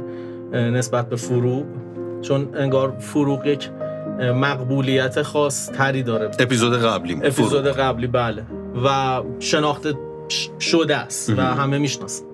نسبت 0.54 1.10
به 1.10 1.16
فروغ 1.16 1.64
چون 2.22 2.50
انگار 2.56 2.94
فروغ 3.00 3.46
یک 3.46 3.70
مقبولیت 4.20 5.22
خاص 5.22 5.70
تری 5.70 6.04
داره. 6.04 6.32
اپیزود 6.40 6.82
قبلی 6.82 7.20
اپیزود 7.24 7.68
قبلی 7.68 8.08
بله. 8.08 8.44
و 8.86 9.22
شناخته 9.40 9.94
شده 10.60 10.98
است 10.98 11.30
و 11.30 11.42
همه 11.42 11.78
می‌شناسن. 11.78 12.26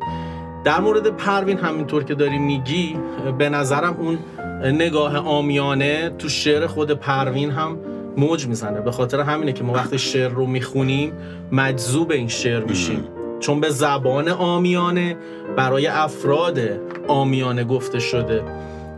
در 0.63 0.79
مورد 0.79 1.07
پروین 1.07 1.57
همینطور 1.57 2.03
که 2.03 2.15
داری 2.15 2.37
میگی 2.37 2.97
به 3.37 3.49
نظرم 3.49 3.97
اون 3.99 4.19
نگاه 4.63 5.17
آمیانه 5.17 6.09
تو 6.09 6.29
شعر 6.29 6.67
خود 6.67 6.91
پروین 6.91 7.51
هم 7.51 7.77
موج 8.17 8.47
می‌زنه. 8.47 8.81
به 8.81 8.91
خاطر 8.91 9.19
همینه 9.19 9.53
که 9.53 9.63
ما 9.63 9.73
وقتی 9.73 9.99
شعر 9.99 10.29
رو 10.29 10.45
می‌خونیم 10.45 11.13
مجذوب 11.51 12.11
این 12.11 12.27
شعر 12.27 12.63
میشیم. 12.63 13.03
چون 13.39 13.59
به 13.59 13.69
زبان 13.69 14.29
آمیانه 14.29 15.17
برای 15.57 15.87
افراد 15.87 16.59
آمیانه 17.07 17.63
گفته 17.63 17.99
شده. 17.99 18.43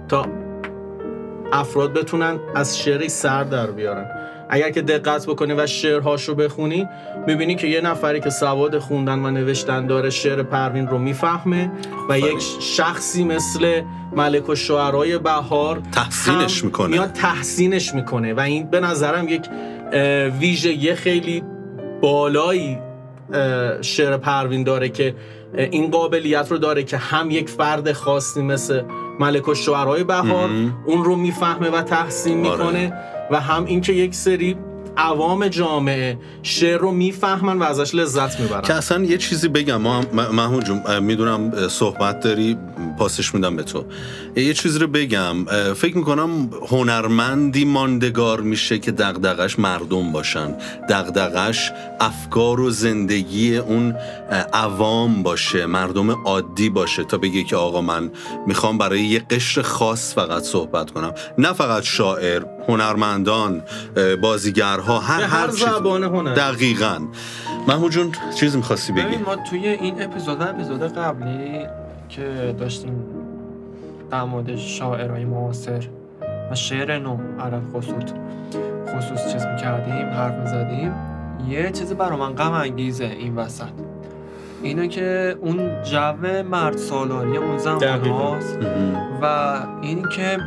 تا 0.07 0.25
افراد 1.51 1.93
بتونن 1.93 2.39
از 2.55 2.79
شعری 2.79 3.09
سر 3.09 3.43
در 3.43 3.71
بیارن. 3.71 4.05
اگر 4.53 4.69
که 4.69 4.81
دقت 4.81 5.25
بکنی 5.25 5.53
و 5.53 5.67
شعرهاش 5.67 6.23
رو 6.23 6.35
بخونی 6.35 6.87
می‌بینی 7.27 7.55
که 7.55 7.67
یه 7.67 7.81
نفری 7.81 8.19
که 8.19 8.29
سواد 8.29 8.79
خوندن 8.79 9.19
و 9.19 9.31
نوشتن 9.31 9.87
داره 9.87 10.09
شعر 10.09 10.43
پروین 10.43 10.87
رو 10.87 10.97
می‌فهمه 10.97 11.71
و 12.09 12.19
یک 12.19 12.43
شخصی 12.59 13.23
مثل 13.23 13.81
ملک 14.15 14.49
و 14.49 14.55
شعرهای 14.55 15.17
بهار 15.17 15.81
تحسینش 15.91 16.63
می‌کنه. 16.63 16.87
میاد 16.87 17.11
تحسینش 17.11 17.93
می‌کنه 17.93 18.33
و 18.33 18.39
این 18.39 18.69
به 18.69 18.79
نظرم 18.79 19.27
یک 19.27 19.49
ویژگی 20.39 20.93
خیلی 20.93 21.43
بالایی 22.01 22.77
شعر 23.81 24.17
پروین 24.17 24.63
داره 24.63 24.89
که 24.89 25.15
این 25.57 25.91
قابلیت 25.91 26.51
رو 26.51 26.57
داره 26.57 26.83
که 26.83 26.97
هم 26.97 27.31
یک 27.31 27.49
فرد 27.49 27.91
خاصی 27.91 28.41
مثل 28.41 28.81
ملک 29.19 29.47
و 29.47 29.53
شعرهای 29.55 30.03
بهار 30.03 30.49
اون 30.85 31.03
رو 31.03 31.15
می‌فهمه 31.15 31.69
و 31.69 31.81
تحسین 31.81 32.45
آره. 32.45 32.93
و 33.31 33.39
هم 33.39 33.65
اینکه 33.65 33.93
یک 33.93 34.15
سری 34.15 34.55
عوام 34.97 35.47
جامعه 35.47 36.17
شعر 36.43 36.77
رو 36.77 36.91
می‌فهمن 36.91 37.59
و 37.59 37.63
ازش 37.63 37.95
لذت 37.95 38.39
می‌برن. 38.39 38.61
که 38.61 38.73
اصلا 38.73 39.03
یه 39.03 39.17
چیزی 39.17 39.47
بگم. 39.47 39.81
محمود 40.31 40.63
جون 40.63 40.99
می‌دونم 40.99 41.67
صحبت 41.67 42.19
داری 42.19 42.57
پاسش 42.99 43.35
میدم 43.35 43.55
به 43.55 43.63
تو. 43.63 43.85
یه 44.35 44.53
چیزی 44.53 44.79
رو 44.79 44.87
بگم. 44.87 45.45
فکر 45.73 45.97
می‌کنم 45.97 46.49
هنرمندی 46.69 47.65
ماندگار 47.65 48.41
میشه 48.41 48.79
که 48.79 48.91
دغدغش 48.91 49.59
مردم 49.59 50.11
باشن. 50.11 50.55
دغدغش 50.89 51.71
افکار 51.99 52.59
و 52.59 52.69
زندگی 52.69 53.57
اون 53.57 53.95
عوام 54.53 55.23
باشه 55.23 55.65
مردم 55.65 56.09
عادی 56.09 56.69
باشه. 56.69 57.03
تا 57.03 57.17
بگه 57.17 57.43
که 57.43 57.55
آقا 57.55 57.81
من 57.81 58.11
می‌خوام 58.47 58.77
برای 58.77 59.01
یه 59.01 59.19
قشر 59.19 59.61
خاص 59.61 60.13
فقط 60.15 60.43
صحبت 60.43 60.91
کنم. 60.91 61.13
نه 61.37 61.53
فقط 61.53 61.83
شاعر 61.83 62.41
هنرمندان 62.67 63.61
بازیگرها 64.21 64.99
هر 64.99 65.23
هر, 65.23 65.49
زبان 65.49 66.03
هنر. 66.03 66.33
دقیقا. 66.33 66.99
محمود 67.67 67.91
جون 67.91 68.11
چیزی 68.35 68.57
می‌خواستی 68.57 68.93
بگی؟ 68.93 69.17
ما 69.17 69.35
توی 69.35 69.67
این 69.67 70.01
اپیزود 70.01 70.41
اپیزود 70.41 70.83
قبلی 70.83 71.65
که 72.09 72.55
داشتیم 72.59 73.03
در 74.11 74.23
مورد 74.23 74.55
شاعرای 74.55 75.25
معاصر 75.25 75.87
و 76.51 76.55
شعر 76.55 76.99
نو 76.99 77.17
علم 77.39 77.71
خصوص 77.73 78.11
خصوص 78.95 79.33
چیز 79.33 79.45
می‌کردیم 79.45 80.09
حرف 80.09 80.33
می‌زدیم 80.39 80.93
یه 81.49 81.71
چیزی 81.71 81.93
برا 81.93 82.17
من 82.17 82.33
غم 82.33 82.51
انگیزه 82.51 83.05
این 83.05 83.35
وسط. 83.35 83.65
اینه 84.63 84.87
که 84.87 85.37
اون 85.41 85.83
جو 85.83 86.43
مرد 86.49 86.77
سالاری 86.77 87.37
اون 87.37 87.57
زمان 87.57 88.07
هاست 88.07 88.57
و 89.21 89.55
این 89.81 90.07
که 90.15 90.37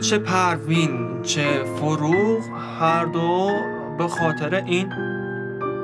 چه 0.00 0.18
پروین 0.18 1.22
چه 1.22 1.64
فروغ 1.76 2.42
هر 2.80 3.04
دو 3.04 3.50
به 3.98 4.08
خاطر 4.08 4.54
این 4.54 4.92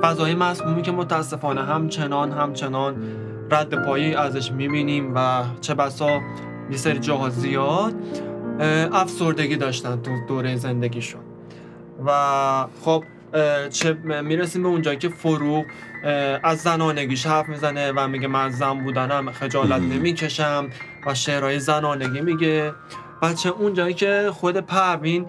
فضای 0.02 0.34
مسمومی 0.34 0.82
که 0.82 0.92
متاسفانه 0.92 1.64
همچنان 1.64 2.32
همچنان 2.32 2.96
رد 3.50 3.84
پایی 3.84 4.14
ازش 4.14 4.52
می‌بینیم 4.52 5.12
و 5.14 5.44
چه 5.60 5.74
بسا 5.74 6.20
یه 6.70 6.76
سری 6.76 6.98
جاها 6.98 7.28
زیاد 7.28 7.94
افسردگی 8.92 9.56
داشتن 9.56 10.02
تو 10.02 10.10
دوره 10.28 10.56
زندگیشون. 10.56 11.20
و 12.06 12.12
خب 12.84 13.04
چه 13.70 13.92
می‌رسیم 14.22 14.62
به 14.62 14.68
اونجایی 14.68 14.98
که 14.98 15.08
فروغ 15.08 15.64
از 16.42 16.58
زنانگیش 16.58 17.26
حرف 17.26 17.48
می‌زنه 17.48 17.92
و 17.96 18.08
میگه 18.08 18.28
من 18.28 18.50
زن 18.50 18.84
بودنم 18.84 19.32
خجالت 19.32 19.80
نمی‌کشم 19.80 20.70
و 21.06 21.14
شعرهای 21.14 21.58
زنانگی 21.58 22.20
میگه. 22.20 22.72
بچه 23.22 23.48
اونجایی 23.48 23.94
که 23.94 24.30
خود 24.34 24.56
پروین 24.56 25.26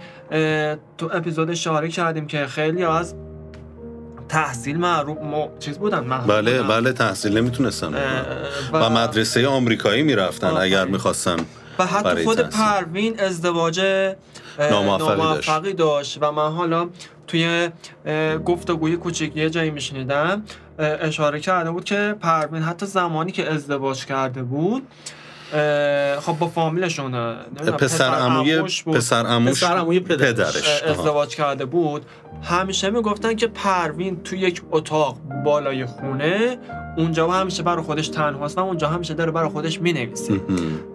تو 0.98 1.10
اپیزود 1.14 1.54
شاره 1.54 1.88
کردیم 1.88 2.28
که 2.28 2.48
خیلی 2.48 2.84
از 2.84 3.16
تحصیل 4.30 4.78
معروف 4.78 5.18
ما 5.18 5.50
چیز 5.60 5.78
بودن 5.80 6.10
بله 6.10 6.64
بله 6.64 6.94
تحصیل 6.94 7.38
نمی‌تونستن 7.38 7.94
و, 8.74 8.78
و 8.78 8.90
مدرسه 8.90 9.48
آمریکایی 9.48 10.04
می‌رفتن 10.04 10.48
اگر 10.48 10.86
می‌خواستن 10.86 11.38
و 11.80 11.86
حتی 11.86 12.24
خود 12.24 12.40
پروین 12.42 13.20
ازدواج 13.20 13.82
ناموفقی 14.72 15.74
داشت. 15.74 16.18
و 16.22 16.32
من 16.32 16.52
حالا 16.52 16.90
توی 17.28 17.70
گفتگوی 18.46 18.98
کوچیک 18.98 19.38
یه 19.38 19.50
جایی 19.50 19.70
میشنیدم 19.70 20.44
اشاره 20.80 21.40
کرده 21.40 21.72
بود 21.72 21.84
که 21.84 22.16
پروین 22.22 22.64
حتی 22.64 22.86
زمانی 22.86 23.32
که 23.32 23.54
ازدواج 23.54 24.06
کرده 24.06 24.44
بود 24.44 24.88
خب 26.20 26.34
با 26.40 26.48
فامیلشون 26.48 27.36
پسر 27.80 28.04
عموی 28.04 28.62
پسر 28.62 29.26
عموش 29.26 29.64
پدرش. 30.00 30.84
ازدواج 30.84 31.36
کرده 31.36 31.66
بود. 31.66 32.06
همیشه 32.44 32.90
می‌گفتن 32.90 33.36
که 33.36 33.48
پروین 33.48 34.24
تو 34.24 34.36
یک 34.36 34.62
اتاق 34.72 35.18
بالای 35.46 35.86
خونه 35.86 36.58
اونجا 36.98 37.28
همیشه 37.28 37.64
برای 37.64 37.84
خودش 37.84 38.08
تنهاست 38.08 38.58
و 38.58 38.62
اونجا 38.62 38.88
همیشه 38.88 39.14
داره 39.14 39.32
برای 39.32 39.50
خودش 39.50 39.82
می‌نویسه. 39.82 40.42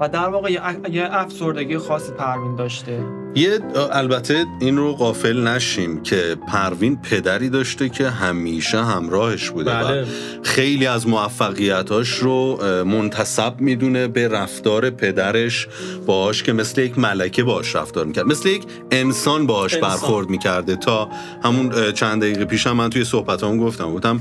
و 0.01 0.09
در 0.09 0.29
واقع 0.29 0.51
یه 0.91 1.09
افسردگی 1.11 1.79
خاصی 1.79 2.13
پروین 2.13 2.57
داشته. 2.57 3.05
یه 3.35 3.59
البته 3.93 4.45
این 4.61 4.77
رو 4.77 4.93
قافل 4.93 5.49
نشیم 5.49 6.03
که 6.03 6.37
پروین 6.49 6.97
پدری 6.97 7.49
داشته 7.49 7.89
که 7.89 8.09
همیشه 8.09 8.85
همراهش 8.85 9.51
بوده 9.51 9.71
بله. 9.71 10.03
و 10.03 10.05
خیلی 10.43 10.87
از 10.87 11.09
موفقیتاش 11.09 12.09
رو 12.09 12.59
منتصب 12.85 13.61
می‌دونه 13.61 14.09
به 14.09 14.29
رفتار 14.29 14.91
پدرش 14.91 15.69
باهاش 16.07 16.43
که 16.43 16.53
مثل 16.53 16.81
یک 16.81 16.99
ملکه 16.99 17.43
باهاش 17.45 17.77
رفتار 17.77 18.07
می‌کرد. 18.07 18.27
مثل 18.27 18.49
یک 18.49 18.63
انسان 18.91 19.47
باهاش 19.47 19.77
برخورد 19.77 20.31
می‌کرده. 20.31 20.77
تا 20.77 21.09
همون 21.45 21.93
چند 21.93 22.23
دقیقه 22.23 22.45
پیش 22.45 22.67
هم 22.67 22.77
من 22.77 22.91
توی 22.91 23.05
صحبتام 23.05 23.59
گفتم 23.59 23.95
گفتم 23.95 24.21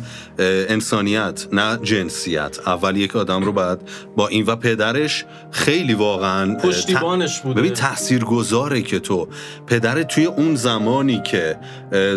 انسانیت 0.69 1.47
نه 1.51 1.70
جنسیت. 1.77 2.57
اول 2.65 2.97
یک 2.97 3.15
آدم 3.15 3.43
رو 3.43 3.51
بعد 3.51 3.81
با 4.15 4.27
این 4.27 4.45
و 4.45 4.55
پدرش 4.55 5.25
خیلی 5.51 5.93
واقعا 5.93 6.55
پشتیبانش 6.55 7.39
بوده. 7.39 7.61
ببین 7.61 7.73
تاثیرگذاره 7.73 8.81
که 8.81 8.99
تو. 8.99 9.27
پدر 9.67 10.03
توی 10.03 10.25
اون 10.25 10.55
زمانی 10.55 11.21
که 11.21 11.57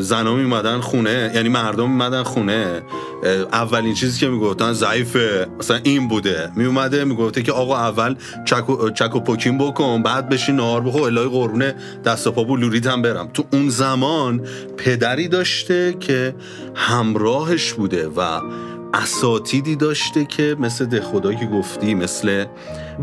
زنا 0.01 0.35
میمدن 0.35 0.81
خونه 0.81 1.33
یعنی 1.35 1.49
مردم 1.49 1.91
میمدن 1.91 2.23
خونه 2.23 2.83
اولین 3.53 3.95
چیزی 3.95 4.21
که 4.21 4.29
می‌گفتن 4.29 4.73
ضعیفه 4.73 5.47
مثلا 5.59 5.81
این 5.83 6.09
بوده. 6.09 6.51
میومده 6.57 7.05
می‌گفته 7.05 7.43
که 7.43 7.53
آقا 7.53 7.77
اول 7.77 8.17
چک 8.45 8.71
و, 8.71 8.91
چک 8.91 9.17
و 9.17 9.21
پوکین 9.21 9.59
بکن 9.59 10.03
بعد 10.03 10.29
بشین 10.29 10.57
نهار 10.57 10.81
بخور 10.81 11.03
الهی 11.03 11.29
قربونه 11.29 11.75
دست 12.05 12.27
و 12.27 12.33
پا 12.33 12.55
لوریت 12.55 12.87
هم 12.87 13.03
برم. 13.03 13.31
تو 13.35 13.45
اون 13.53 13.69
زمان 13.69 14.47
پدری 14.77 15.29
داشته 15.29 15.95
که 16.01 16.35
همراهش 16.75 17.73
بوده 17.73 18.09
و 18.09 18.41
اساتیدی 18.95 19.77
داشته 19.77 20.25
که 20.25 20.57
مثل 20.59 20.85
ده 20.85 21.01
خدا 21.01 21.35
که 21.35 21.47
گفتی 21.47 21.95
مثل 21.95 22.45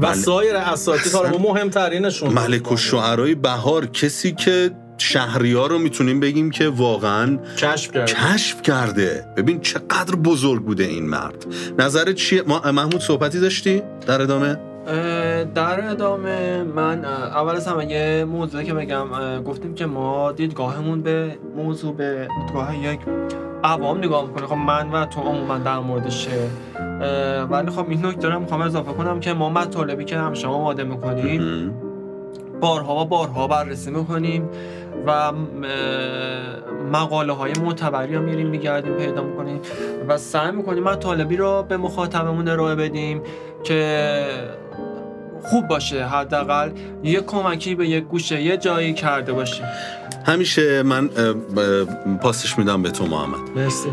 و 0.02 0.14
سایر 0.14 0.56
اساتید 0.56 1.14
حالا 1.14 1.38
مهمترینشون. 1.38 2.34
ملک 2.34 2.72
و 2.72 2.78
شعرهای 2.78 3.36
بهار 3.36 3.86
کسی 3.86 4.32
که 4.32 4.72
شهریار 4.98 5.70
رو 5.70 5.80
می‌تونیم 5.80 6.20
بگیم 6.20 6.52
که 6.52 6.70
واقعا 6.70 7.38
کشف 7.58 7.92
کرده. 7.92 8.14
کشف 8.14 8.62
کرده. 8.62 9.26
ببین 9.38 9.60
چقدر 9.62 10.16
بزرگ 10.16 10.64
بوده 10.64 10.84
این 10.84 11.10
مرد. 11.10 11.46
نظرت 11.80 12.16
چیه؟ 12.16 12.44
محمود 12.72 13.02
صحبتی 13.02 13.39
داشتی 13.39 13.82
در 14.08 14.22
ادامه؟ 14.22 14.71
در 15.56 15.90
ادامه 15.92 16.64
من 16.64 17.06
اول 17.06 17.56
از 17.56 17.68
همه 17.68 17.92
یه 17.92 18.26
موضوعی 18.26 18.66
که 18.66 18.74
بگم 18.74 19.08
گفتیم 19.44 19.76
که 19.76 19.86
ما 19.86 20.32
دیدگاهمون 20.32 21.02
به 21.02 21.38
موضوع 21.56 21.96
به 21.96 22.28
دیدگاه 22.40 22.78
یک 22.78 23.00
عوام 23.64 23.98
نگاه 23.98 24.28
می‌کنه 24.28 24.48
خب 24.48 24.56
من 24.56 24.92
و 24.92 25.06
تو 25.06 25.22
عموما 25.22 25.58
در 25.58 25.80
موردشه 25.80 26.50
ولی 27.50 27.72
خب 27.72 27.90
این 27.90 28.06
نکته 28.06 28.30
رو 28.30 28.40
می‌خوام 28.40 28.62
اضافه 28.62 28.94
کنم 28.94 29.20
که 29.20 29.34
ما 29.34 29.50
مطالبی 29.50 30.06
که 30.06 30.18
هم 30.18 30.34
شما 30.34 30.54
آماده 30.54 30.84
می‌کنیم 30.84 31.74
بارها 32.62 33.02
و 33.02 33.06
بارها 33.06 33.48
بررسی 33.48 33.92
می‌کنیم 33.92 34.50
و 35.08 35.32
مقاله 36.92 37.34
های 37.34 37.54
معتبری 37.64 38.16
رو 38.16 38.22
میریم 38.22 38.48
میگردیم 38.48 38.94
پیدا 38.94 39.24
می‌کنیم 39.24 39.62
و 40.08 40.18
سعی 40.18 40.52
می‌کنیم 40.52 40.84
مطالبی 40.84 41.38
رو 41.38 41.64
به 41.64 41.78
مخاطبمون 41.78 42.48
ارائه 42.48 42.76
بدیم 42.76 43.22
که 43.64 44.24
خوب 45.44 45.68
باشه 45.68 46.06
حداقل 46.06 46.72
یه 47.04 47.22
کمکی 47.22 47.76
به 47.76 47.88
یک 47.88 48.04
گوشه 48.04 48.42
یه 48.42 48.58
جایی 48.58 48.94
کرده 48.94 49.34
باشیم 49.34 49.66
همیشه 50.26 50.84
من 50.84 51.10
پاسش 52.22 52.58
میدم 52.58 52.82
به 52.82 52.92
تو 52.92 53.06
محمد. 53.06 53.39
مرسی. 53.56 53.89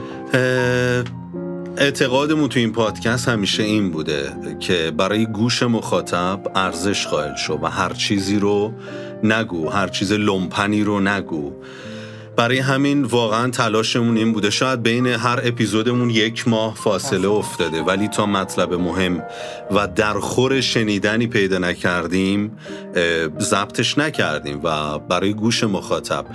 اعتقادمون 1.77 2.49
تو 2.49 2.59
این 2.59 2.73
پادکست 2.73 3.29
همیشه 3.29 3.63
این 3.63 3.91
بوده 3.91 4.33
که 4.61 4.93
برای 4.97 5.27
گوش 5.27 5.63
مخاطب 5.63 6.41
ارزش 6.55 7.07
قائل 7.07 7.37
شو 7.37 7.59
و 7.63 7.67
هر 7.67 7.93
چیزی 7.93 8.39
رو 8.39 8.73
نگو 9.23 9.69
هر 9.69 9.89
چیز 9.89 10.13
لمپنی 10.13 10.83
رو 10.83 11.01
نگو. 11.01 11.53
برای 12.39 12.59
همین 12.59 13.05
واقعا 13.05 13.51
تلاشمون 13.51 14.17
این 14.17 14.33
بوده. 14.33 14.51
شاید 14.51 14.83
بین 14.83 15.07
هر 15.07 15.41
اپیزودمون 15.45 16.11
یک 16.11 16.49
ماه 16.49 16.75
فاصله 16.75 17.29
افتاده 17.29 17.83
ولی 17.83 18.09
تا 18.09 18.27
مطلب 18.27 18.75
مهم 18.75 19.23
و 19.71 19.89
در 19.89 20.15
خور 20.15 20.61
شنیدنی 20.61 21.27
پیدا 21.27 21.59
نکردیم 21.59 22.59
ضبطش 23.41 23.99
نکردیم 23.99 24.61
و 24.65 24.99
برای 24.99 25.35
گوش 25.35 25.65
مخاطب 25.65 26.27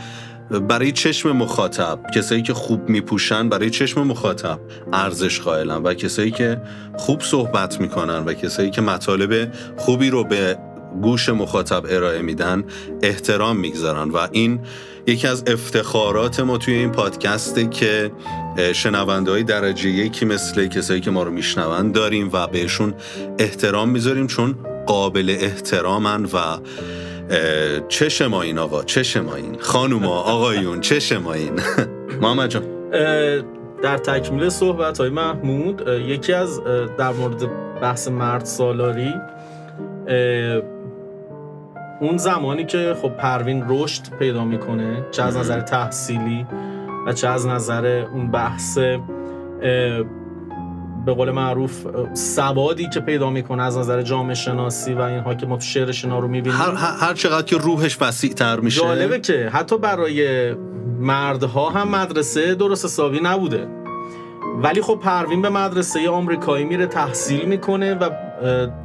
برای 0.70 0.92
چشم 0.92 1.32
مخاطب 1.32 2.00
کسایی 2.16 2.42
که 2.42 2.54
خوب 2.54 2.90
میپوشن 2.90 3.50
برای 3.50 3.70
چشم 3.70 4.04
مخاطب 4.04 4.60
ارزش 4.94 5.40
قائلن 5.40 5.84
و 5.84 5.94
کسایی 5.94 6.32
که 6.32 6.62
خوب 6.98 7.22
صحبت 7.22 7.82
می‌کنن 7.82 8.26
و 8.26 8.34
کسایی 8.34 8.70
که 8.70 8.82
مطالب 8.82 9.52
خوبی 9.78 10.10
رو 10.10 10.24
به 10.24 10.58
گوش 11.02 11.30
مخاطب 11.30 11.84
ارائه 11.90 12.22
میدن 12.22 12.64
احترام 13.02 13.58
می‌گذارن 13.58 14.10
و 14.10 14.28
این 14.32 14.60
یکی 15.08 15.28
از 15.28 15.44
افتخارات 15.48 16.40
ما 16.40 16.58
توی 16.58 16.74
این 16.74 16.92
پادکسته 16.92 17.70
که 17.70 18.12
شنونده 18.74 19.32
های 19.32 19.44
درجه 19.44 19.90
یکی 19.90 20.26
مثل 20.26 20.68
کسایی 20.68 21.02
که 21.02 21.12
ما 21.12 21.24
رو 21.24 21.32
میشنون 21.32 21.92
داریم 21.92 22.30
و 22.34 22.48
بهشون 22.48 22.94
احترام 23.40 23.90
می‌ذاریم 23.90 24.28
چون 24.28 24.56
قابل 24.86 25.36
احترامن 25.40 26.26
و 26.26 26.58
چه 27.90 28.34
این 28.42 28.58
آقا 28.58 28.84
چه 28.84 29.04
این. 29.36 29.58
خانوما 29.60 30.20
آقایون 30.20 30.82
چه 30.82 31.20
این. 31.34 31.52
محمد 32.22 32.50
جان. 32.50 32.64
در 33.84 33.98
تکمیل 33.98 34.50
صحبت 34.50 34.98
های 34.98 35.10
محمود 35.10 35.88
یکی 35.88 36.34
از 36.34 36.62
در 36.98 37.12
مورد 37.12 37.50
بحث 37.82 38.08
مرد 38.08 38.46
سالاری 38.46 39.14
اون 42.02 42.18
زمانی 42.18 42.66
که 42.66 42.96
خب 43.02 43.10
پروین 43.10 43.66
رشد 43.68 44.02
پیدا 44.20 44.46
می‌کنه 44.46 45.06
چه 45.12 45.24
از 45.24 45.38
نظر 45.38 45.62
تحصیلی 45.62 46.48
و 47.08 47.14
چه 47.14 47.28
از 47.28 47.48
نظر 47.48 48.06
اون 48.14 48.32
بحث 48.32 48.78
به 51.06 51.14
قول 51.14 51.32
معروف 51.32 51.88
سوادی 52.14 52.90
که 52.90 53.00
پیدا 53.00 53.30
می‌کنه 53.30 53.64
از 53.64 53.78
نظر 53.78 54.02
جامعه 54.02 54.36
شناسی 54.36 54.94
و 54.94 55.02
اینها 55.02 55.36
که 55.36 55.46
ما 55.46 55.56
تو 55.56 55.62
شعر 55.62 55.92
شنا 55.92 56.20
رو 56.20 56.28
می‌بینیم. 56.28 56.60
هر, 56.60 56.74
هر 56.76 57.14
چقدر 57.14 57.46
که 57.46 57.58
روحش 57.58 57.98
وسیع 58.02 58.34
تر 58.34 58.60
میشه. 58.60 58.82
جالبه 58.82 59.20
که 59.20 59.50
حتی 59.54 59.78
برای 59.78 60.54
مردها 61.00 61.70
هم 61.70 61.88
مدرسه 61.88 62.56
درست 62.56 62.86
حسابی 62.86 63.20
نبوده. 63.24 63.83
ولی 64.54 64.82
خب 64.82 64.96
پروین 64.96 65.42
به 65.42 65.50
مدرسه 65.50 66.10
آمریکایی 66.10 66.66
میره 66.66 66.88
تحصیل 66.88 67.46
می‌کنه 67.46 67.94
و 67.94 68.10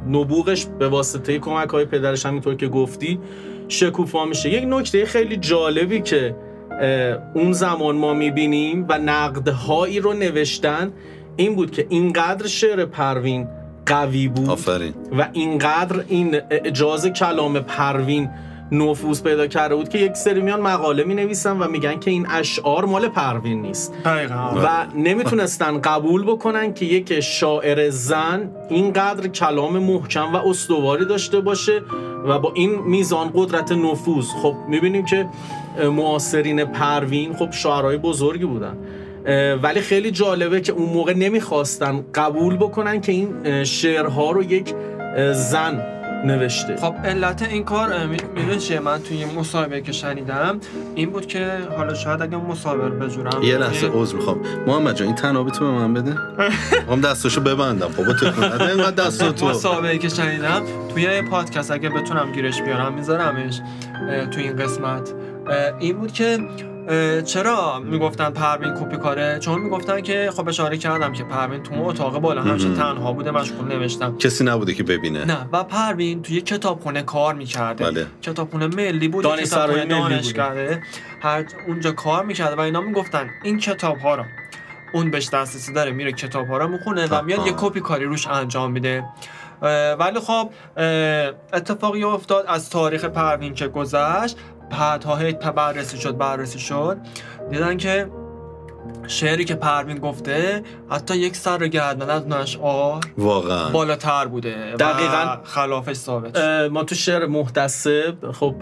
نبوغش 0.07 0.65
به 0.65 0.87
واسطه 0.87 1.39
کمک 1.39 1.69
های 1.69 1.85
پدرش 1.85 2.25
همینطور 2.25 2.55
که 2.55 2.67
گفتی 2.67 3.19
شکوفا 3.67 4.25
میشه 4.25 4.49
یک 4.49 4.63
نکته 4.67 5.05
خیلی 5.05 5.37
جالبی 5.37 6.01
که 6.01 6.35
اون 7.33 7.53
زمان 7.53 7.95
ما 7.95 8.13
می‌بینیم 8.13 8.85
و 8.89 8.97
نقدهایی 8.97 9.99
رو 9.99 10.13
نوشتن 10.13 10.91
این 11.35 11.55
بود 11.55 11.71
که 11.71 11.87
اینقدر 11.89 12.47
شعر 12.47 12.85
پروین 12.85 13.47
قوی 13.85 14.27
بود 14.27 14.49
آفرین. 14.49 14.93
و 15.19 15.27
اینقدر 15.33 16.03
این 16.07 16.41
اجاز 16.51 17.07
کلام 17.07 17.59
پروین 17.59 18.29
نفوذ 18.71 19.23
پیدا 19.23 19.47
کرده 19.47 19.75
بود 19.75 19.89
که 19.89 19.97
یک 19.97 20.13
سری 20.13 20.41
میان 20.41 20.61
مقاله 20.61 21.03
می 21.03 21.15
نویسن 21.15 21.57
و 21.57 21.67
میگن 21.67 21.99
که 21.99 22.11
این 22.11 22.27
اشعار 22.29 22.85
مال 22.85 23.07
پروین 23.07 23.61
نیست. 23.61 23.93
و 24.63 24.85
نمی‌تونستن 24.95 25.81
قبول 25.81 26.23
بکنن 26.23 26.73
که 26.73 26.85
یک 26.85 27.19
شاعر 27.19 27.89
زن 27.89 28.51
اینقدر 28.69 29.27
کلام 29.27 29.79
محکم 29.79 30.33
و 30.33 30.37
استواری 30.37 31.05
داشته 31.05 31.39
باشه 31.39 31.81
و 32.27 32.39
با 32.39 32.51
این 32.55 32.79
میزان 32.79 33.31
قدرت 33.35 33.71
نفوذ. 33.71 34.27
خب 34.41 34.55
می‌بینیم 34.67 35.05
که 35.05 35.25
معاصرین 35.83 36.65
پروین 36.65 37.33
خب 37.33 37.51
شاعرای 37.51 37.97
بزرگی 37.97 38.45
بودن. 38.45 38.77
ولی 39.61 39.81
خیلی 39.81 40.11
جالبه 40.11 40.61
که 40.61 40.71
اون 40.71 40.89
موقع 40.89 41.13
نمی‌خواستن 41.13 42.05
قبول 42.15 42.57
بکنن 42.57 43.01
که 43.01 43.11
این 43.11 43.63
شعرها 43.63 44.31
رو 44.31 44.43
یک 44.43 44.73
زن 45.33 45.98
نوشته. 46.25 46.75
خب 46.75 46.95
علت 47.03 47.41
این 47.41 47.63
کار 47.63 48.05
می‌دونی 48.05 48.57
چیه؟ 48.57 48.79
من 48.79 48.99
توی 48.99 49.25
مصاحبه 49.25 49.81
که 49.81 49.91
شنیدم 49.91 50.59
این 50.95 51.09
بود 51.09 51.25
که 51.25 51.51
حالا 51.77 51.93
شاید 51.93 52.21
اگه 52.21 52.37
مصاحبه 52.37 52.89
بجورم. 52.89 53.43
یه 53.43 53.57
لحظه 53.57 53.87
عذر 53.93 54.15
می‌خوام. 54.15 54.39
محمد 54.67 54.95
جان 54.95 55.07
این 55.07 55.15
تنابی 55.15 55.51
تو 55.51 55.65
به 55.65 55.71
من 55.71 55.93
بده. 55.93 56.15
هم 56.89 57.01
دستاشو 57.09 57.41
ببندم. 57.41 57.87
خب 57.87 58.13
تو 58.13 58.25
اینقدر 58.61 59.05
دست 59.05 59.31
تو. 59.31 59.47
مصاحبه 59.49 59.97
که 59.97 60.09
شنیدم 60.09 60.61
توی 60.93 61.21
پادکست 61.21 61.71
اگه 61.71 61.89
بتونم 61.89 62.31
گیرش 62.31 62.61
بیارم 62.61 62.93
میذارمش 62.93 63.61
توی 64.31 64.43
این 64.43 64.55
قسمت. 64.55 65.13
این 65.79 65.97
بود 65.97 66.11
که 66.11 66.37
چرا 67.25 67.79
می‌گفتن 67.79 68.29
پروین 68.29 68.73
کپی 68.73 68.97
کاره؟ 68.97 69.39
چون 69.39 69.61
می‌گفتن 69.61 70.01
که 70.01 70.31
خب 70.35 70.49
اشاره 70.49 70.77
کردم 70.77 71.13
که 71.13 71.23
پروین 71.23 71.63
تو 71.63 71.83
اتاق 71.83 72.19
بالا 72.19 72.41
همیشه 72.41 72.73
تنها 72.73 73.13
بوده 73.13 73.31
مشغول 73.31 73.67
نوشتم. 73.67 74.17
کسی 74.17 74.43
نبوده 74.43 74.73
که 74.73 74.83
ببینه. 74.83 75.25
نه 75.25 75.49
و 75.51 75.63
پروین 75.63 76.21
توی 76.21 76.41
کتابخونه 76.41 77.01
کار 77.01 77.33
می‌کرده. 77.33 77.83
بله. 77.83 78.07
کتابخونه 78.21 78.67
ملی 78.67 79.07
بود 79.07 79.23
دانشگاه 79.23 79.85
دانشگاهه 79.85 80.81
هر 81.21 81.45
اونجا 81.67 81.91
کار 81.91 82.25
می‌کرده 82.25 82.55
و 82.55 82.59
اینا 82.59 82.81
می‌گفتن 82.81 83.29
این 83.43 83.59
کتاب 83.59 83.97
ها 83.97 84.15
رو 84.15 84.23
اون 84.93 85.11
بهش 85.11 85.29
دسترسی 85.29 85.73
داره 85.73 85.91
میره 85.91 86.11
کتاب 86.11 86.47
ها 86.47 86.57
رو 86.57 86.67
می‌خونه 86.67 87.07
و 87.07 87.21
میاد 87.21 87.47
یه 87.47 87.53
کپی 87.57 87.79
کاری 87.79 88.05
روش 88.05 88.27
انجام 88.27 88.71
میده. 88.71 89.03
ولی 89.99 90.19
خب 90.19 90.49
اتفاقی 91.53 92.03
افتاد 92.03 92.45
از 92.47 92.69
تاریخ 92.69 93.05
پروین 93.05 93.53
که 93.53 93.67
گذشت 93.67 94.37
بعدها 94.71 95.15
هی 95.15 95.33
بررسی 95.33 95.97
شد 95.97 96.17
بررسی 96.17 96.59
شد. 96.59 96.97
دیدن 97.51 97.77
که 97.77 98.09
شعری 99.07 99.45
که 99.45 99.55
پروین 99.55 99.97
گفته 99.97 100.63
حتی 100.89 101.17
یک 101.17 101.35
سر 101.35 101.67
گردن 101.67 102.09
از 102.09 102.27
نشعار 102.27 102.99
واقعا. 103.17 103.69
بالاتر 103.69 104.25
بوده 104.25 104.75
دقیقا. 104.79 105.37
خلافش 105.43 105.95
ثابت 105.95 106.37
ما 106.71 106.83
تو 106.83 106.95
شعر 106.95 107.25
محتسب 107.25 108.31
خب 108.31 108.55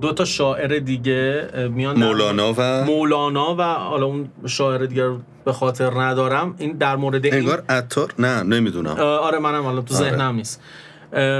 دو 0.00 0.12
تا 0.12 0.24
شاعر 0.24 0.78
دیگه 0.78 1.48
میان 1.72 1.98
مولانا 1.98 2.54
و 2.56 2.84
مولانا 2.84 3.54
و 3.58 3.62
حالا 3.62 4.06
اون 4.06 4.28
شاعر 4.46 4.86
دیگه 4.86 5.10
به 5.44 5.52
خاطر 5.52 6.00
ندارم. 6.00 6.54
این 6.58 6.72
در 6.72 6.96
مورد 6.96 7.26
انگار 7.26 7.62
عطار 7.68 8.14
نه 8.18 8.42
نمی‌دونم. 8.42 8.96
آره 9.00 9.38
منم 9.38 9.62
حالا 9.62 9.80
تو 9.80 9.94
آره. 9.94 10.10
ذهنم 10.10 10.34
نیست. 10.34 10.62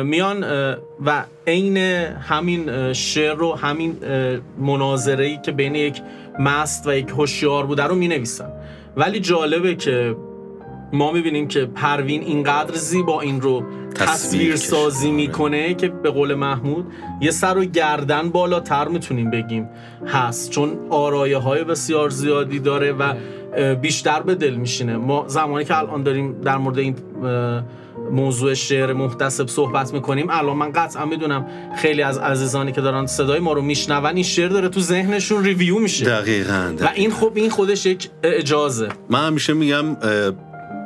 میان 0.04 0.44
و 1.04 1.24
عین 1.46 1.76
همین 1.76 2.92
شعر 2.92 3.34
رو 3.34 3.54
همین 3.54 3.96
مناظره 4.58 5.24
ای 5.24 5.38
که 5.44 5.52
بین 5.52 5.74
یک 5.74 6.02
مست 6.38 6.86
و 6.86 6.96
یک 6.96 7.08
هوشیار 7.08 7.66
بوده 7.66 7.82
رو 7.82 7.94
می 7.94 8.08
نویسن 8.08 8.52
ولی 8.96 9.20
جالبه 9.20 9.74
که 9.74 10.16
ما 10.92 11.12
می‌بینیم 11.12 11.48
که 11.48 11.64
پروین 11.64 12.22
اینقدر 12.22 12.74
زیبا 12.74 13.20
این 13.20 13.40
رو 13.40 13.62
تصویر 13.94 14.56
سازی 14.56 15.10
می‌کنه 15.10 15.74
که 15.74 15.88
به 15.88 16.10
قول 16.10 16.34
محمود 16.34 16.86
یه 17.20 17.30
سر 17.30 17.58
و 17.58 17.64
گردن 17.64 18.30
بالاتر 18.30 18.88
می‌تونیم 18.88 19.30
بگیم. 19.30 19.68
هست 20.06 20.50
چون 20.50 20.78
آرایه 20.90 21.36
های 21.36 21.64
بسیار 21.64 22.10
زیادی 22.10 22.58
داره 22.58 22.92
و 22.92 23.14
بیشتر 23.74 24.22
به 24.22 24.34
دل 24.34 24.54
میشینه. 24.54 24.96
ما 24.96 25.24
زمانی 25.26 25.64
که 25.64 25.78
الان 25.78 26.02
داریم 26.02 26.40
در 26.40 26.56
مورد 26.56 26.78
این 26.78 26.96
موضوع 28.10 28.54
شعر 28.54 28.92
محتسب 28.92 29.46
صحبت 29.48 29.92
می‌کنیم. 29.94 30.26
الان 30.30 30.56
من 30.56 30.72
قطعا 30.72 31.04
می‌دونم 31.04 31.46
خیلی 31.76 32.02
از 32.02 32.18
عزیزانی 32.18 32.72
که 32.72 32.80
دارن 32.80 33.06
صدای 33.06 33.40
ما 33.40 33.52
رو 33.52 33.62
میشنون 33.62 34.06
این 34.06 34.22
شعر 34.22 34.48
داره 34.48 34.68
تو 34.68 34.80
ذهنشون 34.80 35.44
review 35.44 35.78
میشه. 35.78 36.04
دقیقاً, 36.04 36.74
و 36.80 36.88
این 36.94 37.10
خب 37.10 37.32
این 37.34 37.50
خودش 37.50 37.86
یک 37.86 38.10
اجازه 38.22 38.88
من 39.10 39.26
همیشه 39.26 39.52
میگم 39.52 39.96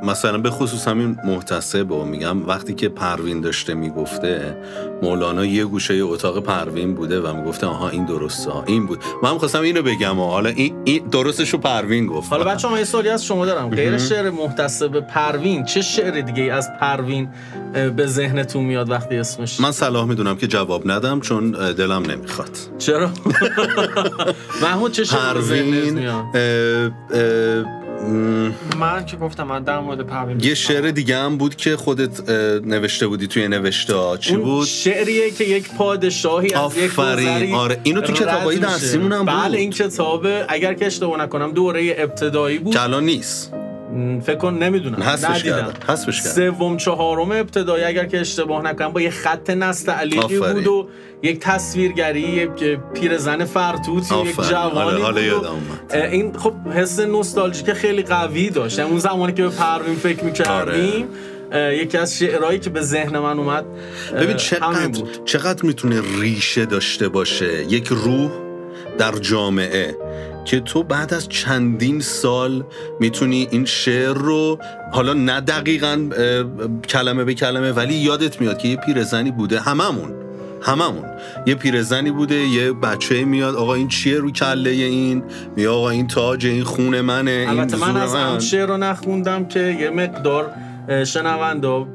مثلا 0.03 0.39
به 0.39 0.51
خصوص 0.51 0.89
همین 0.89 1.19
محتسب 1.25 1.91
و 1.93 2.05
میگم 2.05 2.47
وقتی 2.49 2.75
که 2.75 2.89
پروین 2.89 3.41
داشته 3.41 3.75
می‌گفته 3.75 4.57
مولانا 5.03 5.45
یه 5.45 5.65
گوشه 5.65 5.95
اتاق 5.95 6.43
پروین 6.43 6.95
بوده 6.95 7.21
و 7.21 7.35
می‌گفته 7.37 7.67
آها 7.67 7.89
این 7.89 8.05
درسته 8.05 8.51
ها 8.51 8.65
این 8.67 8.87
بود. 8.87 8.99
من 9.23 9.31
هم 9.31 9.39
خواستم 9.39 9.61
اینو 9.61 9.83
بگم 9.83 10.19
و 10.19 10.29
حالا 10.29 10.51
این, 10.51 10.75
این 10.85 11.07
درستشو 11.07 11.59
پروین 11.59 12.07
گفت. 12.07 12.33
حالا 12.33 12.45
بچه 12.45 12.69
من 12.69 12.79
یه 12.79 12.85
سوالی 12.85 13.09
از 13.09 13.25
شما 13.25 13.47
دارم. 13.47 13.71
غیر 13.71 13.99
شعر 13.99 14.31
محتسب 14.31 15.01
پروین 15.01 15.65
چه 15.65 15.83
شعر 15.83 16.21
دیگه 16.21 16.43
از 16.43 16.69
پروین 16.81 17.29
به 17.97 18.07
ذهنتون 18.07 18.65
میاد 18.65 18.91
وقتی 18.91 19.17
اسمش؟ 19.17 19.61
من 19.61 19.73
صلاح 19.73 20.05
می‌دونم 20.05 20.37
که 20.37 20.47
جواب 20.47 20.91
ندم 20.91 21.21
چون 21.21 21.51
دلم 21.51 22.03
نمی‌خواد. 22.11 22.59
چرا؟ 22.79 23.11
محمود 24.63 24.93
چه 24.93 25.05
شعر 25.05 25.19
پروین 25.19 25.91
میاد؟ 25.91 26.25
من 28.79 29.07
که 29.07 29.17
گفتم 29.17 29.43
من 29.43 29.63
در 29.63 29.81
مورد 29.81 30.01
پروین 30.01 30.41
یه 30.41 30.55
شعر 30.55 30.91
دیگه 30.91 31.17
هم 31.17 31.37
بود 31.37 31.57
که 31.57 31.77
خودت 31.77 32.31
نوشته 32.67 33.07
بودی 33.07 33.27
توی 33.27 33.49
نوشته. 33.49 33.95
چی 34.21 34.37
بود؟ 34.37 34.67
شعریه 34.67 35.31
که 35.31 35.45
یک 35.45 35.75
پادشاهی 35.75 36.55
از 36.55 36.77
یک 36.77 36.99
آفرین. 36.99 37.27
گذری 37.27 37.55
آره. 37.55 37.81
اینو 37.83 38.01
تو 38.01 38.13
کتابای. 38.13 38.59
درسیمون 38.59 39.13
هم 39.13 39.19
بود. 39.19 39.35
بله 39.35 39.59
این 39.59 39.71
کتاب 39.71 40.27
اگر 40.49 40.75
که 40.75 40.87
اشتباه 40.87 41.19
نکنم 41.19 41.53
دوره 41.53 41.95
ابتدایی 41.99 42.59
بود 42.59 42.73
که 42.73 42.83
الان 42.83 43.05
نیست 43.05 43.53
فکر 44.27 44.37
کن 44.37 44.55
نمی‌دونم 44.55 45.03
حذفش. 45.03 45.43
کردن. 45.43 45.73
حذفش 45.89 46.23
کردن. 46.23 46.35
سوم 46.35 46.77
چهارم 46.77 47.33
ابتدایی 47.33 47.85
اگر 47.85 48.05
که 48.07 48.21
اشتباه 48.21 48.63
نکنم 48.65 48.89
با 48.89 49.01
یه 49.01 49.11
خط 49.11 49.51
نستعلیقی 49.51 50.19
آفرین. 50.39 50.53
بود 50.53 50.67
و 50.67 50.89
یک 51.23 51.39
تصویرگری 51.41 52.21
یک 52.21 52.79
پیرزن 52.95 53.45
فرتوتی 53.45 54.15
یک. 54.15 54.37
جوانی 54.51 55.03
حالا 55.03 55.21
بود 55.39 55.47
و- 55.47 55.97
این 55.97 56.33
خب 56.39 56.53
حس 56.75 57.01
نوستالژیک 57.01 57.73
خیلی 57.73 58.03
قوی 58.03 58.51
داشت 58.51 58.79
اون 58.81 58.99
زمانی 58.99 59.33
که 59.33 59.43
به 59.43 59.49
پروین 59.49 59.95
فکر 59.95 60.25
می‌کردیم 60.25 61.07
یکی 61.53 61.99
از 61.99 62.19
شعرهایی 62.19 62.59
که 62.59 62.71
به 62.71 62.81
ذهن 62.81 63.19
من 63.19 63.39
اومد 63.39 63.65
ببین 64.21 64.37
چقدر 64.37 64.89
بود 64.89 65.25
چقدر 65.25 65.67
می‌تونه 65.67 66.01
ریشه 66.21 66.67
داشته 66.67 67.09
باشه 67.09 67.65
یک 67.73 67.87
روح 67.89 68.31
در 68.99 69.13
جامعه 69.13 69.97
که 70.45 70.61
تو 70.61 70.83
بعد 70.83 71.15
از 71.15 71.29
چندین 71.29 72.01
سال 72.01 72.65
می‌تونی 73.01 73.49
این 73.51 73.65
شعر 73.65 74.15
رو 74.15 74.59
حالا 74.93 75.13
نه 75.13 75.41
دقیقا 75.41 76.09
کلمه 76.89 77.25
به 77.25 77.35
کلمه 77.35 77.73
ولی 77.73 77.95
یادت 77.95 78.41
میاد 78.41 78.59
که 78.59 78.69
یه 78.69 78.77
پیرزنی 78.77 79.31
بوده 79.31 79.61
هممون 79.61 80.23
هممون. 80.63 81.05
یه 81.47 81.55
پیرزنی 81.55 82.11
بوده 82.11 82.35
یه 82.35 82.73
بچه 82.73 83.25
میاد 83.25 83.55
آقا 83.55 83.75
این 83.75 83.89
چیه 83.89 84.19
رو 84.19 84.31
کله 84.31 84.71
این؟ 84.71 85.25
میگه 85.57 85.69
آقا 85.69 85.91
این 85.91 86.07
تاج 86.07 86.47
این 86.47 86.65
خون 86.65 87.01
منه 87.01 87.31
این 87.31 87.49
البته 87.49 87.77
من 87.77 87.97
از 87.97 88.15
هم 88.15 88.39
شعر 88.39 88.67
رو 88.67 88.77
نخوندم 88.77 89.45
که 89.49 89.61
یه 89.61 89.91
مقدار 89.91 90.51
شنونده 91.07 91.87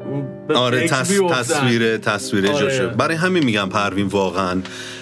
آره 0.55 0.87
تص... 0.87 1.11
تصویر 1.31 1.97
تصویر 1.97 2.47
آره. 2.47 2.59
جاشه. 2.59 2.87
برای 2.87 3.15
همین 3.15 3.45
میگم 3.45 3.69
پروین 3.69 4.07
واقعا 4.07 4.61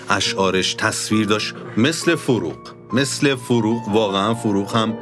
اشعارش 0.09 0.73
تصویر 0.73 1.27
داشت 1.27 1.53
مثل 1.77 2.15
فروغ. 2.15 2.74
مثل 2.93 3.35
فروغ 3.35 3.87
واقعا 3.93 4.33
فروغ 4.33 4.75
هم 4.75 4.93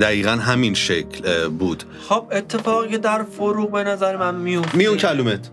دقیقا 0.00 0.30
همین 0.30 0.74
شکل 0.74 1.48
بود. 1.48 1.84
خب 2.08 2.24
اتفاقی 2.32 2.88
که 2.88 2.98
در 2.98 3.22
فروغ 3.22 3.70
به 3.70 3.84
نظر 3.84 4.16
من 4.16 4.34
میفته. 4.34 4.78
میون 4.78 4.96
کلومت. 4.96 5.50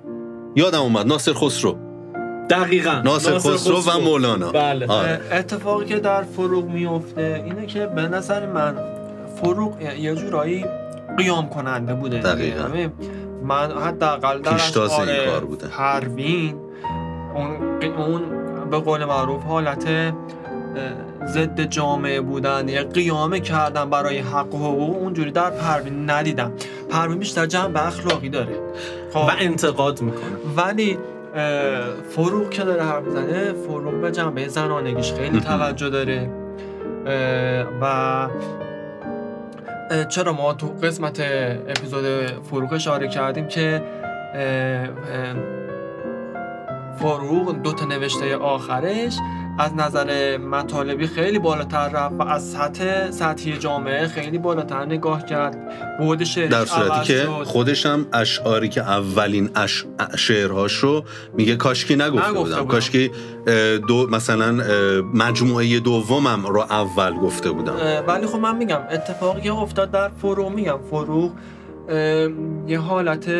یادم 0.56 0.82
اومد. 0.82 1.08
ناصر 1.08 1.34
خسرو. 1.34 1.78
دقیقا. 2.50 3.02
ناصر 3.06 3.40
خسرو 3.40 3.82
و 3.82 4.00
مولانا. 4.00 4.52
بله. 4.52 4.88
آره. 4.88 5.22
اتفاقی 5.32 5.86
که 5.86 6.00
در 6.00 6.24
فروغ 6.24 6.66
میفته 6.66 7.44
اینه 7.46 7.66
که 7.66 7.86
به 7.86 8.02
نظر 8.02 8.46
من 8.46 8.76
فروغ 9.42 9.82
یه 10.00 10.16
جورایی 10.16 10.66
قیام 11.18 11.50
کننده 11.50 11.94
بوده. 11.94 12.20
دقیقاً. 12.20 12.78
یعنی 12.78 12.92
من 13.44 13.72
حداقل 13.72 14.40
در 14.42 14.54
پیشتاز 14.54 14.92
این 14.92 15.02
اشعار 15.10 15.26
کار 15.26 15.46
بوده. 15.46 15.68
پروین 15.68 16.56
اون 17.36 17.84
اون 17.98 18.22
به 18.72 18.80
قول 18.80 19.06
معروف 19.06 19.44
حالت 19.44 20.14
ضد 21.28 21.62
جامعه 21.62 22.22
بودن 22.22 22.70
یا 22.70 22.84
قیامه 22.84 23.40
کردن 23.40 23.90
برای 23.90 24.20
حق 24.20 24.56
و 24.56 24.58
حقوق. 24.58 24.98
اونجوری 24.98 25.32
در 25.32 25.50
پروین 25.50 26.10
ندیدم. 26.10 26.52
پروین 26.90 27.20
بیشتر 27.20 27.46
جنبه 27.46 27.88
اخلاقی 27.88 28.30
داره. 28.30 28.56
خب. 29.14 29.20
و 29.20 29.32
انتقاد 29.40 30.02
می‌کنه. 30.02 30.36
ولی 30.58 30.98
فروغ 32.10 32.50
که 32.50 32.64
داره 32.64 32.84
حرف 32.84 33.04
می‌زنه 33.04 33.54
فروغ 33.54 33.94
به 33.94 34.12
جنبه 34.12 34.48
زنانگیش 34.48 35.14
خیلی 35.14 35.40
توجه 35.40 35.90
داره. 35.90 36.30
و 37.82 38.28
چرا 40.10 40.34
ما 40.34 40.54
تو 40.54 40.68
قسمت 40.68 41.20
اپیزود 41.68 42.06
فروغ 42.44 42.74
اشاره 42.74 43.08
کردیم 43.08 43.48
که 43.48 43.84
فروغ 47.00 47.62
دو 47.62 47.72
تا 47.74 47.86
نوشته 47.86 48.36
آخرش 48.36 49.18
از 49.60 49.74
نظر 49.74 50.38
مطالبی 50.38 51.08
خیلی 51.08 51.40
بالاتر 51.40 51.90
رفت 51.90 52.16
و 52.20 52.22
از 52.22 52.52
سطح 52.52 53.12
سطحی 53.12 53.58
جامعه 53.58 54.08
خیلی 54.08 54.38
بالاتر 54.38 54.86
نگاه 54.86 55.26
کرد 55.26 55.58
بود 56.00 56.24
شعرش 56.24 56.52
در 56.52 56.66
صورتی 56.66 57.04
که 57.04 57.14
شد. 57.14 57.44
خودش 57.44 57.86
هم 57.86 58.06
اشعاری 58.14 58.70
که 58.70 58.82
اولین 58.82 59.50
اش... 59.56 59.86
شعرهاش 60.18 60.74
رو 60.74 61.04
میگه 61.34 61.56
کاشکی 61.56 61.96
نگفته 61.96 62.30
نگفته 62.30 62.40
بودم 62.40 62.56
بودم. 62.56 62.68
کاشکی 62.68 63.12
دو 63.88 64.08
مثلا 64.12 64.52
مجموعه 65.14 65.80
دومم 65.80 66.46
رو 66.46 66.60
اول 66.60 67.14
گفته 67.14 67.52
بودم 67.52 67.74
ولی 68.08 68.28
خب 68.28 68.40
من 68.40 68.58
میگم 68.58 68.80
اتفاقی 68.92 69.42
که 69.42 69.54
افتاد 69.54 69.92
در 69.92 70.10
فروغ 70.10 70.52
میگم 70.52 70.80
فروغ 70.92 71.32
اه، 71.90 72.30
یه 72.68 72.80
حالت 72.80 73.32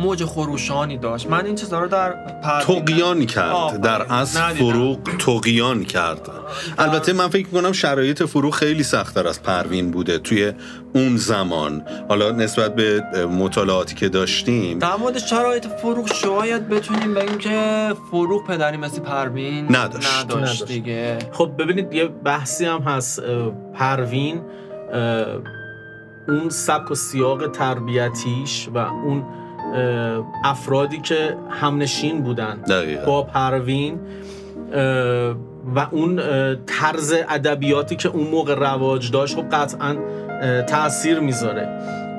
موج 0.00 0.24
خروشانی 0.24 0.98
داشت 0.98 1.26
من 1.26 1.46
این 1.46 1.54
چیزا 1.54 1.80
رو 1.80 1.88
در 1.88 2.14
تقیان 2.60 3.26
کرد. 3.26 3.80
در 3.80 4.02
اصل. 4.02 4.40
فروغ 4.40 4.98
تقیان 5.18 5.84
کرد 5.84 6.30
البته 6.78 7.12
من 7.12 7.28
فکر 7.28 7.46
می‌کنم 7.46 7.72
شرایط 7.72 8.22
فروغ 8.22 8.54
خیلی 8.54 8.82
سختتر 8.82 9.28
از 9.28 9.42
پروین 9.42 9.90
بوده 9.90 10.18
توی 10.18 10.52
اون 10.94 11.16
زمان 11.16 11.82
حالا 12.08 12.30
نسبت 12.30 12.74
به 12.74 13.02
مطالعاتی 13.26 13.94
که 13.94 14.08
داشتیم 14.08 14.78
در 14.78 14.96
مورد 14.96 15.18
شرایط 15.18 15.66
فروغ 15.66 16.12
شاید 16.12 16.68
بتونیم 16.68 17.14
بگیم 17.14 17.38
که 17.38 17.92
فروغ 18.10 18.46
پدری 18.46 18.76
مثل 18.76 19.00
پروین 19.00 19.64
نداشت. 19.76 20.08
نداشت 20.08 20.36
نداشت. 20.36 20.66
دیگه 20.66 21.18
خب 21.32 21.50
ببینید 21.58 21.94
یه 21.94 22.04
بحثی 22.06 22.64
هم 22.64 22.80
هست 22.80 23.22
پروین 23.74 24.40
اون 26.28 26.48
سبک 26.48 26.90
و 26.90 26.94
سیاق 26.94 27.50
تربیتیش 27.50 28.68
و 28.74 28.78
اون 28.78 29.24
افرادی 30.44 31.00
که 31.00 31.36
همنشین 31.50 32.22
بودن. 32.22 32.54
دقیقا. 32.54 33.06
با 33.06 33.22
پروین 33.22 34.00
و 35.74 35.86
اون 35.90 36.20
طرز 36.66 37.14
ادبیاتی 37.28 37.96
که 37.96 38.08
اون 38.08 38.26
موقع 38.26 38.54
رواج 38.54 39.10
داشت 39.10 39.36
خب 39.36 39.48
قطعا 39.48 39.96
تاثیر 40.68 41.20
می‌ذاره. 41.20 41.68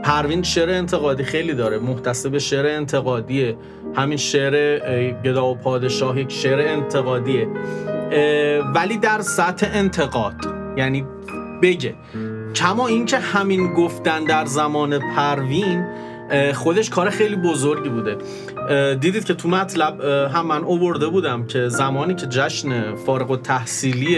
پروین 0.03 0.43
شعر 0.43 0.69
انتقادی 0.69 1.23
خیلی 1.23 1.53
داره. 1.53 1.79
محتسب 1.79 2.37
شعر 2.37 2.65
انتقادیه. 2.65 3.55
همین 3.95 4.17
شعر 4.17 4.79
گدا 5.23 5.47
و 5.47 5.55
پادشاه 5.55 6.19
یک 6.19 6.31
شعر 6.31 6.67
انتقادیه. 6.67 7.47
ولی 8.75 8.97
در 8.97 9.21
سطح 9.21 9.69
انتقاد 9.73 10.35
یعنی 10.77 11.05
بگه. 11.61 11.95
کما 12.55 12.87
اینکه 12.87 13.17
همین 13.17 13.73
گفتن 13.73 14.23
در 14.23 14.45
زمان 14.45 14.99
پروین 15.15 15.85
خودش 16.53 16.89
کار 16.89 17.09
خیلی 17.09 17.35
بزرگی 17.35 17.89
بوده. 17.89 18.17
دیدید 18.95 19.23
که 19.25 19.33
تو 19.33 19.49
مطلب 19.49 20.01
هم 20.35 20.47
من 20.47 20.63
اوورده 20.63 21.07
بودم 21.07 21.47
که 21.47 21.67
زمانی 21.69 22.15
که 22.15 22.25
جشن 22.27 22.95
فارغ 22.95 23.31
و 23.31 23.37
تحصیلی 23.37 24.17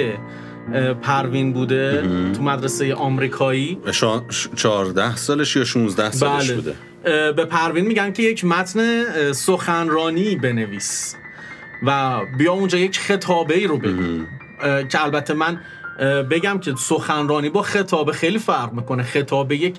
پروین 1.02 1.54
بوده. 1.54 2.02
تو 2.36 2.44
مدرسه 2.44 2.94
آمریکایی. 2.96 3.78
شا... 3.92 4.22
ش- 4.30 4.48
14 4.56 5.16
سالش 5.16 5.56
یا 5.56 5.64
16 5.64 6.12
سالش 6.12 6.48
بله. 6.52 6.56
بوده؟ 6.56 6.76
به 7.32 7.46
پروین 7.46 7.86
میگن 7.86 8.12
که 8.14 8.24
یک 8.24 8.46
متن 8.46 9.04
سخنرانی 9.32 10.36
بنویس 10.36 11.16
و 11.84 12.20
بیا 12.38 12.54
اونجا 12.54 12.78
یک 12.78 13.00
خطابه 13.00 13.56
ای 13.56 13.68
رو 13.68 13.78
بگو. 13.78 14.24
که 14.90 15.04
البته 15.04 15.34
من 15.34 15.60
بگم 16.30 16.60
که 16.60 16.74
سخنرانی 16.78 17.50
با 17.50 17.62
خطابه 17.62 18.12
خیلی 18.12 18.40
فرق 18.40 18.74
می‌کنه. 18.74 19.04
خطابه 19.04 19.56
یک 19.56 19.76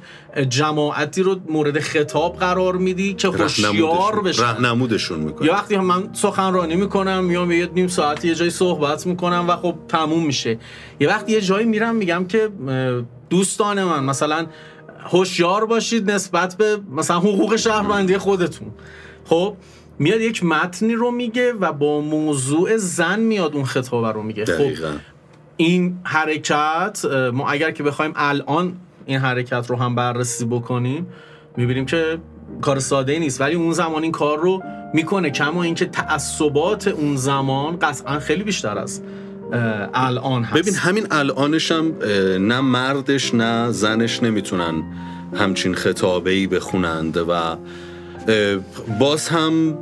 جماعتی 0.49 1.23
رو 1.23 1.37
مورد 1.49 1.81
خطاب 1.81 2.37
قرار 2.37 2.77
میدی 2.77 3.15
که 3.15 3.29
هوشیار 3.29 4.23
بشن. 4.23 4.43
رهنمودشون 4.43 5.21
می‌کنه 5.21 5.47
یا 5.47 5.53
وقتی 5.53 5.77
من 5.77 6.09
سخنرانی 6.13 6.77
می‌کنم 6.77 7.25
میام 7.25 7.51
یه 7.51 7.69
نیم 7.75 7.89
ساعت 7.89 8.25
یه 8.25 8.35
جایی 8.35 8.51
صحبت 8.51 9.07
می‌کنم 9.07 9.45
و 9.49 9.57
خب 9.57 9.75
تموم 9.89 10.27
میشه. 10.27 10.59
یه 11.01 11.09
وقتی 11.09 11.33
یه 11.33 11.41
جایی 11.41 11.67
میرم 11.67 11.97
میگم 11.97 12.25
که 12.25 12.49
دوستان 13.31 13.85
من 13.85 14.05
مثلا 14.05 14.47
هوشیار 15.11 15.67
باشید 15.67 16.11
نسبت 16.11 16.57
به 16.57 16.79
مثلا 16.93 17.19
حقوق 17.19 17.57
شهروندی 17.57 18.19
خودتون. 18.19 18.69
خب 19.25 19.57
میاد 19.99 20.21
یک 20.21 20.45
متنی 20.45 20.95
رو 20.95 21.11
میگه 21.11 21.53
و 21.53 21.73
با 21.73 22.01
موضوع 22.01 22.77
زن 22.77 23.21
میاد 23.21 23.55
اون 23.55 23.65
خطابه 23.65 24.13
رو 24.13 24.23
میگه. 24.23 24.45
خب 24.45 24.53
دقیقا. 24.53 24.93
این 25.61 25.99
حرکت 26.05 27.05
ما 27.33 27.51
اگر 27.51 27.71
که 27.71 27.83
بخوایم 27.83 28.13
الان 28.17 28.77
این 29.07 29.19
حرکت 29.19 29.67
رو 29.71 29.77
هم 29.77 29.95
بررسی 29.95 30.45
بکنیم 30.45 31.07
می‌بینیم 31.57 31.87
که 31.87 32.19
کار 32.61 32.79
ساده 32.79 33.19
نیست. 33.19 33.41
ولی 33.41 33.55
اون 33.55 33.73
زمان 33.73 34.03
این 34.03 34.13
کار 34.13 34.39
رو 34.39 34.63
می‌کنه 34.95 35.31
کما 35.31 35.63
اینکه 35.63 35.87
تعصبات 35.87 36.89
اون 36.89 37.17
زمان 37.17 37.79
قطعا 37.79 38.19
خیلی 38.19 38.43
بیشتر 38.43 38.79
از 38.79 39.01
الان 39.95 40.45
هست. 40.45 40.63
ببین 40.63 40.75
همین 40.75 41.07
الانش 41.11 41.73
هم 41.73 41.93
نه 42.41 42.61
مردش 42.61 43.35
نه 43.35 43.71
زنش 43.71 44.23
نمی‌تونن 44.23 44.83
همچین 45.37 45.75
خطابه 45.75 46.31
ای 46.31 46.47
بخونند 46.47 47.17
و 47.17 47.57
باز 48.99 49.29
هم 49.29 49.79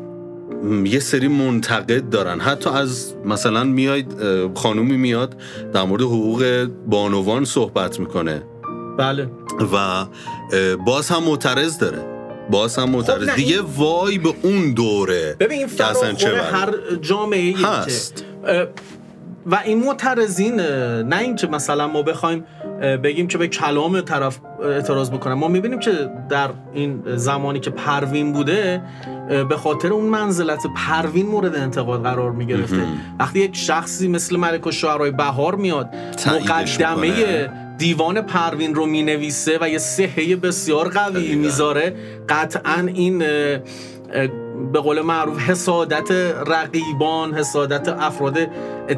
یه 0.84 1.00
سری 1.00 1.28
منتقد 1.28 2.08
دارن. 2.10 2.40
حتی 2.40 2.70
از 2.70 3.14
مثلا 3.24 3.64
میاید 3.64 4.14
خانومی 4.54 4.96
میاد 4.96 5.36
در 5.72 5.82
مورد 5.82 6.02
حقوق 6.02 6.68
بانوان 6.86 7.44
صحبت 7.44 8.00
می‌کنه. 8.00 8.42
بله. 8.98 9.30
و 9.72 10.06
باز 10.76 11.08
هم 11.08 11.22
معترض 11.22 11.78
داره. 11.78 12.04
باز 12.50 12.78
هم 12.78 12.90
معترض. 12.90 13.28
خب 13.28 13.36
دیگه 13.36 13.60
وای 13.76 14.18
به 14.18 14.34
اون 14.42 14.72
دوره 14.72 15.36
ببین 15.40 15.58
این 15.58 15.66
فراخور. 15.66 16.34
هر 16.52 16.74
جامعه 17.00 17.56
هست. 17.56 18.24
و 19.46 19.62
این 19.64 19.84
معترضین 19.84 20.60
نه 21.00 21.18
اینکه 21.18 21.46
مثلا 21.46 21.88
ما 21.88 22.02
بخوایم 22.02 22.44
بگیم 22.80 23.26
که 23.26 23.38
به 23.38 23.48
کلام 23.48 24.00
طرف 24.00 24.38
اعتراض 24.62 25.10
بکنم 25.10 25.34
ما 25.34 25.48
می‌بینیم 25.48 25.78
که 25.78 25.90
در 26.28 26.48
این 26.72 27.02
زمانی 27.06 27.60
که 27.60 27.70
پروین 27.70 28.32
بوده 28.32 28.82
به 29.48 29.56
خاطر 29.56 29.88
اون 29.88 30.04
منزلت 30.04 30.66
پروین 30.76 31.26
مورد 31.26 31.56
انتقاد 31.56 32.02
قرار 32.02 32.32
می‌گرفته 32.32 32.86
وقتی 33.18 33.40
یک 33.40 33.56
شخصی 33.56 34.08
مثل 34.08 34.36
ملک 34.36 34.66
و 34.66 34.70
شعرهای 34.70 35.10
بهار 35.10 35.54
میاد 35.54 35.88
مقدمه. 36.26 37.50
دیوان 37.78 38.22
پروین 38.22 38.74
رو 38.74 38.86
می‌نویسه 38.86 39.58
و 39.60 39.68
یه 39.68 39.78
صحه 39.78 40.36
بسیار 40.36 40.88
قوی. 40.88 41.34
می‌ذاره 41.34 41.94
قطعا 42.28 42.88
این 42.94 43.24
به 44.72 44.80
قول 44.80 45.00
معروف 45.00 45.38
حسادت 45.38 46.10
رقیبان 46.46 47.34
حسادت 47.34 47.88
افراد 47.88 48.38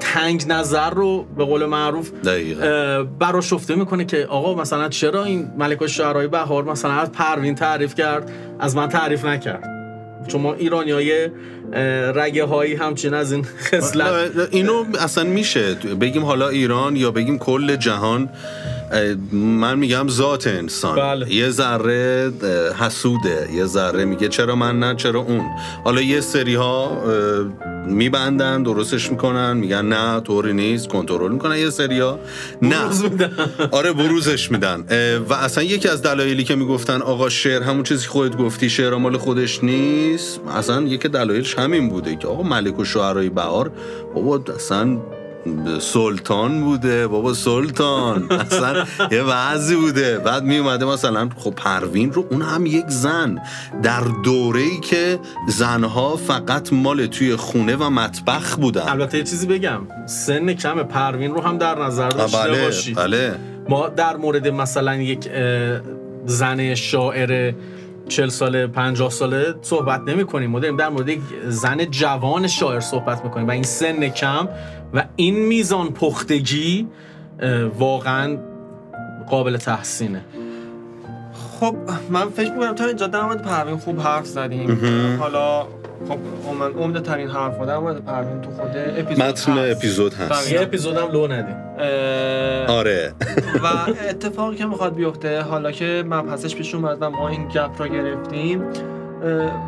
تنگ 0.00 0.44
نظر 0.48 0.90
رو 0.90 1.26
به 1.36 1.44
قول 1.44 1.66
معروف 1.66 2.10
دقیقا. 2.24 2.62
اه، 2.62 3.02
براشفته 3.02 3.74
می‌کنه 3.74 4.04
که 4.04 4.26
آقا 4.26 4.54
مثلا 4.62 4.88
چرا 4.88 5.24
این 5.24 5.50
ملک 5.58 5.86
شعرهای 5.86 6.26
بهار 6.26 6.64
مثلا 6.64 6.92
از 6.92 7.12
پروین 7.12 7.54
تعریف 7.54 7.94
کرد 7.94 8.30
از 8.60 8.76
من 8.76 8.88
تعریف 8.88 9.24
نکرد؟ 9.24 9.64
چون 10.28 10.40
ما 10.40 10.54
ایرانی 10.54 10.90
های 10.90 11.30
رگه 12.14 12.44
هایی 12.44 12.74
همچین 12.74 13.14
از 13.14 13.32
این 13.32 13.44
خصلت. 13.44 14.36
نه، 14.36 14.48
اینو 14.50 14.84
اصلا 15.00 15.24
میشه. 15.24 15.74
بگیم 15.74 16.24
حالا 16.24 16.48
ایران 16.48 16.96
یا 16.96 17.10
بگیم 17.10 17.38
کل 17.38 17.76
جهان 17.76 18.28
من 19.32 19.78
میگم 19.78 20.08
ذات 20.08 20.46
انسان. 20.46 20.96
بله. 20.96 21.34
یه 21.34 21.50
ذره 21.50 22.32
حسوده. 22.78 23.48
یه 23.54 23.64
ذره 23.64 24.04
میگه 24.04 24.28
چرا 24.28 24.56
من 24.56 24.78
نه 24.78 24.94
چرا 24.94 25.20
اون. 25.20 25.44
حالا 25.84 26.00
یه 26.00 26.20
سری 26.20 26.54
ها 26.54 27.02
میبندن 27.86 28.62
درستش 28.62 29.10
می‌کنن 29.10 29.56
میگن 29.56 29.84
نه 29.84 30.20
طوری 30.20 30.52
نیست 30.52 30.88
کنترل 30.88 31.32
می‌کنن. 31.32 31.56
یه 31.56 31.70
سری 31.70 32.00
ها 32.00 32.18
نه. 32.62 32.78
بروز 32.84 33.02
میدن. 33.02 33.32
آره 33.70 33.92
بروزش 33.92 34.50
میدن. 34.50 34.84
و 35.28 35.34
اصلا 35.34 35.64
یکی 35.64 35.88
از 35.88 36.02
دلایلی 36.02 36.44
که 36.44 36.54
می‌گفتن 36.54 37.02
آقا 37.02 37.28
شعر 37.28 37.62
همون 37.62 37.82
چیزی 37.82 38.02
که 38.04 38.10
خودت 38.10 38.36
گفتی 38.36 38.70
شعر 38.70 38.94
مال 38.94 39.16
خودش 39.16 39.64
نیست 39.64 40.40
اصلا 40.56 40.82
یکی 40.82 41.08
دلایلش 41.08 41.58
همین 41.58 41.88
بوده 41.88 42.16
که 42.16 42.28
آقا 42.28 42.42
ملک 42.42 42.78
و 42.78 42.84
شعرهای 42.84 43.28
بهار 43.28 43.70
بابا 44.14 44.40
اصلا 44.56 44.98
سلطان 45.80 46.60
بوده 46.64 47.06
بابا 47.06 47.34
سلطان. 47.34 48.32
اصلا 48.46 48.84
یه 49.10 49.22
وضعی 49.22 49.76
بوده. 49.76 50.18
بعد 50.18 50.42
می 50.42 50.58
اومده 50.58 50.84
مثلا 50.84 51.28
خب 51.36 51.50
پروین 51.50 52.12
رو 52.12 52.26
اون 52.30 52.42
هم 52.42 52.66
یک 52.66 52.88
زن. 52.88 53.38
در 53.82 54.00
دوره 54.24 54.60
ای 54.60 54.80
که 54.80 55.18
زنها 55.48 56.16
فقط 56.16 56.72
مال 56.72 57.06
توی 57.06 57.36
خونه 57.36 57.76
و 57.76 57.90
مطبخ 57.90 58.56
بودن. 58.56 58.88
البته 58.88 59.18
یه 59.18 59.24
چیزی 59.24 59.46
بگم. 59.46 59.80
سن 60.06 60.52
کم 60.52 60.82
پروین 60.82 61.34
رو 61.34 61.40
هم 61.40 61.58
در 61.58 61.78
نظر 61.78 62.08
داشته 62.08 62.38
بله 62.38 62.64
باشید. 62.64 62.96
بله. 62.96 63.34
ما 63.68 63.88
در 63.88 64.16
مورد 64.16 64.48
مثلا 64.48 64.94
یک 64.94 65.28
زن 66.26 66.74
شاعر 66.74 67.52
40 68.08 68.28
ساله 68.28 68.66
50 68.66 69.10
ساله 69.10 69.54
صحبت 69.62 70.00
نمی 70.00 70.24
کنیم. 70.24 70.50
ما 70.50 70.60
داریم 70.60 70.76
در 70.76 70.88
مورد 70.88 71.08
یک 71.08 71.20
زن 71.48 71.84
جوان 71.84 72.46
شاعر 72.46 72.80
صحبت 72.80 73.24
می‌کنیم 73.24 73.48
و 73.48 73.50
این 73.50 73.62
سن 73.62 74.08
کم 74.08 74.48
و 74.94 75.04
این 75.16 75.46
میزان 75.46 75.92
پختگی 75.92 76.86
واقعا 77.78 78.38
قابل 79.30 79.56
تحسینه. 79.56 80.24
خب 81.60 81.76
من 82.10 82.28
فکر 82.28 82.52
می‌کنم 82.52 82.74
تا 82.74 82.84
اینجا 82.84 83.06
در 83.06 83.22
مورد 83.22 83.42
پروین 83.42 83.76
خوب 83.76 84.00
حرف 84.00 84.26
زدیم. 84.26 84.78
حالا 85.20 85.62
خب 86.08 86.18
من 86.60 86.72
عمده 86.82 87.00
ترین 87.00 87.28
حرف 87.28 87.60
در 87.60 87.78
مورد 87.78 88.04
پروین 88.04 88.40
تو 88.40 88.50
خود 88.50 88.70
اپیزود 88.76 89.24
متن. 89.24 89.70
اپیزود 89.70 90.14
هست. 90.14 90.52
یه 90.52 90.62
اپیزودم 90.62 91.12
لو 91.12 91.26
ندیم. 91.26 91.56
اه، 91.56 91.67
آره. 92.68 93.14
و 93.62 93.66
اتفاقی 94.10 94.56
که 94.56 94.66
می‌خواد 94.66 94.94
بیفته 94.94 95.40
حالا 95.40 95.72
که 95.72 96.04
مبحثش 96.06 96.54
پیش 96.54 96.74
اومد 96.74 96.98
و 97.00 97.10
ما 97.10 97.28
این 97.28 97.48
گپ 97.48 97.82
رو 97.82 97.88
گرفتیم 97.88 98.62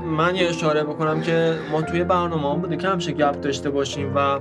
من 0.07 0.35
یه 0.35 0.49
اشاره 0.49 0.83
بکنم 0.83 1.21
که 1.21 1.55
ما 1.73 1.83
توی 1.83 2.05
برنامه 2.05 2.53
هم 2.53 2.61
بوده 2.61 2.77
که 2.77 2.89
همیشه 2.89 3.13
گپ 3.13 3.41
داشته 3.41 3.71
باشیم 3.71 4.13
و 4.17 4.41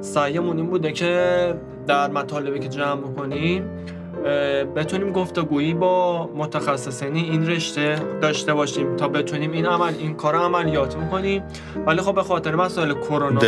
سعیمون 0.00 0.56
این 0.56 0.66
بوده 0.66 0.92
که 0.92 1.54
در 1.86 2.10
مطالبی 2.10 2.58
که 2.58 2.68
جمع 2.68 3.00
بکنیم 3.00 3.70
بتونیم 4.76 5.12
گفتگویی 5.12 5.74
با 5.74 6.26
متخصصین 6.34 7.14
این 7.16 7.46
رشته 7.46 7.96
داشته 8.22 8.54
باشیم 8.54 8.96
تا 8.96 9.08
بتونیم 9.08 9.52
این 9.52 9.66
عمل 9.66 9.92
این 9.98 10.14
کار 10.14 10.36
عملیات 10.36 10.96
کنیم 11.10 11.42
ولی 11.86 12.00
خب 12.00 12.14
به 12.14 12.22
خاطر 12.22 12.54
مسائل 12.54 12.94
کرونا 12.94 13.40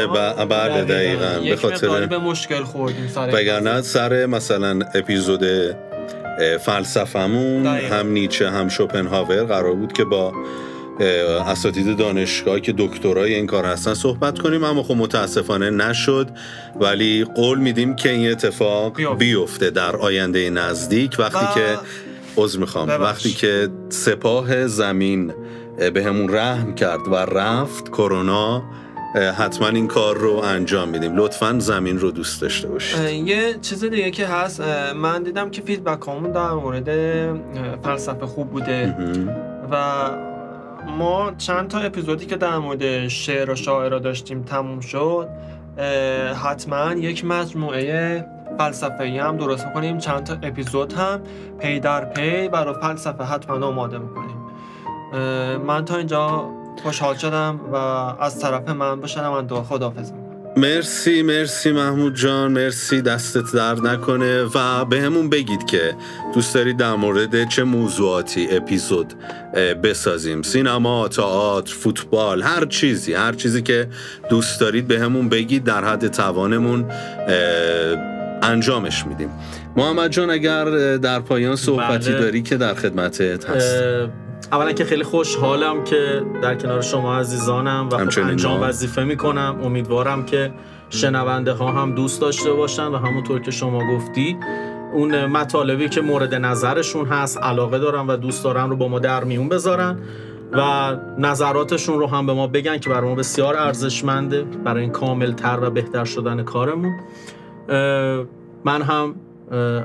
بله 0.44 0.84
دقیقا 0.84 1.40
به 1.44 1.56
خاطر 1.56 2.06
به 2.06 2.18
مشکل 2.18 2.64
خوردیم 2.64 3.08
سر 3.08 3.30
وگرنه 3.34 3.82
سر 3.82 4.26
مثلا 4.26 4.78
اپیزود 4.94 5.44
فلسفمون. 6.60 7.66
هم 7.66 8.06
نیچه 8.08 8.50
هم 8.50 8.68
شوپنهاور 8.68 9.44
قرار 9.44 9.74
بود 9.74 9.92
که 9.92 10.04
با 10.04 10.32
اساتید 11.00 11.96
دانشگاه 11.96 12.60
که 12.60 12.74
دکترای 12.78 13.34
این 13.34 13.46
کار 13.46 13.64
هستن 13.64 13.94
صحبت 13.94 14.38
کنیم 14.38 14.64
اما 14.64 14.82
خب 14.82 14.94
متاسفانه 14.96 15.70
نشد 15.70 16.28
ولی 16.80 17.24
قول 17.24 17.58
میدیم 17.58 17.96
که 17.96 18.10
این 18.10 18.30
اتفاق 18.30 19.14
بیفته. 19.18 19.70
در 19.70 19.96
آینده 19.96 20.50
نزدیک 20.50 21.16
وقتی 21.18 21.46
و- 21.46 21.54
که 21.54 21.78
عذر 22.36 22.58
می‌خوام. 22.60 22.88
وقتی 22.88 23.30
که 23.32 23.68
سپاه 23.88 24.66
زمین 24.66 25.32
به 25.94 26.04
همون 26.04 26.34
رحم 26.34 26.74
کرد 26.74 27.08
و 27.08 27.14
رفت 27.14 27.88
کرونا 27.88 28.62
حتما 29.38 29.68
این 29.68 29.88
کار 29.88 30.16
رو 30.18 30.32
انجام 30.36 30.88
میدیم 30.88 31.16
لطفا 31.16 31.56
زمین 31.58 31.98
رو 31.98 32.10
دوست 32.10 32.40
داشته 32.42 32.68
باشید 32.68 32.98
یه 33.28 33.54
چیز 33.62 33.84
دیگه 33.84 34.10
که 34.10 34.26
هست 34.26 34.60
من 34.96 35.22
دیدم 35.22 35.50
که 35.50 35.62
فیدبک 35.62 36.08
همون 36.08 36.32
در 36.32 36.50
مورد 36.50 36.88
فلسفه 37.82 38.26
خوب 38.26 38.50
بوده. 38.50 38.96
و 39.70 39.76
ما 40.90 41.32
چند 41.38 41.68
تا 41.68 41.78
اپیزودی 41.78 42.26
که 42.26 42.36
در 42.36 42.58
مورد 42.58 43.08
شعر 43.08 43.50
و 43.50 43.54
شاعر 43.54 43.98
داشتیم 43.98 44.42
تموم 44.42 44.80
شد 44.80 45.28
حتما 46.44 46.92
یک 46.92 47.24
مجموعه 47.24 48.26
فلسفه 48.58 49.22
هم 49.22 49.36
درست 49.36 49.66
می‌کنیم. 49.66 49.98
چند 49.98 50.24
تا 50.24 50.34
اپیزود 50.42 50.92
هم 50.92 51.20
پی 51.58 51.80
در 51.80 52.04
پی 52.04 52.48
برای 52.48 52.74
فلسفه 52.74 53.24
حتما 53.24 53.66
آماده 53.66 53.98
می‌کنیم. 53.98 54.36
من 55.66 55.84
تا 55.84 55.96
اینجا 55.96 56.50
خوشحال 56.82 57.14
شدم 57.14 57.60
و 57.72 57.76
از 57.76 58.40
طرف 58.40 58.68
من 58.68 59.00
به 59.00 59.06
شنونده 59.06 59.54
خداحافظ 59.54 60.12
می‌کنم 60.12 60.19
مرسی 60.56 61.22
مرسی 61.22 61.72
محمود 61.72 62.14
جان 62.14 62.52
مرسی 62.52 63.02
دستت 63.02 63.52
درد 63.54 63.86
نکنه 63.86 64.42
و 64.42 64.84
به 64.84 65.00
همون 65.00 65.30
بگید 65.30 65.66
که 65.66 65.94
دوست 66.34 66.54
دارید 66.54 66.76
در 66.76 66.94
مورد 66.94 67.48
چه 67.48 67.64
موضوعاتی 67.64 68.48
اپیزود 68.50 69.14
بسازیم. 69.82 70.42
سینما، 70.42 71.08
تئاتر، 71.08 71.74
فوتبال 71.74 72.42
هر 72.42 72.64
چیزی 72.64 73.14
هر 73.14 73.32
چیزی 73.32 73.62
که 73.62 73.88
دوست 74.30 74.60
دارید 74.60 74.88
به 74.88 74.98
همون 74.98 75.28
بگید 75.28 75.64
در 75.64 75.84
حد 75.84 76.08
توانمون 76.08 76.86
انجامش 78.42 79.06
میدیم. 79.06 79.30
محمد 79.76 80.10
جان 80.10 80.30
اگر 80.30 80.96
در 80.96 81.20
پایان 81.20 81.56
صحبتی 81.56 82.10
بله. 82.10 82.20
داری 82.20 82.42
که 82.42 82.56
در 82.56 82.74
خدمتت 82.74 83.50
هست. 83.50 83.82
اولا 84.52 84.72
که 84.72 84.84
خیلی 84.84 85.02
خوشحالم 85.02 85.84
که 85.84 86.22
در 86.42 86.54
کنار 86.54 86.82
شما 86.82 87.18
عزیزانم 87.18 87.88
و 87.92 87.98
خب 87.98 88.20
انجام. 88.20 88.62
وظیفه 88.62 89.04
می‌کنم 89.04 89.58
امیدوارم 89.62 90.24
که 90.24 90.52
شنونده 90.90 91.52
ها 91.52 91.72
هم 91.72 91.94
دوست 91.94 92.20
داشته 92.20 92.52
باشن 92.52 92.86
و 92.86 92.96
همونطور 92.96 93.40
که 93.40 93.50
شما 93.50 93.96
گفتی 93.96 94.36
اون 94.92 95.26
مطالبی 95.26 95.88
که 95.88 96.00
مورد 96.00 96.34
نظرشون 96.34 97.06
هست 97.06 97.38
علاقه 97.38 97.78
دارن 97.78 98.06
و 98.06 98.16
دوست 98.16 98.44
دارن 98.44 98.70
رو 98.70 98.76
با 98.76 98.88
ما 98.88 98.98
در 98.98 99.24
میون 99.24 99.48
بذارن 99.48 99.98
و 100.52 100.96
نظراتشون 101.18 101.98
رو 101.98 102.06
هم 102.06 102.26
به 102.26 102.32
ما 102.32 102.46
بگن 102.46 102.78
که 102.78 102.90
برای 102.90 103.08
ما 103.08 103.14
بسیار 103.14 103.56
ارزشمنده 103.56 104.42
برای 104.42 104.82
این 104.82 104.92
کامل 104.92 105.32
تر 105.32 105.58
و 105.62 105.70
بهتر 105.70 106.04
شدن 106.04 106.42
کارمون 106.42 106.92
من 108.64 108.82
هم 108.82 109.14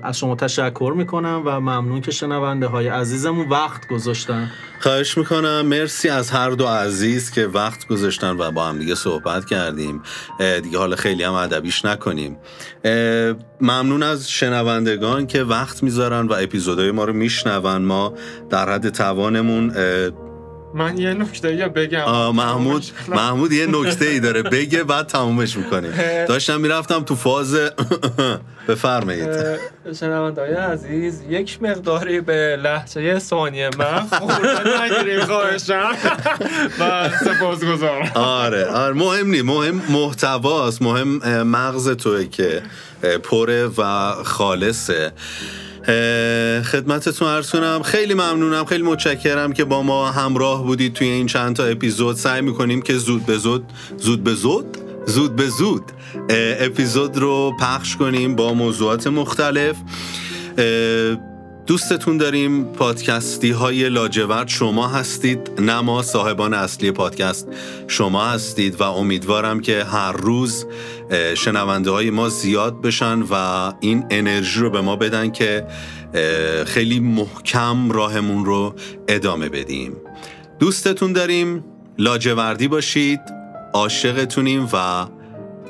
از 0.04 0.20
شما 0.20 0.36
تشکر 0.36 0.94
می‌کنم 0.98 1.42
و 1.46 1.60
ممنون 1.60 2.02
که 2.02 2.12
شنونده 2.12 2.68
های 2.68 2.88
عزیزمون 2.88 3.50
وقت 3.50 3.88
گذاشتن. 3.88 4.52
خواهش 4.80 5.18
می‌کنم. 5.18 5.62
مرسی 5.62 6.10
از 6.10 6.32
هر 6.32 6.50
دو 6.50 6.66
عزیز 6.66 7.32
که 7.32 7.48
وقت 7.48 7.88
گذاشتن 7.88 8.38
و 8.40 8.52
با 8.52 8.66
هم 8.66 8.80
دیگه 8.80 8.96
صحبت 8.96 9.46
کردیم. 9.46 10.02
دیگه 10.64 10.78
حالا 10.78 10.96
خیلی 10.96 11.24
هم 11.24 11.34
ادبیش 11.34 11.86
نکنیم. 11.86 12.38
ممنون 13.62 14.04
از 14.04 14.32
شنوندگان 14.32 15.28
که 15.28 15.44
وقت 15.44 15.84
می‌ذارن 15.84 16.28
و 16.28 16.34
اپیزودهای 16.34 16.92
ما 16.92 17.04
رو 17.04 17.14
میشنون. 17.14 17.78
ما 17.78 18.14
در 18.50 18.70
حد 18.70 18.90
توانمون 18.90 19.72
من 20.76 20.98
یه 20.98 21.14
نکته 21.14 21.56
یا 21.56 21.70
بگم؟ 21.70 22.32
محمود 22.32 22.86
محمود 23.20 23.52
یه 23.52 23.66
نکته 23.66 24.06
ای 24.06 24.20
داره. 24.20 24.42
بگه 24.42 24.84
بعد 24.84 25.08
تمومش 25.08 25.58
می‌کنیم. 25.58 25.92
داشتم 26.28 26.62
می‌رفتم 26.62 27.04
تو 27.04 27.16
فاز 27.16 27.56
بفرمایید. 28.68 29.30
شنوندای 30.00 30.54
عزیز 30.54 31.22
یک 31.30 31.64
مقداری 31.64 32.22
به 32.22 32.58
لحظه 32.64 33.20
ثانیه 33.20 33.70
من 33.78 34.00
خورده 34.20 34.84
نگیریم 34.84 35.26
خواهشم 35.26 35.92
و 36.80 37.10
سپاس 37.10 37.64
گذارم 37.64 38.12
آره 38.16 38.66
آره 38.66 38.94
مهم 38.94 39.30
نی 39.30 39.42
مهم 39.42 39.82
محتواست 39.90 40.82
مهم 40.82 41.42
مغز 41.44 41.90
توه 41.90 42.26
که 42.26 42.62
پره 43.24 43.66
و 43.78 44.12
خالصه. 44.24 45.12
خدمتتون 46.64 47.28
عرض 47.28 47.52
کنم. 47.52 47.82
خیلی 47.84 48.14
ممنونم 48.14 48.66
خیلی 48.66 48.84
متشکرم 48.84 49.54
که 49.54 49.66
با 49.66 49.84
ما 49.84 50.12
همراه 50.12 50.64
بودید 50.64 50.94
توی 50.94 51.08
این 51.08 51.28
چند 51.28 51.56
تا 51.56 51.66
اپیزود. 51.66 52.16
سعی 52.16 52.42
می‌کنیم 52.42 52.82
که 52.82 52.98
زود 52.98 53.26
به 53.26 53.38
زود 53.38 53.66
زود 53.98 54.24
به 54.24 54.34
زود 54.34 54.78
زود 55.06 55.36
به 55.36 55.48
زود 55.48 55.84
اپیزود 56.60 57.18
رو 57.18 57.54
پخش 57.60 57.96
کنیم 57.96 58.36
با 58.36 58.54
موضوعات 58.54 59.08
مختلف. 59.08 59.76
دوستتون 61.68 62.18
داریم. 62.18 62.64
پادکستی 62.64 63.52
های 63.52 63.90
لاجورد 63.90 64.48
شما 64.48 64.88
هستید 64.88 65.52
نه 65.62 65.82
ما 65.82 66.02
صاحبان 66.02 66.54
اصلی 66.54 66.92
پادکست 66.92 67.48
شما 67.88 68.26
هستید 68.26 68.82
و 68.82 68.84
امیدوارم 68.84 69.60
که 69.60 69.84
هر 69.84 70.12
روز 70.12 70.66
شنونده 71.38 71.92
های 71.92 72.10
ما 72.10 72.30
زیاد 72.30 72.82
بشن 72.82 73.22
و 73.22 73.34
این 73.80 74.06
انرژی 74.10 74.60
رو 74.60 74.70
به 74.70 74.82
ما 74.82 74.96
بدن 74.96 75.32
که 75.32 75.68
خیلی 76.66 77.00
محکم 77.00 77.92
راهمون 77.92 78.46
رو 78.46 78.76
ادامه 79.08 79.50
بدیم. 79.50 79.96
دوستتون 80.60 81.14
داریم. 81.14 81.66
لاجوردی 81.98 82.68
باشید. 82.68 83.20
عاشقتونیم 83.74 84.70
و 84.74 85.06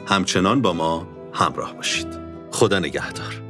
همچنان 0.07 0.61
با 0.61 0.73
ما 0.73 1.07
همراه 1.33 1.75
باشید. 1.75 2.07
خدا 2.51 2.79
نگهدار. 2.79 3.44